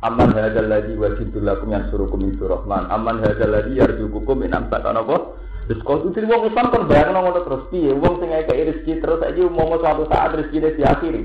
Aman 0.00 0.32
hadzal 0.32 0.72
ladzi 0.72 0.96
wajidul 0.96 1.44
lakum 1.44 1.70
yang 1.70 1.86
surukum 1.92 2.18
min 2.18 2.34
surahman 2.40 2.88
Aman 2.88 3.20
hadzal 3.20 3.52
ladzi 3.52 3.76
yarjukukum 3.76 4.40
min 4.40 4.56
amsakan 4.56 5.04
apa? 5.04 5.36
Terus 5.68 5.84
kau 5.86 6.00
tuh 6.00 6.10
wong 6.26 6.48
Islam 6.48 6.72
kan 6.72 6.88
bayang 6.88 7.12
ngono 7.12 7.44
terus. 7.44 7.68
Piye? 7.68 7.92
Wong 7.92 8.24
sing 8.24 8.32
ngekeki 8.32 8.66
rezeki 8.72 8.92
terus 9.04 9.20
aja 9.20 9.42
mau 9.52 9.76
suatu 9.76 10.08
saat 10.08 10.32
rezekine 10.32 10.74
diakhiri. 10.74 11.22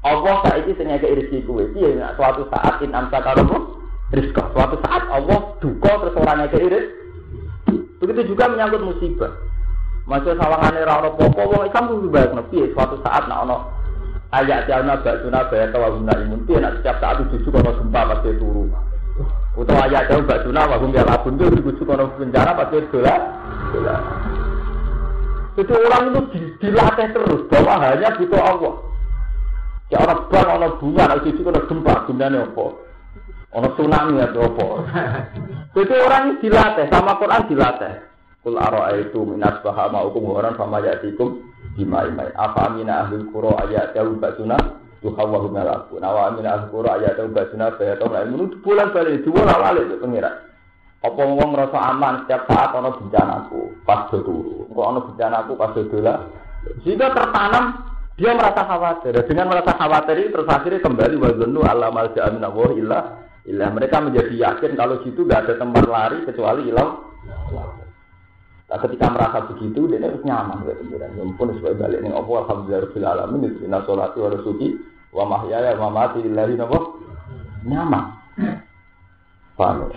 Allah 0.00 0.36
saiki 0.48 0.72
sing 0.80 0.88
ngekeki 0.88 1.16
rezeki 1.22 1.38
kuwe 1.44 1.68
piye? 1.76 2.00
Suatu 2.16 2.48
saat 2.48 2.80
in 2.82 2.96
amsakan 2.96 3.44
apa 3.44 3.76
rizqa. 4.14 4.42
Suatu 4.54 4.76
saat 4.86 5.02
Allah 5.10 5.40
duka 5.58 5.92
terus 6.02 6.18
orangnya 6.18 6.52
ke 6.52 6.58
iris. 6.62 6.86
Begitu 7.98 8.36
juga 8.36 8.52
menyangkut 8.52 8.82
musibah. 8.84 9.32
Masih 10.06 10.38
sawangannya 10.38 10.86
ra 10.86 11.02
ono 11.02 11.18
popo 11.18 11.42
wong 11.50 11.66
Islam 11.66 11.90
kudu 11.90 12.14
bayar 12.14 12.38
piye 12.54 12.70
suatu 12.70 12.94
saat 13.02 13.26
nak 13.26 13.42
ono 13.42 13.66
ayat 14.30 14.70
jalna 14.70 15.02
baksuna 15.02 15.50
bayar 15.50 15.74
tawaguna 15.74 16.14
imun 16.22 16.46
piye 16.46 16.62
nak 16.62 16.78
setiap 16.78 17.02
saat 17.02 17.26
itu 17.26 17.50
kono 17.50 17.74
gempa 17.74 18.14
pasti 18.14 18.38
turu. 18.38 18.70
Utawa 19.58 19.90
ayat 19.90 20.06
jauh 20.06 20.22
baksuna 20.22 20.62
wagum 20.70 20.94
ya 20.94 21.02
labun 21.02 21.34
itu 21.34 21.58
dibujuk 21.58 21.86
kono 21.90 22.14
bencana 22.14 22.54
pasti. 22.54 22.86
Dolar. 22.86 23.20
Itu 25.58 25.74
orang 25.74 26.04
itu 26.12 26.20
dilatih 26.62 27.08
terus 27.10 27.42
bahwa 27.50 27.74
hanya 27.82 28.14
butuh 28.14 28.42
Allah. 28.44 28.74
Ya 29.90 30.02
orang 30.02 30.22
bang, 30.30 30.50
orang 30.50 30.74
bunga, 30.82 31.02
orang 31.06 31.22
cucu, 31.22 31.42
orang 31.46 31.66
gempa, 31.70 31.94
gunanya 32.10 32.42
apa? 32.42 32.85
Ono 33.56 33.72
tsunami 33.72 34.20
atau 34.20 34.52
apa. 34.52 34.66
Jadi 35.76 35.94
orang 35.96 36.36
dilatih 36.44 36.92
sama 36.92 37.16
Quran 37.16 37.48
dilatih. 37.48 37.92
Kul 38.44 38.54
itu 39.00 39.20
minas 39.26 39.58
bahama 39.64 40.06
hukum 40.06 40.36
orang 40.36 40.54
sama 40.60 40.84
yatikum 40.84 41.40
bima 41.72 42.04
imai. 42.04 42.30
Apa 42.36 42.68
amina 42.70 43.08
ahli 43.08 43.24
kuro 43.32 43.56
ayat 43.56 43.96
jauh 43.96 44.14
basuna 44.20 44.60
tuhawahu 45.00 45.48
melaku. 45.48 45.96
Nawa 45.98 46.30
amina 46.30 46.60
ahli 46.60 46.68
kuro 46.68 46.86
ayat 46.86 47.16
jauh 47.16 47.32
basuna 47.32 47.72
bayatong 47.80 48.12
lain. 48.12 48.28
Menurut 48.36 48.60
bulan 48.60 48.92
balik 48.92 49.24
dua 49.24 49.40
lawal 49.48 49.76
itu 49.82 49.96
pengira. 49.98 50.30
Apa 51.00 51.16
ngomong 51.16 51.50
merasa 51.56 51.78
aman 51.80 52.14
setiap 52.24 52.44
saat 52.44 52.70
ono 52.76 52.92
bencanaku 52.92 53.60
pas 53.88 54.06
do 54.12 54.20
turu. 54.20 54.68
Kok 54.68 54.84
ono 54.84 55.00
bencanaku 55.10 55.52
pas 55.56 55.72
do 55.72 55.82
dola. 55.88 56.14
Jika 56.84 57.08
tertanam 57.08 57.64
dia 58.20 58.36
merasa 58.36 58.68
khawatir. 58.68 59.16
Dengan 59.24 59.48
merasa 59.48 59.72
khawatir 59.80 60.28
terus 60.28 60.48
akhirnya 60.48 60.84
kembali 60.84 61.16
wazunu 61.18 61.64
Allah 61.64 61.88
malja 61.88 62.28
amin 62.28 62.44
Allah 62.44 62.70
ilah 62.76 63.04
Ilah 63.46 63.70
mereka 63.70 64.02
menjadi 64.02 64.34
yakin 64.34 64.74
kalau 64.74 64.98
situ 65.06 65.22
gak 65.22 65.46
ada 65.46 65.54
tempat 65.54 65.86
lari 65.86 66.18
kecuali 66.26 66.66
ilah. 66.66 66.90
Nah, 68.66 68.78
ketika 68.82 69.06
merasa 69.14 69.46
begitu, 69.46 69.86
dia 69.86 70.02
harus 70.02 70.26
nyaman 70.26 70.66
ya 70.66 70.74
pikiran. 70.74 71.14
Ya 71.14 71.22
supaya 71.30 71.74
balik 71.78 72.02
nih 72.02 72.10
Allah 72.10 72.36
alhamdulillah 72.42 72.82
rabbil 72.90 73.06
alamin, 73.06 73.42
inna 73.62 73.78
sholati 73.86 74.18
wa 74.18 74.28
rasuki 74.34 74.74
Wa 75.14 75.24
mahyaya 75.24 75.78
wa 75.78 75.88
mati 75.88 76.20
lillahi 76.20 76.58
napa? 76.58 76.78
Nyaman. 77.62 78.04
Paham? 79.56 79.88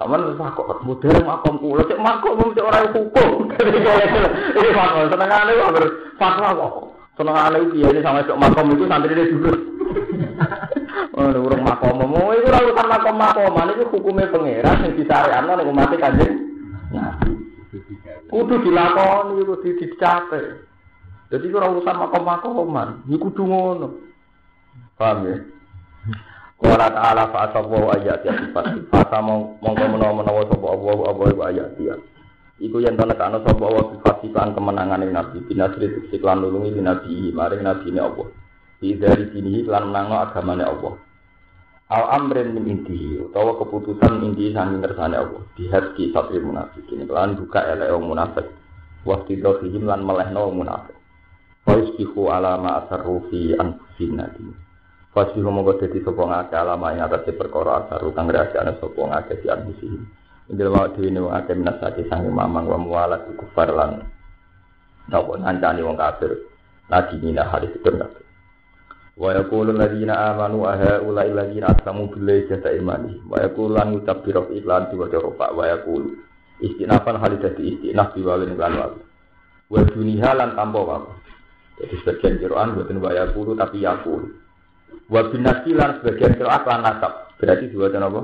Aman 0.00 0.32
wis 0.32 0.40
kok 0.40 0.80
modern 0.80 1.28
makom 1.28 1.60
cek 1.60 2.00
makom 2.00 2.40
mesti 2.40 2.60
ora 2.62 2.88
hukum. 2.88 3.52
Iki 4.56 4.70
makom 4.72 5.12
senengane 5.12 5.52
kok 5.58 5.72
fatwa 6.16 6.48
kok. 6.56 6.74
Senengane 7.20 7.58
iki 7.68 8.00
sama 8.00 8.24
sok 8.24 8.40
makom 8.40 8.72
itu 8.72 8.88
santri 8.88 9.12
dulu. 9.12 9.52
Urung 11.14 11.62
makom 11.62 12.00
itu 12.34 12.46
ora 12.48 12.60
urusan 12.62 12.86
makom 12.86 13.16
itu 13.74 13.82
hukumnya 13.90 14.30
pangeran 14.30 14.80
sing 14.82 14.92
disariatno 14.98 15.52
nek 15.58 15.70
umat 15.70 15.92
kanjeng. 15.98 16.34
Kudu 18.30 18.54
dilakoni 18.62 19.42
kudu 19.42 19.54
dicapai. 19.62 20.44
Jadi 21.30 21.46
ora 21.54 21.70
urusan 21.70 21.96
makom 21.98 22.22
makoman, 22.26 22.88
iki 23.06 23.18
kudu 23.18 23.42
ngono. 23.46 23.88
Paham 24.98 25.26
ya? 25.26 25.36
Qala 26.60 26.92
ta'ala 26.92 27.32
fa 27.32 27.48
asabu 27.48 27.88
ayat 27.88 28.20
ya 28.20 28.36
sifat. 28.36 28.92
Asa 28.92 29.18
mongko 29.24 29.72
menawa-menawa 29.72 30.44
iku 32.60 32.76
sifat 33.96 34.20
lan 34.36 34.52
kemenangan 34.52 35.00
nabi 35.08 35.40
binasri 35.48 35.88
siklan 36.12 36.44
nabi 36.44 36.76
nabi 37.64 37.88
Allah. 37.96 38.28
Dari 38.80 39.28
sini 39.36 39.60
lan 39.68 39.92
menangno 39.92 40.16
agamane 40.24 40.64
Allah. 40.64 40.96
Al 41.92 42.04
amrin 42.16 42.56
min 42.56 42.64
inti 42.80 43.20
utawa 43.20 43.60
keputusan 43.60 44.24
inti 44.24 44.56
sanging 44.56 44.80
kersane 44.80 45.20
Allah. 45.20 45.44
Dihadki 45.52 46.16
satri 46.16 46.40
munafikin 46.40 47.04
lan 47.04 47.36
buka 47.36 47.60
elek 47.60 47.92
wong 47.92 48.16
munafik. 48.16 48.48
Waktu 49.04 49.44
dohihim 49.44 49.84
lan 49.84 50.00
melehno 50.00 50.48
wong 50.48 50.64
munafik. 50.64 50.96
Fa 51.68 51.76
yusbihu 51.76 52.32
ala 52.32 52.56
ma 52.56 52.80
asarru 52.80 53.28
fi 53.28 53.52
anfusina 53.52 54.32
Fasihu 55.10 55.50
mongko 55.50 55.82
dadi 55.82 56.00
sapa 56.06 56.22
ngake 56.22 56.54
alama 56.54 56.94
ing 56.94 57.02
atase 57.02 57.34
perkara 57.34 57.82
asaru 57.82 58.14
kang 58.14 58.30
rahasiane 58.30 58.78
sapa 58.78 59.00
ngake 59.10 59.42
di 59.42 59.46
ambisi. 59.50 59.86
Indil 60.48 60.70
wa 60.70 60.86
dhewe 60.88 61.10
ne 61.10 61.20
ngake 61.20 61.52
minasati 61.58 62.06
sange 62.06 62.30
mamang 62.30 62.70
wa 62.70 62.78
mualat 62.78 63.26
kufar 63.34 63.74
lan 63.74 64.06
napa 65.10 65.32
ngancani 65.36 65.82
wong 65.82 65.98
kafir. 65.98 66.32
Lagi 66.86 67.18
mina 67.18 67.42
hadis 67.50 67.74
itu 67.74 67.90
kabeh. 67.90 68.29
Wa 69.20 69.36
yaqulu 69.36 69.76
alladziina 69.76 70.32
amanu 70.32 70.64
aha 70.64 71.04
ula 71.04 71.28
alladziina 71.28 71.76
aslamu 71.76 72.08
billahi 72.08 72.48
jata 72.48 72.72
imani. 72.72 73.20
Wa 73.28 73.44
yaqulu 73.44 73.76
lan 73.76 74.00
biro 74.24 74.48
iklan 74.48 74.88
diwaca 74.88 75.20
rofa 75.20 75.52
wa 75.52 75.68
yaqulu 75.68 76.16
istinafan 76.64 77.20
halis 77.20 77.44
dadi 77.44 77.76
istinaf 77.76 78.16
biwalin 78.16 78.56
lan 78.56 78.72
wa. 78.80 78.88
Wa 79.68 79.84
duniha 79.84 80.30
lan 80.40 80.56
wae. 80.56 80.98
Jadi 81.84 81.94
sebagian 82.00 82.40
Quran 82.40 82.72
buatin 82.80 82.96
wa 82.96 83.12
yaqulu 83.12 83.52
tapi 83.60 83.84
yaqulu. 83.84 84.40
Wa 85.12 85.28
binasi 85.28 85.76
lan 85.76 86.00
sebagian 86.00 86.40
kira 86.40 86.64
lan 86.64 86.80
nasab. 86.80 87.36
Berarti 87.36 87.68
dua 87.68 87.92
apa? 87.92 88.20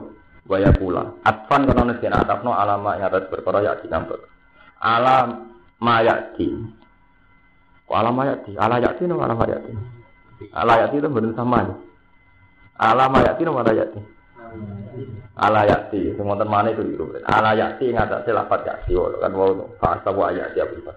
Wa 0.46 0.56
yakula. 0.62 1.02
Atfan 1.26 1.66
kana 1.66 1.92
nasi 1.92 2.06
atapno 2.06 2.54
alama 2.54 2.94
yang 2.94 3.10
atas 3.10 3.26
perkara 3.26 3.66
ya 3.66 3.74
di 3.82 3.90
kampung. 3.90 4.22
Alam 4.78 5.50
mayati. 5.82 6.46
Kok 7.90 7.96
alam 7.96 8.14
mayati? 8.14 8.54
Ala 8.54 8.78
yati 8.78 9.02
no 9.10 9.18
alam 9.18 9.34
mayati. 9.34 9.95
Ala 10.52 10.84
yati 10.84 11.00
itu 11.00 11.08
benar 11.08 11.32
sama 11.32 11.64
nih. 11.64 11.78
Alam 12.76 13.12
mayati 13.16 13.42
no 13.44 13.56
ala 13.56 13.72
yati. 13.72 14.00
Ala 15.36 15.64
yati. 15.64 16.12
Semua 16.16 16.36
teman 16.36 16.68
itu 16.68 16.82
itu. 16.84 17.04
Ala 17.24 17.56
yati 17.56 17.88
ngatak 17.92 18.28
lafat 18.28 18.60
yati. 18.68 18.92
Kan 18.96 19.32
wow. 19.32 19.64
Fasa 19.80 20.12
wa 20.12 20.28
apa? 20.28 20.92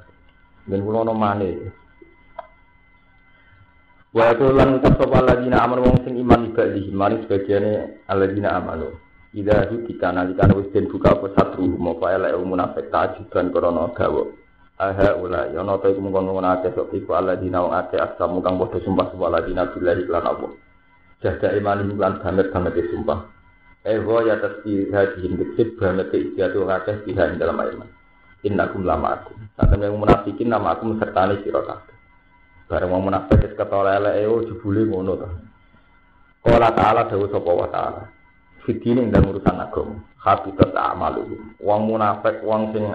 Dan 0.67 0.83
kulo 0.83 1.07
no 1.07 1.15
mana 1.15 1.47
Wa 4.09 4.33
itu 4.33 4.41
lan 4.49 4.81
ucap 4.81 4.97
sapa 4.97 5.21
alladzina 5.21 5.61
amanu 5.61 5.85
wong 5.85 6.01
sing 6.01 6.17
iman 6.17 6.49
ibadi 6.49 6.89
mari 6.89 7.21
sebagiane 7.21 8.01
alladzina 8.09 8.57
amanu. 8.57 8.89
Ida 9.37 9.69
hukita 9.69 10.09
nalikane 10.09 10.57
wis 10.57 10.73
den 10.73 10.89
buka 10.89 11.13
apa 11.13 11.29
satru 11.37 11.77
apa 11.77 12.17
elek 12.17 12.33
munafik 12.41 12.89
tajiban 12.89 13.53
krana 13.53 13.93
gawa. 13.93 14.25
Aha 14.79 15.19
ula 15.19 15.51
ya 15.51 15.59
ana 15.59 15.75
ta 15.75 15.91
iku 15.91 15.99
mung 15.99 16.15
ngono 16.15 16.39
akeh 16.39 16.71
sok 16.71 16.95
iku 16.95 17.11
alladzina 17.11 17.59
wong 17.67 17.75
akeh 17.75 17.99
asamu 17.99 18.39
kang 18.39 18.55
padha 18.55 18.79
sumpah 18.79 19.11
sapa 19.11 19.27
alladzina 19.27 19.67
billahi 19.75 20.07
lan 20.07 20.23
apa. 20.23 20.47
Jahda 21.19 21.51
iman 21.59 21.99
lan 21.99 22.23
banget 22.23 22.47
banget 22.47 22.87
sumpah. 22.87 23.27
Ewa 23.83 24.23
ya 24.23 24.39
tasbih 24.39 24.87
hadihin 24.95 25.35
diksit 25.35 25.75
banget 25.75 26.15
ijatu 26.15 26.63
akeh 26.63 26.95
biha 27.03 27.35
dalam 27.35 27.59
iman. 27.59 27.91
Innakum 28.47 28.87
lama 28.87 29.19
aku. 29.19 29.35
Saat 29.59 29.75
yang 29.75 29.99
munafikin 29.99 30.47
nama 30.47 30.79
aku 30.79 30.95
sertani 30.95 31.43
sira 31.43 31.59
kabeh. 31.59 31.95
Bareng 32.71 32.87
wong 32.87 33.11
munafik 33.11 33.59
ketara 33.59 33.99
eleke 33.99 34.31
oh 34.31 34.47
jebule 34.47 34.87
ngono 34.87 35.19
to. 35.19 35.27
Qala 36.39 36.71
ta'ala 36.71 37.03
dawu 37.11 37.27
sapa 37.27 37.51
wa 37.51 37.67
ta'ala. 37.67 38.07
Fitine 38.63 39.03
ing 39.03 39.11
urusan 39.11 39.59
agama. 39.59 39.99
Habitat 40.23 40.71
amalu. 40.71 41.35
Wong 41.59 41.81
munafik 41.83 42.39
wong 42.47 42.71
sing 42.71 42.87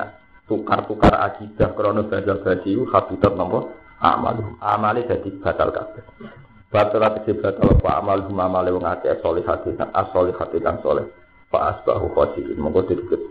tukar-tukar 0.50 1.14
akidah 1.24 1.72
krana 1.72 2.04
bajal 2.06 2.40
baji 2.44 2.76
habitat 2.90 3.32
napa? 3.36 3.60
Amalu. 4.04 4.58
Amale 4.60 5.08
dadi 5.08 5.32
batal 5.40 5.72
kabeh. 5.72 6.04
Batal 6.68 7.06
ati 7.06 7.32
batal 7.38 7.78
apa 7.78 7.90
amal 8.02 8.26
amale 8.26 8.74
wong 8.74 8.84
akeh 8.84 9.16
solihati 9.22 9.78
as-solihati 9.78 10.58
kang 10.60 10.82
soleh. 10.84 11.06
Fa 11.48 11.72
asbahu 11.72 12.12
khosirin. 12.12 12.58
Monggo 12.60 12.84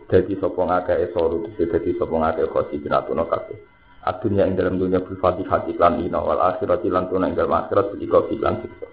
dadi 0.09 0.33
sapa 0.39 0.61
ngakeh 0.63 1.13
soru 1.13 1.45
dadi 1.53 1.91
sapa 1.99 2.15
ngakeh 2.15 2.49
khosirin 2.49 2.93
atuno 2.95 3.27
kabeh. 3.29 3.73
adunya 4.03 4.43
ing 4.47 4.59
dalam 4.59 4.75
dunia 4.75 4.99
berfatih 4.99 5.47
hati 5.47 5.79
lan 5.79 6.03
ina 6.03 6.19
wal 6.19 6.39
akhirat 6.39 6.83
lan 6.83 7.07
tuna 7.07 7.31
dalam 7.31 7.55
akhirat 7.55 7.95
sedika 7.95 8.19
lan 8.43 8.59
siksa 8.59 8.87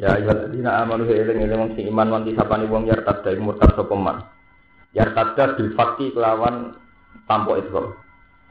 ya 0.00 0.16
ya 0.16 0.32
dina 0.48 0.80
amanu 0.80 1.04
eling 1.08 1.44
eling 1.44 1.76
sing 1.76 1.92
iman 1.92 2.08
wanti 2.08 2.32
sapane 2.32 2.64
wong 2.68 2.88
yar 2.88 3.04
tada 3.04 3.36
murtad 3.36 3.76
sapa 3.76 3.92
yar 4.96 5.12
tada 5.12 5.54
bil 5.60 5.76
fakti 5.76 6.10
kelawan 6.16 6.72
tanpa 7.28 7.60
itu 7.60 7.92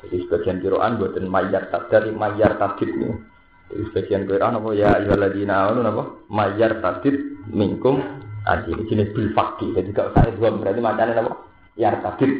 jadi 0.05 0.17
sebagian 0.29 0.61
kiroan 0.61 1.01
buatan 1.01 1.25
mayar 1.25 1.65
tada 1.73 2.05
mayar 2.13 2.61
tadid 2.61 2.93
nih 2.93 3.17
jadi 3.73 3.83
sebagian 3.89 4.21
kiroan 4.29 4.61
apa 4.61 4.69
ya 4.77 5.01
ya 5.01 5.17
ladina 5.17 5.73
amanu 5.73 5.81
apa 5.89 6.03
mayar 6.29 6.77
tadid 6.85 7.17
mingkum 7.49 7.97
adi 8.45 8.77
jenis 8.85 9.09
bil 9.17 9.33
fakti 9.33 9.73
jadi 9.73 9.89
kalau 9.89 10.13
saya 10.13 10.29
dua 10.37 10.53
berarti 10.53 10.79
macamnya 10.85 11.25
apa 11.25 11.33
yar 11.73 11.97
tadid 12.05 12.31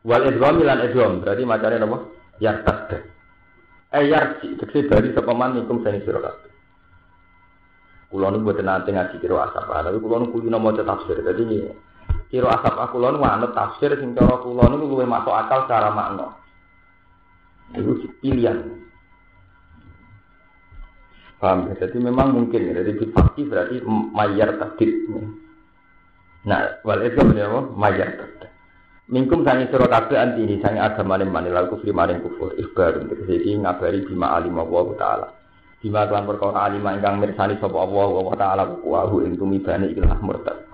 Wal 0.00 0.24
idgham 0.32 0.64
lan 0.64 0.80
idgham 0.80 1.20
berarti 1.20 1.44
macane 1.44 1.76
napa? 1.76 1.98
Yartadda. 2.40 2.98
Eh 3.92 4.08
yarji 4.08 4.56
tegese 4.56 4.88
dari 4.88 5.12
sapa 5.12 5.36
man 5.36 5.60
ikum 5.60 5.84
sani 5.84 6.00
sira 6.00 6.24
kabeh. 6.24 6.48
Kula 8.08 8.32
nu 8.32 8.40
mboten 8.40 8.64
nate 8.64 8.88
ngaji 8.88 9.20
kira 9.20 9.44
asap, 9.44 9.68
tapi 9.68 10.00
nu 10.00 10.32
kulino 10.32 10.56
maca 10.56 10.80
tafsir. 10.80 11.20
Dadi 11.20 11.68
kira 12.30 12.46
asap 12.54 12.74
aku 12.78 12.98
kula 12.98 13.14
nu 13.14 13.26
anut 13.26 13.52
tafsir 13.52 13.90
sing 13.98 14.14
cara 14.14 14.38
kula 14.38 14.70
nu 14.70 14.86
luwih 14.86 15.08
masuk 15.08 15.34
akal 15.34 15.66
secara 15.66 15.90
makna. 15.90 16.38
Itu 17.74 18.06
pilihan. 18.22 18.80
Paham 21.40 21.72
ya? 21.72 21.86
Jadi 21.86 21.96
memang 21.98 22.36
mungkin 22.36 22.68
ya. 22.68 22.84
Jadi 22.84 23.00
fakti 23.16 23.48
berarti 23.48 23.80
mayar 24.12 24.60
tadid. 24.60 25.08
Nah, 26.44 26.82
wal 26.84 27.00
itu 27.00 27.18
apa? 27.18 27.60
Mayar 27.72 28.08
tadid. 28.20 28.50
Mingkum 29.10 29.42
sangi 29.42 29.66
sira 29.66 29.90
kabeh 29.90 30.14
anti 30.14 30.46
ini 30.46 30.62
sangi 30.62 30.78
agama 30.78 31.18
manil 31.18 31.58
al 31.58 31.66
kufri 31.66 31.90
maring 31.90 32.22
kufur 32.22 32.54
untuk 32.54 33.26
iki 33.26 33.58
ngabari 33.58 34.06
bima 34.06 34.38
alim 34.38 34.54
Allah 34.54 34.86
taala. 34.94 35.28
Bima 35.82 36.06
kelan 36.06 36.30
perkara 36.30 36.70
alim 36.70 36.86
ingkang 36.86 37.18
mirsani 37.18 37.58
sapa 37.58 37.74
Allah 37.74 38.06
wa 38.06 38.36
taala 38.38 38.70
wa 38.78 39.10
ing 39.26 39.34
tumibane 39.34 39.90
ikilah 39.90 40.14
murtad. 40.22 40.69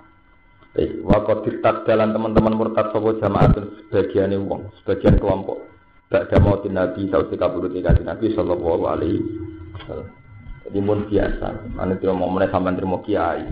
Baik, 0.76 0.92
wa 1.08 1.24
qadir 1.24 1.64
dalan 1.64 2.12
teman-teman 2.12 2.52
murtad 2.52 2.92
sapa 2.92 3.16
jamaah 3.16 3.48
sebagian 3.88 4.36
wong, 4.44 4.68
sebagian 4.84 5.16
kelompok. 5.16 5.64
Ba'da 6.12 6.36
mautin 6.36 6.76
Nabi 6.76 7.08
sausi 7.08 7.40
kabudut 7.40 7.72
ikan 7.72 7.96
Nabi 8.04 8.36
sallallahu 8.36 8.84
alaihi 8.84 9.24
wasallam. 9.72 10.12
Jadi 10.68 10.78
mun 10.84 11.08
biasa, 11.08 11.48
ane 11.80 11.96
mau 12.12 12.28
menek 12.28 12.52
sampean 12.52 12.76
trimo 12.76 13.00
kiai. 13.00 13.48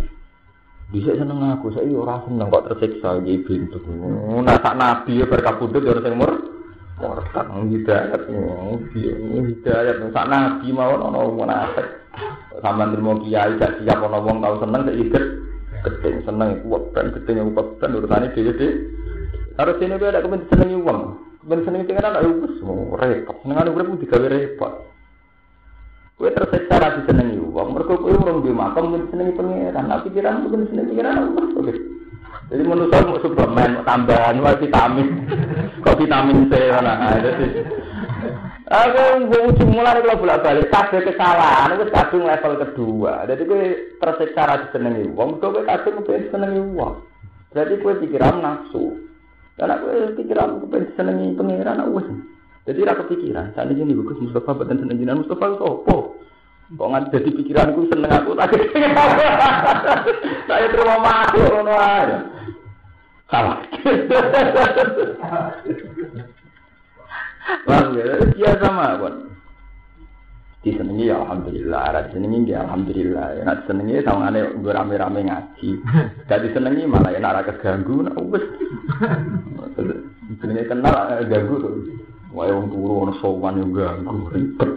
Bisa 0.93 1.17
seneng 1.17 1.41
aku, 1.49 1.73
saya 1.73 1.89
ora 1.97 2.21
seneng 2.29 2.53
kok 2.53 2.65
tersiksa 2.69 3.17
iki 3.25 3.41
bintu. 3.41 3.81
Nah 4.45 4.61
sak 4.61 4.77
nabi 4.77 5.25
ya 5.25 5.25
berkabudut 5.25 5.81
ya 5.81 5.97
sing 6.05 6.21
mur. 6.21 6.29
Murtad 7.01 7.47
hidayat. 7.73 8.21
Hidayat 8.93 9.97
sak 10.13 10.29
nabi 10.29 10.69
mawon 10.77 11.09
ana 11.09 11.25
munafik. 11.25 11.89
Sampeyan 12.61 12.93
terima 12.93 13.17
kiai 13.17 13.57
gak 13.57 13.81
siap 13.81 13.99
ana 14.05 14.19
wong 14.21 14.45
tau 14.45 14.61
seneng 14.61 14.93
iket. 14.93 15.25
keting 15.85 16.25
seneng 16.25 16.59
iku 16.59 16.81
weben 16.81 17.07
keting 17.15 17.37
iku 17.45 17.53
weben 17.53 17.97
urutane 18.01 18.27
dhewe 18.33 18.53
dhewe 18.57 18.71
harus 19.55 19.79
ini 19.79 19.95
gue 20.01 20.11
ada 20.11 20.25
kemen 20.25 20.43
seneng 20.51 20.83
uang. 20.83 21.01
Kemen 21.47 21.61
seneng 21.63 21.81
itu 21.87 21.95
kan 21.95 22.11
ada 22.11 22.27
ubus 22.27 22.59
repot. 22.99 23.37
Senengane 23.45 23.71
ada 23.71 23.71
ubus 23.71 24.03
tiga 24.03 24.19
repot. 24.19 24.73
Gue 26.19 26.31
tersiksa 26.35 26.75
lagi 26.83 27.01
seneng 27.07 27.39
uang. 27.39 27.69
Mergo 27.71 27.95
kowe 28.03 28.11
urung 28.11 28.43
duwe 28.43 28.51
makam 28.51 28.91
kemen 28.91 29.07
seneng 29.15 29.37
pangeran. 29.39 29.87
Tapi 29.87 30.11
pikiran 30.11 30.43
gue 30.43 30.51
kemen 30.51 30.69
seneng 30.73 30.87
pangeran 30.91 31.23
jadi 32.45 32.61
menurut 32.61 32.93
saya 32.93 33.09
mau 33.09 33.17
suplemen 33.25 33.83
tambahan 33.89 34.37
vitamin. 34.61 35.09
Kok 35.85 35.97
vitamin 35.97 36.45
C 36.53 36.53
mana 36.77 36.93
ada 37.17 37.31
sih 37.41 37.51
Aku 38.75 39.31
ujung 39.31 39.71
mulai 39.71 40.03
kalau 40.03 40.19
bolak 40.19 40.43
balik 40.43 40.67
kabeh 40.75 41.07
kesalahan 41.07 41.79
itu 41.79 41.87
kadung 41.95 42.27
level 42.27 42.59
kedua. 42.59 43.23
Jadi 43.31 43.47
gue 43.47 43.63
tersiksa 44.03 44.51
ra 44.51 44.59
disenengi 44.67 45.15
wong, 45.15 45.39
gue 45.39 45.63
kadung 45.63 46.03
kepengen 46.03 46.35
senengi 46.35 46.59
wong. 46.75 47.07
Berarti 47.55 47.75
gue 47.79 47.95
pikiran 48.03 48.43
nafsu. 48.43 48.99
Karena 49.55 49.79
gue 49.79 50.19
pikiran 50.19 50.59
kepengen 50.67 50.91
senengi 50.99 51.39
pangeran 51.39 51.87
aku 51.87 52.03
Jadi 52.67 52.81
ra 52.83 52.99
kepikiran. 52.99 53.55
Saat 53.55 53.71
ini 53.71 53.95
bagus 53.95 54.19
Mustafa 54.19 54.51
badan 54.59 54.83
seneng 54.83 54.99
jinan 54.99 55.23
Mustafa 55.23 55.55
itu 55.55 55.63
apa? 55.63 55.97
Kok 56.75 56.89
nggak 56.91 57.13
jadi 57.15 57.31
pikiranku 57.31 57.87
seneng 57.93 58.11
aku 58.11 58.35
tak 58.35 58.51
Saya 60.51 60.67
terima 60.67 60.97
aja. 60.99 62.19
Salah. 63.31 63.59
Wah, 67.69 67.93
ya 68.37 68.53
sama, 68.61 68.97
Bon. 69.01 69.15
Disenengi 70.65 71.13
ya 71.13 71.21
alhamdulillah, 71.21 71.93
ora 71.93 72.01
disenengi 72.09 72.57
ya 72.57 72.65
alhamdulillah. 72.65 73.37
Ya 73.37 73.43
nek 73.45 73.57
disenengi 73.69 74.01
sawangane 74.01 74.41
nggo 74.57 74.73
rame-rame 74.73 75.21
ngaji. 75.29 75.69
Gak 76.25 76.41
disenengi 76.41 76.89
malah 76.89 77.13
ya 77.13 77.21
ora 77.21 77.45
keganggu 77.45 78.01
nek 78.01 78.17
wis. 78.33 78.45
Jenenge 80.41 80.65
kenal 80.65 81.21
ganggu 81.29 81.55
to. 81.61 81.69
Wae 82.33 82.49
wong 82.49 82.73
turu 82.73 83.05
ono 83.05 83.13
sowan 83.21 83.61
yo 83.61 83.69
ganggu 83.77 84.33
ribet. 84.33 84.73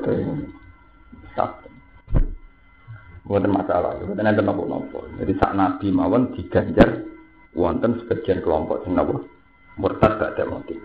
Bukan 3.24 3.51
masalah, 3.51 3.95
bukan 4.03 4.28
ada 4.28 4.43
nopo-nopo. 4.43 5.07
Jadi 5.24 5.39
saat 5.39 5.55
Nabi 5.55 5.88
mawon 5.95 6.36
diganjar 6.36 6.99
wonten 7.55 8.03
sebagian 8.03 8.43
kelompok 8.43 8.84
sing 8.84 8.91
napa 8.91 9.24
murtad 9.80 10.20
gak 10.20 10.36
ada 10.36 10.51
motif. 10.51 10.80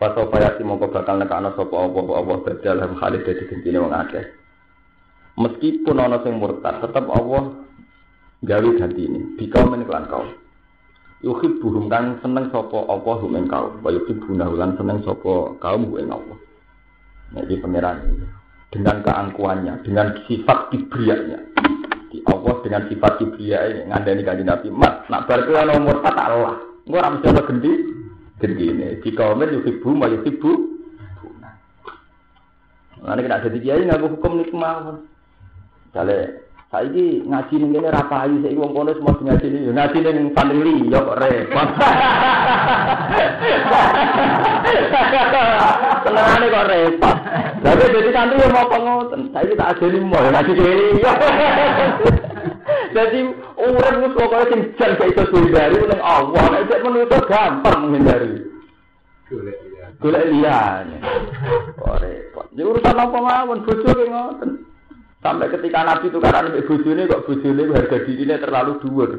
Faso 0.00 0.32
payati 0.32 0.64
mongko 0.64 0.88
bakal 0.88 1.20
nekana 1.20 1.52
sapa 1.52 1.76
apa 1.76 2.00
apa 2.00 2.32
badal 2.40 2.80
ham 2.80 2.96
khalid 2.96 3.20
dadi 3.20 3.44
gentine 3.52 3.84
wong 3.84 3.92
akeh. 3.92 4.24
Meskipun 5.36 6.00
ana 6.00 6.24
sing 6.24 6.40
murtad, 6.40 6.80
tetep 6.80 7.04
Allah 7.04 7.60
gawe 8.40 8.70
gantine. 8.80 9.36
Bika 9.36 9.60
men 9.68 9.84
kelan 9.84 10.08
kau. 10.08 10.24
Yuhibbuhum 11.20 11.92
kan 11.92 12.16
seneng 12.24 12.48
sapa 12.48 12.80
apa 12.88 13.10
hum 13.20 13.36
ing 13.36 13.44
kau. 13.44 13.76
Wa 13.84 13.92
yuhibbuna 13.92 14.48
lan 14.48 14.80
seneng 14.80 15.04
sapa 15.04 15.60
kaum 15.60 15.92
ing 16.00 16.08
Allah. 16.08 16.38
Ini 17.36 17.60
pangeran. 17.60 18.24
Dengan 18.72 19.04
keangkuhannya, 19.04 19.84
dengan 19.84 20.16
sifat 20.24 20.72
kibrianya. 20.72 21.44
Di 22.08 22.24
Allah 22.24 22.56
dengan 22.64 22.88
sifat 22.88 23.20
kibria 23.20 23.68
ini 23.68 23.92
ngandani 23.92 24.24
kanjeng 24.24 24.48
Nabi. 24.48 24.72
Mat, 24.72 25.12
nak 25.12 25.28
bar 25.28 25.44
kuwi 25.44 25.60
ana 25.60 25.76
murtad 25.76 26.16
Allah. 26.16 26.56
Engko 26.88 26.96
ora 26.96 27.12
mesti 27.12 27.99
begini 28.40 28.96
di 29.04 29.10
kaum 29.12 29.44
itu 29.44 29.60
ibu 29.68 29.88
mau 29.92 30.08
ibu 30.08 30.52
nanti 33.04 33.20
kita 33.24 33.44
dadi 33.44 33.58
kiai 33.60 33.84
nggak 33.84 34.00
hukum 34.00 34.40
nikmah 34.40 34.96
kalau 35.92 36.08
saya 36.08 36.40
saiki 36.70 37.26
ngaji 37.26 37.54
nih 37.60 37.68
ini 37.82 37.88
rapa 37.92 38.24
ayu 38.24 38.40
saya 38.40 38.56
ibu 38.56 38.64
ponis 38.72 38.96
mau 39.04 39.12
ngaji 39.12 39.46
ning 39.52 39.62
ngaji 39.76 39.98
ning 40.00 40.16
yang 40.16 40.28
paling 40.32 40.60
li 40.64 40.74
yok 40.88 41.16
re 41.20 41.32
tenang 46.04 46.36
nih 46.40 46.48
kok 46.48 46.68
re 46.68 46.80
tapi 47.60 47.84
jadi 47.92 48.10
santri 48.16 48.48
mau 48.48 48.70
pengen 48.72 49.28
Saiki 49.36 49.52
tak 49.52 49.76
ajeni 49.76 49.98
mau 50.00 50.24
ngaji 50.24 50.52
nih 50.56 52.16
Jadi 52.90 53.20
urip 53.54 53.96
wis 54.02 54.14
pokoke 54.18 54.50
sing 54.50 54.60
jan 54.74 54.98
gak 54.98 55.10
iso 55.14 55.22
hindari 55.30 55.78
ning 55.78 56.02
Allah, 56.02 56.42
nek 56.50 56.66
cek 56.66 56.82
menuso 56.82 57.18
gampang 57.30 57.78
menghindari. 57.86 58.50
Golek 60.00 60.26
liyane. 60.32 60.96
Kok 61.76 61.96
repot. 62.00 62.46
Ya 62.56 62.64
urusan 62.64 62.96
apa 62.96 63.18
mawon 63.20 63.62
bojo 63.68 63.84
ki 63.84 64.06
ngoten. 64.08 64.50
Sampai 65.20 65.52
ketika 65.52 65.84
Nabi 65.84 66.08
tukaran 66.08 66.48
mbek 66.48 66.64
bojone 66.64 67.04
kok 67.04 67.28
bojone 67.28 67.62
harga 67.68 67.98
dirine 68.08 68.36
terlalu 68.40 68.72
dhuwur. 68.80 69.10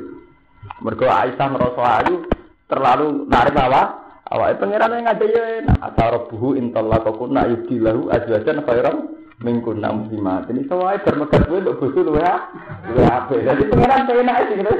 Mergo 0.82 1.06
Aisyah 1.06 1.48
ngerasa 1.54 1.84
ayu 2.02 2.26
terlalu 2.66 3.30
narik 3.30 3.56
awak. 3.62 3.88
Awake 4.32 4.64
pangeran 4.64 4.96
yang 4.96 5.06
ngajak 5.06 5.30
ya 5.30 5.44
enak. 5.62 5.78
Asarabuhu 5.92 6.56
intallaqakunna 6.58 7.52
yubdilahu 7.52 8.10
azwajan 8.10 8.64
khairan 8.64 8.98
mingkun 9.42 9.82
muslimat. 9.82 10.48
Ini 10.48 10.70
semua 10.70 10.98
bermegat 11.02 11.50
gue 11.50 11.60
untuk 11.66 11.78
bosu 11.82 12.00
lu 12.06 12.18
ya, 12.18 12.50
lu 12.94 13.02
apa? 13.06 13.34
Jadi 13.34 13.64
pengiran 13.68 14.06
saya 14.06 14.22
naik 14.22 14.46
sih 14.48 14.58
gitu. 14.62 14.74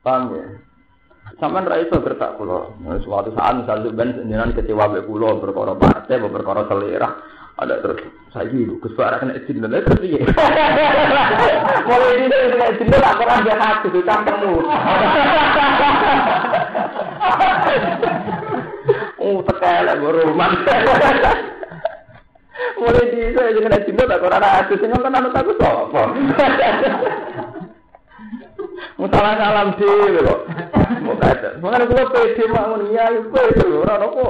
Paham 0.00 0.32
ya? 0.32 0.44
Sampai 1.38 1.68
rai 1.68 1.84
itu 1.84 1.96
gertak 2.00 2.40
kulo. 2.40 2.74
Suatu 3.04 3.30
saat 3.36 3.62
misalnya 3.62 3.92
ben 3.92 4.10
jenengan 4.24 4.56
kecewa 4.56 4.90
be 4.90 5.04
kulo 5.04 5.38
berkoro 5.38 5.76
partai, 5.76 6.18
berkoro 6.18 6.64
selera. 6.66 7.12
Ada 7.58 7.82
terus 7.82 7.98
saya 8.30 8.46
gitu, 8.54 8.78
kesuara 8.78 9.18
kena 9.18 9.34
izin 9.34 9.58
dan 9.58 9.82
terus 9.82 9.98
iya. 10.06 10.22
Mulai 11.90 12.22
ini 12.22 12.36
kena 12.54 12.66
izin 12.70 12.86
dan 12.86 13.02
aku 13.02 13.22
orang 13.26 13.42
jahat 13.42 13.82
itu 13.82 13.98
campurmu. 14.06 14.62
Oh, 19.18 19.42
tekelek 19.42 19.98
berumah. 19.98 20.50
Mulai 22.78 23.10
di 23.14 23.20
saya 23.34 23.54
dengan 23.54 23.82
cinta 23.86 24.02
tak 24.06 24.22
orang 24.22 24.42
aku 24.42 24.74
sing 24.82 24.90
kan 24.90 25.14
anut 25.14 25.34
aku 25.34 25.52
sapa. 25.58 26.02
Musalah 28.98 29.34
salam 29.38 29.68
dhewe 29.78 30.18
kok. 30.26 30.40
Mokate. 31.06 31.48
Mangane 31.62 31.86
kula 31.86 32.04
pede 32.10 32.44
mawon 32.50 32.90
iya 32.90 33.14
yo 33.14 33.30
pede 33.30 33.62
ora 33.62 33.94
apa. 34.02 34.26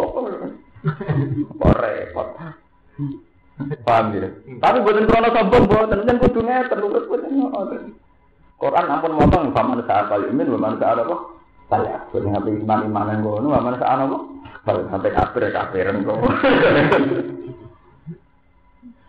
Kok 1.57 1.73
repot. 1.81 2.29
Paham 3.83 4.15
ya? 4.15 4.31
Tapi 4.63 4.77
buatan 4.87 5.09
krono 5.11 5.29
sombong 5.35 5.67
buatan, 5.67 6.07
kan 6.07 6.23
kudu 6.23 6.41
ngeten, 6.47 6.79
terus 6.79 7.11
ngoten. 7.11 7.83
Quran 8.59 8.91
ampun 8.91 9.19
motong, 9.19 9.51
faman 9.51 9.83
saat 9.83 10.07
kali 10.07 10.31
imin, 10.31 10.55
faman 10.55 10.79
saat 10.79 11.03
apa? 11.03 11.17
Balik, 11.67 12.07
buatan 12.15 12.39
ngapain 12.39 12.63
iman 12.63 12.87
iman 12.87 13.11
yang 13.11 13.19
ngono, 13.27 13.47
faman 13.51 13.75
saat 13.83 13.99
apa? 13.99 14.19
Sampai 14.95 15.11
kafir 15.11 15.51
kafiran 15.51 16.07
kok. 16.07 16.19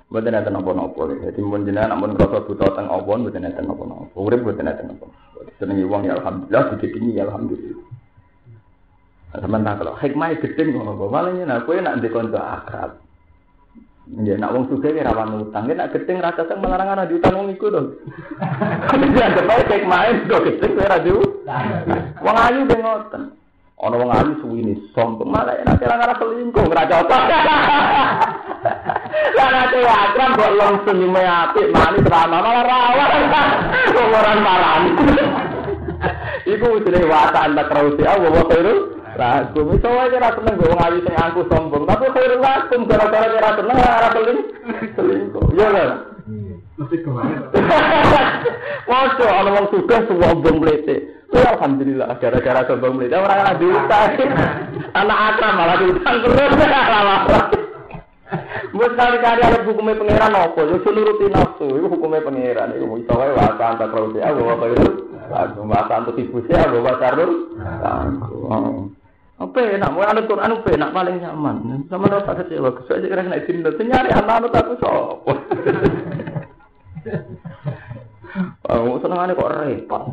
Mboten 0.10 0.34
enten 0.34 0.58
napa-napa. 0.58 1.02
Dadi 1.22 1.40
mun 1.46 1.70
jenengan 1.70 1.94
ampun 1.94 2.18
krasa 2.18 2.42
buta 2.42 2.66
teng 2.74 2.90
apa 2.90 3.12
mboten 3.14 3.46
enten 3.46 3.70
napa-napa. 3.70 4.18
Urip 4.18 4.42
mboten 4.42 4.66
enten 4.66 4.90
napa. 4.90 5.06
Senengi 5.62 5.86
wong 5.86 6.10
ya 6.10 6.18
alhamdulillah, 6.18 6.64
digedingi 6.74 7.22
ya 7.22 7.30
alhamdulillah. 7.30 7.86
Sampeyan 9.30 9.62
tak 9.62 9.78
kalau 9.86 9.94
hikmah 10.02 10.34
gedeng 10.42 10.74
ngono 10.74 10.98
apa 10.98 11.06
malah 11.06 11.32
yen 11.38 11.54
kowe 11.62 11.78
nak 11.78 12.02
ndek 12.02 12.10
kanca 12.10 12.42
akrab. 12.42 12.92
Ya 14.26 14.34
nak 14.42 14.58
wong 14.58 14.66
sugih 14.74 14.90
ki 14.90 15.06
rawan 15.06 15.46
utang, 15.46 15.70
nek 15.70 15.94
gedeng 15.94 16.18
ra 16.18 16.34
keseng 16.34 16.58
melarang 16.58 16.90
ana 16.98 17.06
diutang 17.06 17.38
wong 17.38 17.54
iku 17.54 17.70
to. 17.70 17.82
Ya 19.14 19.30
bae 19.46 19.62
hikmah 19.70 20.26
do 20.26 20.38
gedeng 20.42 20.74
ora 20.82 20.98
di. 20.98 21.14
Wong 22.26 22.36
ayu 22.42 22.66
ben 22.66 22.82
ngoten. 22.82 23.24
Ana 23.78 23.96
wong 24.02 24.10
ayu 24.10 24.32
suwine 24.42 24.74
sombong 24.98 25.30
malah 25.30 25.54
nek 25.62 25.78
ora 25.86 26.02
ora 26.02 26.16
selingkuh 26.18 26.66
ora 26.66 26.90
cocok. 26.90 27.22
Lah 29.36 29.48
nek 29.52 29.76
akrab 29.76 30.32
kok 30.36 30.52
langsung 30.56 30.84
senyume 30.88 31.24
apik 31.24 31.68
manis 31.72 32.06
ramah 32.08 32.40
malah 32.44 32.64
rawan. 32.66 33.24
Wong 33.96 34.10
ora 34.16 34.32
marani. 34.40 34.92
Iku 36.48 36.82
jenenge 36.84 37.08
wataan 37.08 37.56
tak 37.56 37.72
rausi 37.72 38.04
Allah 38.08 38.32
wa 38.32 38.44
khairul 38.48 38.80
lakum. 39.20 39.76
Iso 39.76 39.90
wae 39.92 40.12
ora 40.16 40.30
seneng 40.34 40.56
wong 40.60 40.80
ayu 40.80 41.00
sing 41.04 41.16
angku 41.20 41.42
sombong, 41.52 41.84
tapi 41.86 42.06
khairul 42.16 42.42
lakum 42.42 42.88
gara-gara 42.88 43.28
ora 43.28 43.52
seneng 43.60 43.78
ora 43.78 44.10
seling 44.16 44.40
selingkuh. 44.96 45.46
Iya 45.54 45.68
kan? 45.72 45.90
Mesti 46.80 46.96
ke 47.04 47.10
mana? 47.12 47.38
Waduh, 48.88 49.30
ana 49.30 49.50
wong 49.60 49.66
sugih 49.76 50.02
sombong 50.08 50.58
mlete. 50.64 50.96
Ya 51.30 51.54
alhamdulillah 51.54 52.18
gara-gara 52.18 52.62
sombong 52.66 52.98
mlete 52.98 53.16
ora 53.20 53.36
ana 53.46 53.54
diutang. 53.60 54.12
Anak 54.96 55.18
akram 55.36 55.54
malah 55.54 55.78
diutang 55.78 56.16
terus. 56.24 57.60
Wes 58.78 58.94
kali-kali 58.94 59.42
ada 59.42 59.66
hukumnya 59.66 59.98
pangeran 59.98 60.38
apa? 60.38 60.62
Yo 60.62 60.78
nuruti 60.78 61.26
nafsu, 61.34 61.66
itu 61.66 61.88
hukumnya 61.90 62.22
pangeran. 62.22 62.78
Iku 62.78 63.02
iso 63.02 63.14
wae 63.18 63.34
tak 63.58 63.82
terus 63.82 64.14
ya, 64.14 64.30
bawa 64.30 64.54
khairul 64.62 64.94
lakum 65.30 65.70
bahasa 65.70 66.02
untuk 66.06 66.18
ibu 66.22 66.38
saya 66.46 66.70
bawa 66.70 66.94
karun. 67.02 67.32
Apa 69.40 69.56
enak, 69.56 69.94
mau 69.96 70.04
anut 70.04 70.28
Quran 70.28 70.52
apa 70.52 70.68
enak 70.68 70.92
paling 70.92 71.16
nyaman. 71.24 71.58
Sama 71.88 72.12
rasa 72.12 72.36
kecewa, 72.44 72.76
kesuai 72.76 73.08
kira 73.08 73.24
kena 73.24 73.40
izin 73.40 73.64
dan 73.64 73.80
nyari 73.80 74.10
anak-anak 74.12 74.52
aku 74.52 74.74
sopo. 74.84 75.32
Oh, 78.68 79.00
seneng 79.02 79.34
kok 79.34 79.54
repot. 79.58 80.04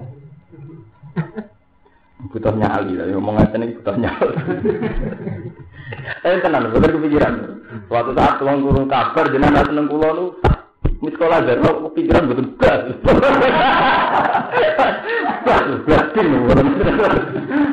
Butuh 2.33 2.55
nyali, 2.55 2.97
tapi 2.97 3.13
ngomong 3.13 3.37
aja 3.37 3.57
nih 3.61 3.77
butuh 3.77 3.97
nyali. 3.99 4.35
Eh 6.27 6.39
tenan, 6.43 6.71
bener 6.71 6.91
kepikiran. 6.93 7.35
Suatu 7.87 8.11
saat 8.17 8.39
tuang 8.43 8.63
guru 8.65 8.85
kabar, 8.91 9.31
jenengan 9.31 9.67
seneng 9.67 9.87
kulo 9.87 10.09
nu 10.13 10.27
di 10.97 11.13
sekolah 11.13 11.39
dari 11.45 11.61
kepikiran 11.61 12.29
betul 12.31 12.47
gas. 12.59 12.83
Batin, 15.87 16.27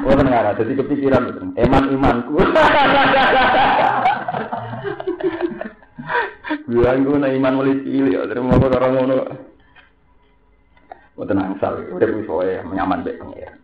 orang 0.05 0.25
nggak 0.27 0.41
ada. 0.43 0.51
Jadi 0.59 0.73
kepikiran 0.77 1.21
betul. 1.31 1.47
Eman 1.57 1.83
imanku. 1.91 2.33
buang 6.63 7.05
gue 7.05 7.17
iman 7.17 7.53
mulai 7.55 7.75
cilik, 7.85 8.39
mau 8.43 8.59
orang 8.59 8.91
ngono. 8.93 9.15
Mau 11.13 11.25
tenang 11.29 11.53
sal, 11.61 11.77
udah 11.93 12.09
bisa 12.09 12.33
ya 12.49 12.61
menyaman 12.65 13.05
baik 13.05 13.21
pangeran. 13.21 13.57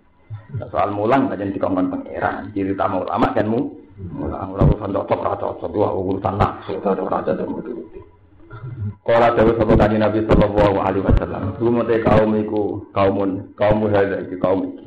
Soal 0.69 0.89
mulang 0.93 1.33
aja 1.33 1.45
dikongkon 1.45 1.89
pangeran, 1.89 2.53
ciri 2.53 2.77
tamu 2.77 3.01
ulama 3.01 3.33
kan 3.33 3.49
mu. 3.49 3.78
Mulang, 3.99 4.55
ulah 4.55 4.63
urusan 4.63 4.95
cocok, 4.95 5.19
cocok, 5.43 5.69
dua 5.75 5.91
urusan 5.91 6.39
nafsu, 6.39 6.79
cocok, 6.79 7.11
raja 7.11 7.35
dan 7.35 7.51
betul 7.51 7.83
Kala 9.03 9.33
dawuh 9.33 9.57
sapa 9.57 9.73
kanjeng 9.75 10.03
Nabi 10.03 10.21
sallallahu 10.27 10.77
alaihi 10.79 11.03
wasallam, 11.03 11.57
"Rumate 11.57 11.99
kaum 12.05 12.31
iku 12.37 12.83
kaumun, 12.93 13.51
kaum 13.57 13.83
hadza 13.89 14.21
iki 14.21 14.37
kaum 14.37 14.69
iki." 14.69 14.85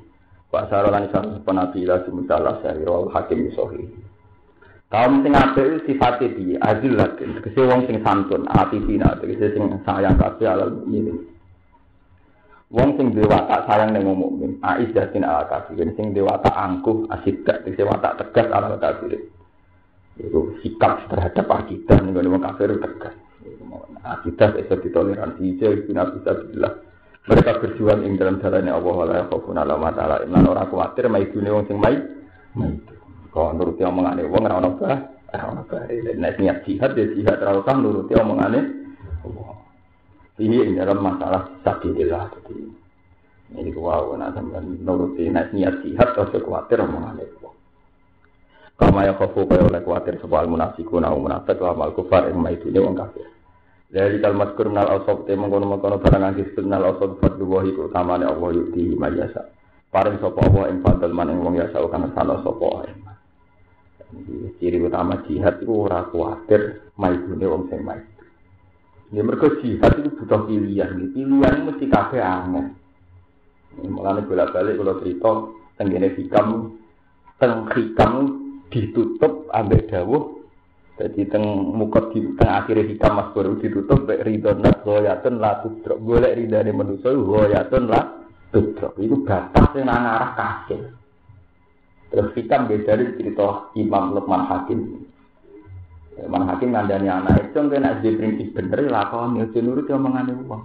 Pak 0.53 0.69
Saro 0.69 0.93
lan 0.93 1.09
isa 1.09 1.21
penabi 1.43 1.89
la 1.89 2.05
sumutalah 2.05 2.61
sari 2.61 2.85
rawal 2.85 3.09
hakim 3.09 3.49
sahih. 3.57 3.89
Kaum 4.93 5.25
sing 5.25 5.33
apik 5.33 5.65
itu 5.65 5.79
sifate 5.89 6.29
piye? 6.37 6.61
Azil 6.61 6.93
lakin, 6.93 7.41
tegese 7.41 7.65
wong 7.65 7.89
sing 7.89 8.05
santun, 8.05 8.45
atifina, 8.45 9.17
tegese 9.17 9.57
sing 9.57 9.81
sayang 9.89 10.21
kabeh 10.21 10.45
alal 10.45 10.69
mukminin. 10.69 11.32
Wong 12.73 12.97
sing 12.97 13.13
duwe 13.13 13.29
watak 13.29 13.69
sayang 13.69 13.93
ning 13.93 14.09
wong 14.09 14.17
mukmin, 14.17 14.57
aizzatin 14.65 15.29
ala 15.29 15.45
kafirin, 15.45 15.93
sing 15.93 16.17
duwe 16.17 16.25
watak 16.25 16.57
angkuh, 16.57 17.05
asidak, 17.13 17.69
tegese 17.69 17.85
watak 17.85 18.17
tegas 18.17 18.49
ala 18.49 18.81
kafirin. 18.81 19.29
Itu 20.17 20.57
sikap 20.65 21.05
terhadap 21.13 21.53
akidah 21.53 22.01
ning 22.01 22.17
wong 22.17 22.41
kafir 22.41 22.73
tegas. 22.81 23.13
Akidah 24.03 24.57
itu 24.57 24.75
ditoleransi, 24.89 25.61
jadi 25.61 25.85
bisa 25.85 26.33
bilang. 26.49 26.81
Mereka 27.23 27.63
berjuang 27.63 28.03
ing 28.03 28.19
dalam 28.19 28.43
jalannya 28.43 28.75
Allah 28.75 28.95
wa 28.99 29.07
la 29.07 29.23
khaufun 29.31 29.55
ala 29.55 29.79
ma 29.79 29.95
ta'ala 29.95 30.27
imlan 30.27 30.43
ora 30.43 30.67
kuwatir 30.67 31.07
mai 31.07 31.31
dune 31.31 31.55
wong 31.55 31.71
sing 31.71 31.79
mai. 31.79 31.95
Kok 33.31 33.55
nuruti 33.55 33.87
omongane 33.87 34.27
wong 34.27 34.43
ora 34.43 34.59
ono 34.59 34.75
bah, 34.75 34.99
ora 35.31 35.45
ono 35.55 35.63
bah. 35.71 35.87
Nek 35.93 36.35
niat 36.43 36.67
jihad 36.67 36.99
ya 36.99 37.07
jihad 37.15 37.39
ora 37.39 37.63
usah 37.63 37.77
nuruti 37.79 38.19
omongane. 38.19 38.61
Ini 40.43 40.57
ing 40.59 40.75
dalam 40.75 40.99
masalah 40.99 41.47
sabilillah 41.63 42.35
jadi 42.35 42.83
ini 43.53 43.71
wow, 43.77 44.17
nah 44.17 44.33
sampean 44.33 44.81
nuruti 44.81 45.29
nek 45.29 45.53
niat 45.53 45.85
jihad 45.85 46.17
ora 46.17 46.41
kuwatir 46.41 46.81
omongane 46.81 47.21
Allah. 47.21 47.53
Kama 48.81 49.01
ya 49.05 49.13
khofu 49.13 49.45
kaya 49.45 49.69
oleh 49.69 49.85
kuwatir 49.85 50.17
sapa 50.19 50.41
al 50.41 50.49
munafiqun 50.49 51.05
au 51.05 51.21
munafiq 51.21 51.61
wa 51.61 51.77
mal 51.77 51.93
kufar 51.93 52.33
ing 52.33 52.41
dune 52.41 52.81
wong 52.81 52.97
kafir. 52.97 53.29
Dari 53.93 54.25
kalimat 54.25 54.57
kurnal 54.57 54.89
ausok 54.89 55.29
te 55.29 55.37
mengkono 55.37 55.69
mengkono 55.69 56.01
barang 56.01 56.33
angkis 56.33 56.57
kurnal 56.57 56.97
ausok 56.97 57.21
fadlu 57.21 57.45
wahi 57.45 57.77
keutamane 57.77 58.25
Allah 58.25 58.49
yukti 58.57 58.97
mayasa. 58.97 59.53
Paring 59.93 60.17
sopo 60.25 60.41
Allah 60.41 60.73
ing 60.73 60.81
fadl 60.81 61.13
man 61.13 61.29
ing 61.29 61.45
wong 61.45 61.61
yasa 61.61 61.77
kana 61.93 62.09
sana 62.17 62.41
sopo 62.41 62.81
Ciri 64.61 64.81
utama 64.81 65.21
jihad 65.29 65.61
itu 65.61 65.73
ora 65.73 66.09
kuatir 66.09 66.89
maidune 66.97 67.45
wong 67.45 67.69
sing. 67.69 67.85
Ya 69.13 69.21
mergo 69.21 69.61
jihad 69.61 69.93
itu 70.01 70.09
butuh 70.17 70.49
pilihan. 70.49 71.13
Pilihan 71.13 71.69
mesti 71.69 71.85
kabeh 71.85 72.21
aneh. 72.25 72.73
Mulane 73.85 74.25
bolak-balik 74.25 74.81
kalau 74.81 75.01
cerita 75.05 75.33
tenggene 75.77 76.13
hikam 76.17 76.77
teng 77.41 77.69
hikam 77.73 78.13
ditutup 78.69 79.49
ambek 79.53 79.89
dawuh 79.89 80.41
jadi 81.01 81.25
teng 81.33 81.45
mukot 81.73 82.13
di 82.13 82.21
teng 82.37 82.53
akhir 82.53 82.85
hikam 82.85 83.17
mas 83.17 83.33
baru 83.33 83.57
ditutup 83.57 84.05
baik 84.05 84.29
ridho 84.29 84.53
nas 84.61 84.77
goyatun 84.85 85.41
tudrok 85.41 85.99
boleh 85.99 86.37
ridho 86.37 86.61
ini 86.61 86.73
manusia 86.73 87.17
goyatun 87.17 87.89
lah 87.89 88.23
tudrok 88.53 88.95
itu 89.01 89.17
batas 89.25 89.73
yang 89.73 89.89
arah 89.89 90.37
kasih. 90.37 90.93
Terus 92.13 92.29
hikam 92.37 92.69
beda 92.69 92.93
dari 92.93 93.17
cerita 93.17 93.73
Imam 93.73 94.13
Lukman 94.13 94.45
Hakim. 94.45 95.09
Lukman 96.13 96.45
Hakim 96.45 96.77
ngandani 96.77 97.09
anak 97.09 97.49
itu 97.49 97.57
kan 97.57 97.89
ada 97.89 98.05
prinsip 98.05 98.53
bener 98.53 98.85
lakon 98.93 99.41
ya 99.41 99.49
nurut 99.65 99.89
yang 99.89 100.05
mengani 100.05 100.37
uang. 100.45 100.63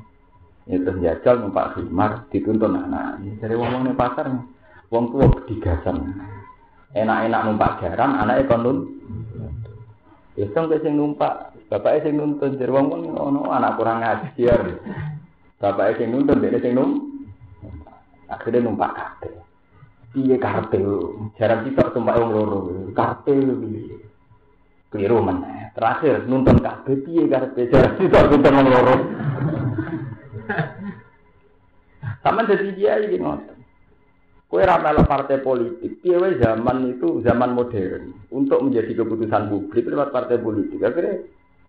Ya 0.68 0.76
terus 0.84 1.00
jajal 1.00 1.36
numpak 1.40 1.80
khimar 1.80 2.28
dituntun 2.28 2.76
anak. 2.76 3.24
Dari 3.40 3.56
uang 3.56 3.72
uang 3.72 3.96
pasar, 3.96 4.28
uang 4.92 5.06
tua 5.16 5.28
digasan. 5.48 6.20
Enak-enak 6.92 7.42
numpak 7.48 7.72
garam, 7.80 8.20
anaknya 8.20 8.48
konun 8.52 8.78
Iseng 10.38 10.70
ke 10.70 10.78
sing 10.86 10.94
numpak, 10.94 11.50
bapaknya 11.66 12.06
sing 12.06 12.14
nuntun 12.14 12.62
jadi 12.62 12.70
wong 12.70 12.94
wong 12.94 13.04
ono 13.18 13.50
anak 13.50 13.74
kurang 13.74 14.06
ngajar. 14.06 14.62
Bapaknya 15.58 15.98
sing 15.98 16.08
nuntun 16.14 16.38
dia 16.46 16.62
sing 16.62 16.78
num. 16.78 16.92
Akhirnya 18.30 18.62
numpak 18.62 18.94
kabeh. 18.94 19.34
Piye 20.14 20.38
karpe 20.38 20.78
Jarang 21.42 21.66
kita 21.66 21.90
numpak 21.90 22.22
wong 22.22 22.30
loro. 22.38 22.60
Karpe 22.94 23.34
piye? 23.34 24.07
Keliru 24.88 25.20
meneh. 25.20 25.76
Terakhir 25.76 26.26
nuntun 26.26 26.64
kabeh 26.64 26.96
piye 27.04 27.28
karpe 27.28 27.68
Jarang 27.68 28.00
kita 28.00 28.20
nuntun 28.32 28.56
wong 28.56 28.68
loro. 28.72 28.96
Sama 32.24 32.48
jadi 32.48 32.72
dia 32.74 32.94
ini 33.04 33.20
ngotot. 33.20 33.58
Kue 34.48 34.64
ramal 34.64 35.04
partai 35.04 35.44
politik, 35.44 36.00
piye 36.00 36.40
zaman 36.40 36.96
itu 36.96 37.20
zaman 37.20 37.52
modern 37.52 38.16
untuk 38.32 38.64
menjadi 38.64 39.04
keputusan 39.04 39.52
publik 39.52 39.92
lewat 39.92 40.16
partai 40.16 40.40
politik. 40.40 40.80
Akhirnya 40.80 41.20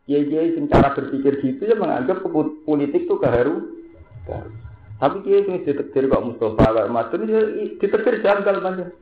kiai-kiai 0.07 0.55
sing 0.55 0.71
cara 0.71 0.95
berpikir 0.95 1.43
gitu 1.43 1.67
ya 1.67 1.75
menganggap 1.75 2.23
politik 2.63 3.03
itu 3.11 3.15
keharu. 3.19 3.67
Tapi 5.03 5.17
kiai 5.27 5.43
sing 5.43 5.67
ditetir 5.67 6.07
kok 6.07 6.23
Mustafa 6.23 6.87
Madun 6.87 7.27
ya 7.27 7.43
ditetir 7.83 8.23
janggal 8.23 8.63
banget. 8.63 8.95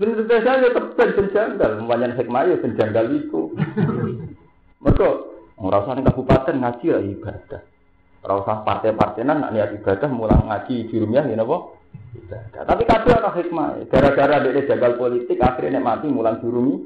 Bener 0.00 0.24
biasa 0.24 0.64
ya 0.64 0.72
tepen 0.72 1.28
janggal, 1.28 1.84
banyak 1.84 2.16
hikmah 2.16 2.48
ya 2.48 2.56
janggal 2.56 3.06
itu. 3.20 3.52
Mereka 4.80 5.08
ngerasa 5.60 6.00
kabupaten 6.08 6.56
ngaji 6.56 6.86
lah 6.88 7.02
ibadah. 7.04 7.62
Rasa 8.24 8.64
partai-partai 8.64 9.28
nak 9.28 9.52
niat 9.52 9.76
ibadah 9.76 10.08
mulang 10.08 10.48
ngaji 10.48 10.88
di 10.88 10.96
rumah 10.96 11.28
ya 11.28 11.36
napa? 11.36 11.76
Tapi 12.64 12.82
kadang 12.88 13.20
ada 13.20 13.28
hikmah. 13.28 13.92
Gara-gara 13.92 14.40
dia 14.40 14.64
jagal 14.72 14.96
politik 14.96 15.36
akhirnya 15.36 15.76
nek 15.76 15.84
mati 15.84 16.06
mulang 16.08 16.40
jurumi 16.40 16.80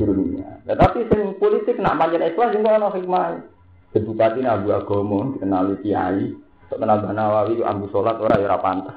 jurumnya. 0.00 0.64
Nah, 0.64 0.76
tapi 0.80 1.04
sing 1.12 1.36
politik 1.36 1.76
nak 1.76 2.00
panjang 2.00 2.32
ikhlas 2.32 2.56
juga 2.56 2.80
ada 2.80 2.88
hikmah. 2.96 3.44
Bupati 3.94 4.42
Abu 4.42 4.74
Agomo 4.74 5.36
dikenali 5.36 5.78
kiai, 5.84 6.34
terkenal 6.66 6.98
Banawawi 7.06 7.62
Abu 7.62 7.86
Sholat 7.94 8.18
orang 8.18 8.42
ya 8.42 8.58
pantas. 8.58 8.96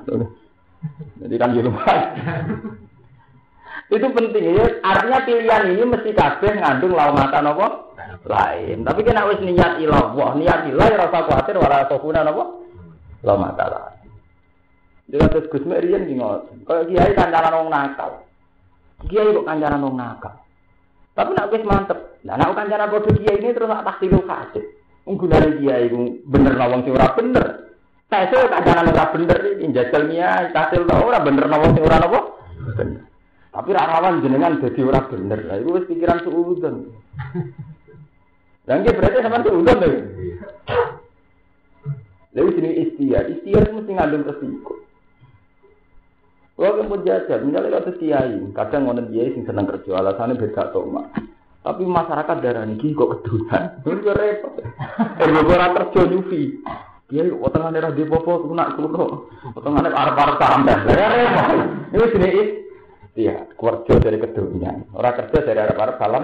Jadi 1.21 1.35
kan 1.37 1.53
di 1.53 1.61
rumah. 1.61 1.85
Itu 3.87 4.07
penting 4.11 4.43
ya. 4.51 4.67
Artinya 4.83 5.23
pilihan 5.23 5.63
ini 5.71 5.83
mesti 5.87 6.11
kabeh 6.11 6.59
ngandung 6.59 6.91
laumatan 6.91 7.47
apa? 7.47 7.67
Lain. 8.27 8.83
Tapi 8.83 8.99
kena 9.07 9.23
wis 9.31 9.39
niat 9.39 9.79
ilah, 9.79 10.11
wah 10.11 10.35
niat 10.35 10.67
ilah 10.67 10.87
ya 10.91 11.07
rasa 11.07 11.23
khawatir 11.23 11.55
wala 11.55 11.87
sofuna 11.87 12.27
apa? 12.27 12.43
Laumatan 13.23 13.67
lain. 13.71 14.07
Dengan 15.07 15.31
terus 15.31 15.47
Gus 15.47 15.63
Merian 15.63 16.03
di 16.03 16.19
ngotot. 16.19 16.67
Kalau 16.67 16.83
kiai 16.83 17.15
kancaran 17.15 17.55
wong 17.63 17.69
nakal. 17.71 18.11
Kiai 19.07 19.31
kok 19.31 19.47
kancaran 19.47 19.85
wong 19.87 19.95
nakal. 19.95 20.35
Tapi 21.15 21.31
nak 21.31 21.49
wis 21.55 21.63
mantep. 21.63 21.99
Nah, 22.27 22.35
nak 22.35 22.59
kancaran 22.59 22.91
bodoh 22.91 23.15
kiai 23.15 23.39
ini 23.39 23.55
terus 23.55 23.71
tak 23.71 23.87
taksi 23.87 24.11
lu 24.11 24.19
kasih. 24.27 24.65
Gunane 25.07 25.49
kiai 25.63 25.87
bener 26.27 26.53
nawang 26.59 26.83
ora 26.91 27.15
bener. 27.15 27.71
Saya 28.11 28.27
itu 28.27 28.35
kancaran 28.51 28.91
ora 28.91 29.05
bener 29.15 29.39
iki 29.55 29.71
jajal 29.71 30.11
kiai 30.11 30.51
kasil 30.51 30.83
tau 30.83 31.07
bener 31.07 31.45
nawang 31.47 31.71
sing 31.71 31.87
ora 31.87 32.03
napa? 32.03 32.19
Bener. 32.75 33.06
Tapi 33.57 33.73
rawan 33.73 34.21
jenengan 34.21 34.61
jadi 34.61 34.85
ora 34.85 35.01
bener. 35.09 35.41
Lah 35.49 35.57
itu 35.57 35.73
pikiran 35.89 36.21
suudon. 36.21 36.93
Lah 38.69 38.77
berarti 38.85 39.17
sampean 39.25 39.41
suudon 39.49 39.77
lho. 39.81 39.89
Lalu 42.37 42.53
sini 42.53 42.69
istiar, 42.85 43.25
istiar 43.33 43.65
itu 43.65 43.73
mesti 43.81 43.91
ngandung 43.97 44.29
resiko. 44.29 44.77
Kalau 46.53 46.85
pun 46.85 47.01
jajan, 47.01 47.49
misalnya 47.49 47.81
kata 47.81 47.97
kiai, 47.97 48.37
kadang 48.53 48.85
ngonen 48.85 49.09
kiai 49.09 49.33
sing 49.33 49.41
seneng 49.49 49.65
kerja, 49.65 49.97
alasannya 49.97 50.37
beda 50.37 50.69
mak. 50.85 51.17
Tapi 51.65 51.81
masyarakat 51.85 52.37
darah 52.37 52.65
ini 52.69 52.93
kok 52.93 53.09
kedulan, 53.09 53.81
itu 53.81 54.09
repot. 54.09 54.53
Gue 55.17 55.53
orang 55.53 55.73
kerja 55.81 56.01
nyufi. 56.13 56.61
Kok 57.09 57.51
tengah 57.53 57.73
daerah 57.73 57.93
di 57.93 58.05
popo, 58.05 58.45
nak 58.53 58.77
kuno, 58.77 59.33
tengah 59.57 59.81
daerah 59.81 59.97
arah-arah 59.97 60.37
tambah, 60.37 60.77
ya 60.93 61.07
repot. 61.09 61.47
Ini 61.93 62.05
sini 62.13 62.29
iya, 63.17 63.49
kerja 63.57 63.93
dari 63.97 64.17
kedulan, 64.21 64.85
orang 64.93 65.17
kerja 65.25 65.37
dari 65.41 65.59
arah-arah 65.59 65.95
salam. 65.97 66.23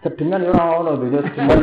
Sedengan 0.00 0.48
orang 0.48 0.68
ono, 0.80 0.90
dunia 0.96 1.20
sedengan. 1.28 1.60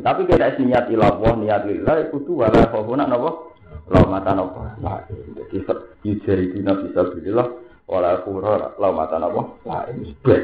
Tapi 0.00 0.20
kita 0.24 0.56
niat 0.60 0.88
ilah, 0.88 1.20
niat 1.20 1.62
ilah, 1.68 1.96
itu 2.08 2.32
wala 2.32 2.72
khofuna 2.72 3.04
nopo. 3.04 3.54
laumatan 3.84 4.40
apa 4.40 4.62
lain 4.80 5.36
jadi 5.36 5.60
yujari 6.06 6.56
dina 6.56 6.72
bisa 6.78 7.04
bilillah 7.12 7.48
wala 7.84 8.24
kura 8.24 8.72
laumatan 8.80 9.28
apa 9.28 9.40
lain 9.68 10.08
sebet 10.08 10.42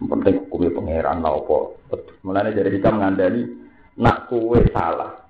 penting 0.00 0.34
hukumnya 0.48 0.74
pangeran 0.74 1.22
lah 1.22 1.38
apa 1.38 1.56
mulanya 2.26 2.56
jadi 2.58 2.74
kita 2.74 2.88
mengandani 2.90 3.42
nak 4.00 4.32
kue 4.32 4.64
salah. 4.72 5.20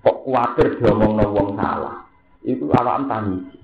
Kok 0.00 0.22
khawatir 0.22 0.78
diomong 0.78 1.18
wong 1.18 1.58
salah 1.58 2.05
itu 2.46 2.70
awam 2.72 3.10
tangisi 3.10 3.56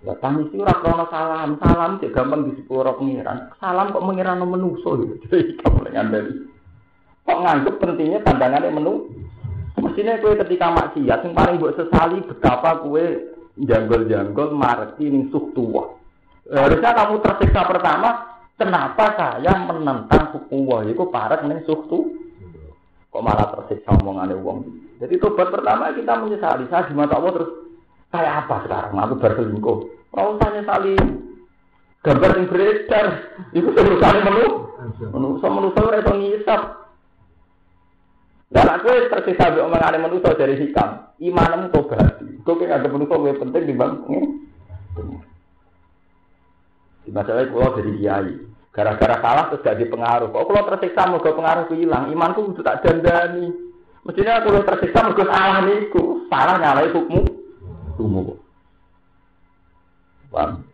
Ya 0.00 0.16
tangis 0.16 0.48
itu 0.48 0.64
krono 0.64 1.04
salam, 1.12 1.60
salam 1.60 2.00
cek 2.00 2.16
gampang 2.16 2.48
di 2.48 2.56
sepuro 2.56 2.96
pengiran. 2.96 3.52
Salam 3.60 3.92
kok 3.92 4.00
mengiran 4.00 4.40
menuso 4.40 4.96
gitu. 4.96 5.14
Jadi 5.28 5.60
kamu 5.60 5.92
dari. 5.92 6.32
Kok 7.28 7.40
nganggep 7.44 7.74
pentingnya 7.76 8.24
tandangannya 8.24 8.72
menu? 8.72 9.12
Mestinya 9.76 10.16
kue 10.24 10.40
ketika 10.40 10.72
maksiat, 10.72 11.20
yang 11.24 11.36
paling 11.36 11.60
buat 11.60 11.76
sesali 11.76 12.24
betapa 12.24 12.80
kue 12.80 13.36
janggol-janggol 13.60 14.56
marti 14.56 15.04
ning 15.04 15.28
suh 15.28 15.52
tua. 15.52 15.92
Harusnya 16.48 16.96
kamu 16.96 17.20
tersiksa 17.20 17.68
pertama, 17.68 18.40
kenapa 18.56 19.04
saya 19.20 19.52
menentang 19.68 20.32
hukum 20.32 20.64
wah 20.64 20.80
itu 20.84 21.04
parat 21.12 21.44
ning 21.44 21.60
suh 21.68 21.84
Kok 21.84 23.20
malah 23.20 23.52
tersiksa 23.52 24.00
omongannya 24.00 24.32
uang. 24.40 24.64
Jadi 24.96 25.20
tobat 25.20 25.52
pertama 25.52 25.92
kita 25.92 26.24
menyesali. 26.24 26.64
Saya 26.72 26.88
di 26.88 26.96
mata 26.96 27.20
Allah 27.20 27.32
terus 27.36 27.69
Kayak 28.10 28.46
apa 28.46 28.56
sekarang? 28.66 28.94
Aku 28.98 29.14
berselingkuh. 29.22 29.78
Kalau 30.10 30.34
tanya 30.42 30.66
saling 30.66 30.98
gambar 32.02 32.30
yang 32.34 32.46
beredar, 32.50 33.06
itu 33.54 33.68
saling 33.70 34.22
menu, 34.26 34.46
menu, 35.14 35.28
so 35.38 35.46
menu 35.46 35.70
so 35.70 35.86
itu 35.94 36.12
ngisap. 36.18 36.62
Dan 38.50 38.66
aku 38.66 38.90
tersisa 39.14 39.54
bi 39.54 39.62
omongan 39.62 40.02
manusia 40.02 40.34
dari 40.34 40.58
hikam. 40.58 41.06
Imanmu 41.22 41.70
tobat. 41.70 42.18
Kau 42.42 42.58
kayak 42.58 42.82
ada 42.82 42.88
manusia 42.90 43.14
lebih 43.14 43.46
penting 43.46 43.62
di 43.70 43.74
bang. 43.78 43.94
Di 47.06 47.10
masalah 47.14 47.46
itu 47.46 47.54
dari 47.54 47.92
kiai. 48.02 48.34
Gara-gara 48.74 49.22
salah 49.22 49.44
terus 49.54 49.62
gak 49.62 49.78
dipengaruh. 49.78 50.34
Kok 50.34 50.46
kalau 50.50 50.66
tersiksa 50.66 51.06
mau 51.06 51.22
pengaruh 51.22 51.70
hilang, 51.78 52.10
imanku 52.10 52.50
itu 52.50 52.62
tak 52.66 52.82
dandani. 52.82 53.54
Mestinya 54.02 54.42
aku 54.42 54.66
tersiksa 54.66 54.98
mau 55.06 55.14
salah 55.14 55.62
niku, 55.62 56.26
salah 56.26 56.58
nyalai 56.58 56.90
hukummu 56.90 57.39
ilmu. 58.00 58.40
Paham? 60.32 60.64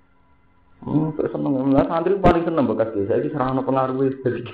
Hmm, 0.87 1.11
terus 1.19 1.33
seneng 1.35 1.75
lah 1.75 1.89
santri 1.91 2.15
paling 2.21 2.47
seneng 2.47 2.69
bekas 2.71 2.93
desa 2.95 3.19
iki 3.19 3.33
serana 3.35 3.65
pengaruh 3.65 4.07
jadi 4.23 4.45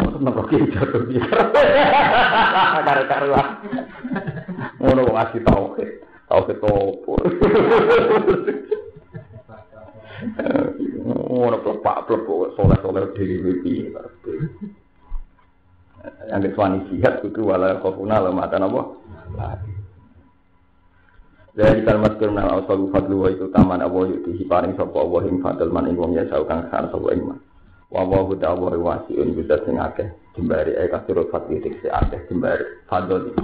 Oh, 0.00 0.08
seneng 0.16 0.32
kok 0.32 0.48
jatuh 0.48 1.02
dia. 1.12 1.20
Karo-karuan. 2.88 3.48
Ngono 4.80 5.04
wong 5.04 5.16
asli 5.18 5.44
tauhid. 5.44 5.90
Tauhid 6.24 6.56
opo? 6.64 7.20
Ngono 11.04 11.56
plepak 11.60 12.08
plepok 12.08 12.56
soleh-soleh 12.56 13.12
dhewe 13.12 13.60
piye 13.60 13.92
Yang 16.32 16.40
kesuani 16.48 16.80
sihat 16.88 17.20
itu 17.20 17.44
wala 17.44 17.76
kofuna 17.84 18.24
lemah 18.24 18.48
apa? 18.48 18.82
Dari 21.60 21.84
kalimat 21.84 22.16
kirna 22.16 22.48
al-asalu 22.48 22.88
fadlu 22.88 23.20
wa 23.20 23.28
itu 23.28 23.44
taman 23.52 23.84
Allah 23.84 24.08
yuti 24.08 24.48
paring 24.48 24.80
sapa 24.80 24.96
Allah 24.96 25.28
ing 25.28 25.44
fadl 25.44 25.68
man 25.68 25.92
ing 25.92 26.00
wong 26.00 26.16
ya 26.16 26.24
kang 26.24 26.64
sar 26.72 26.88
sapa 26.88 27.12
ing 27.12 27.20
man. 27.20 27.36
Wa 27.92 28.00
wa 28.00 28.24
hu 28.24 28.32
ta'ala 28.32 28.80
wasiun 28.80 29.36
bisa 29.36 29.60
sing 29.68 29.76
akeh 29.76 30.08
jembari 30.32 30.72
e 30.72 30.88
kasirut 30.88 31.28
fadli 31.28 31.60
tikse 31.60 31.92
akeh 31.92 32.16
jembari 32.32 32.64
fadl 32.88 33.36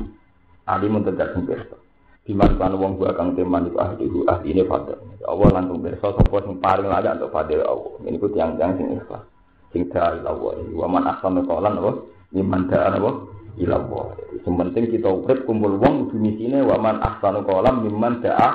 Ali 0.65 0.89
mun 0.89 1.05
tegak 1.05 1.37
sing 1.37 1.45
pirsa. 1.45 1.77
Diman 2.25 2.57
kan 2.57 2.73
wong 2.81 2.97
gua 2.97 3.13
kang 3.13 3.37
teman 3.37 3.69
iku 3.69 3.85
ahlihu 3.85 4.19
ahline 4.33 4.65
fadl. 4.65 4.97
Allah 5.29 5.49
langsung 5.53 5.85
pirsa 5.85 6.09
sapa 6.17 6.37
sing 6.41 6.57
paling 6.57 6.89
layak 6.89 7.21
untuk 7.21 7.37
fadl 7.37 7.61
Allah. 7.69 8.01
Ini 8.01 8.17
ku 8.17 8.33
tiang-tiang 8.33 8.81
sing 8.81 8.97
ikhlas. 8.97 9.29
Sing 9.77 9.93
ta'ala 9.93 10.25
Allah. 10.25 10.57
Wa 10.73 10.89
man 10.89 11.05
ahsanu 11.05 11.45
qalan 11.45 11.85
apa? 11.85 11.93
Liman 12.33 12.65
ta'ala 12.73 12.97
apa? 12.97 13.36
Ilallah. 13.57 14.17
Sementing 14.45 14.93
kita 14.93 15.09
urip 15.11 15.45
kumpul 15.49 15.81
wong 15.81 16.13
di 16.13 16.17
misine 16.21 16.63
wa 16.63 16.77
man 16.79 17.01
ahsanu 17.03 17.43
qalam 17.45 17.83
mimman 17.83 18.21
da'a 18.23 18.51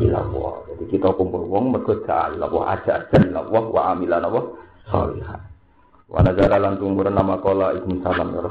ilallah. 0.00 0.64
Jadi 0.72 0.84
kita 0.96 1.12
kumpul 1.14 1.44
wong 1.46 1.74
mergo 1.74 2.00
da'a 2.02 2.34
ilallah 2.34 2.64
aja 2.72 3.04
aja 3.04 3.16
ilallah 3.20 3.64
wa 3.68 3.82
amilan 3.92 4.22
apa 4.22 4.40
salihah. 4.88 5.40
Wa 6.06 6.22
nazara 6.22 6.56
lan 6.62 6.78
tumuran 6.78 7.14
nama 7.18 7.36
qala 7.42 7.74
ibnu 7.74 7.98
salam 8.00 8.28
ya. 8.34 8.46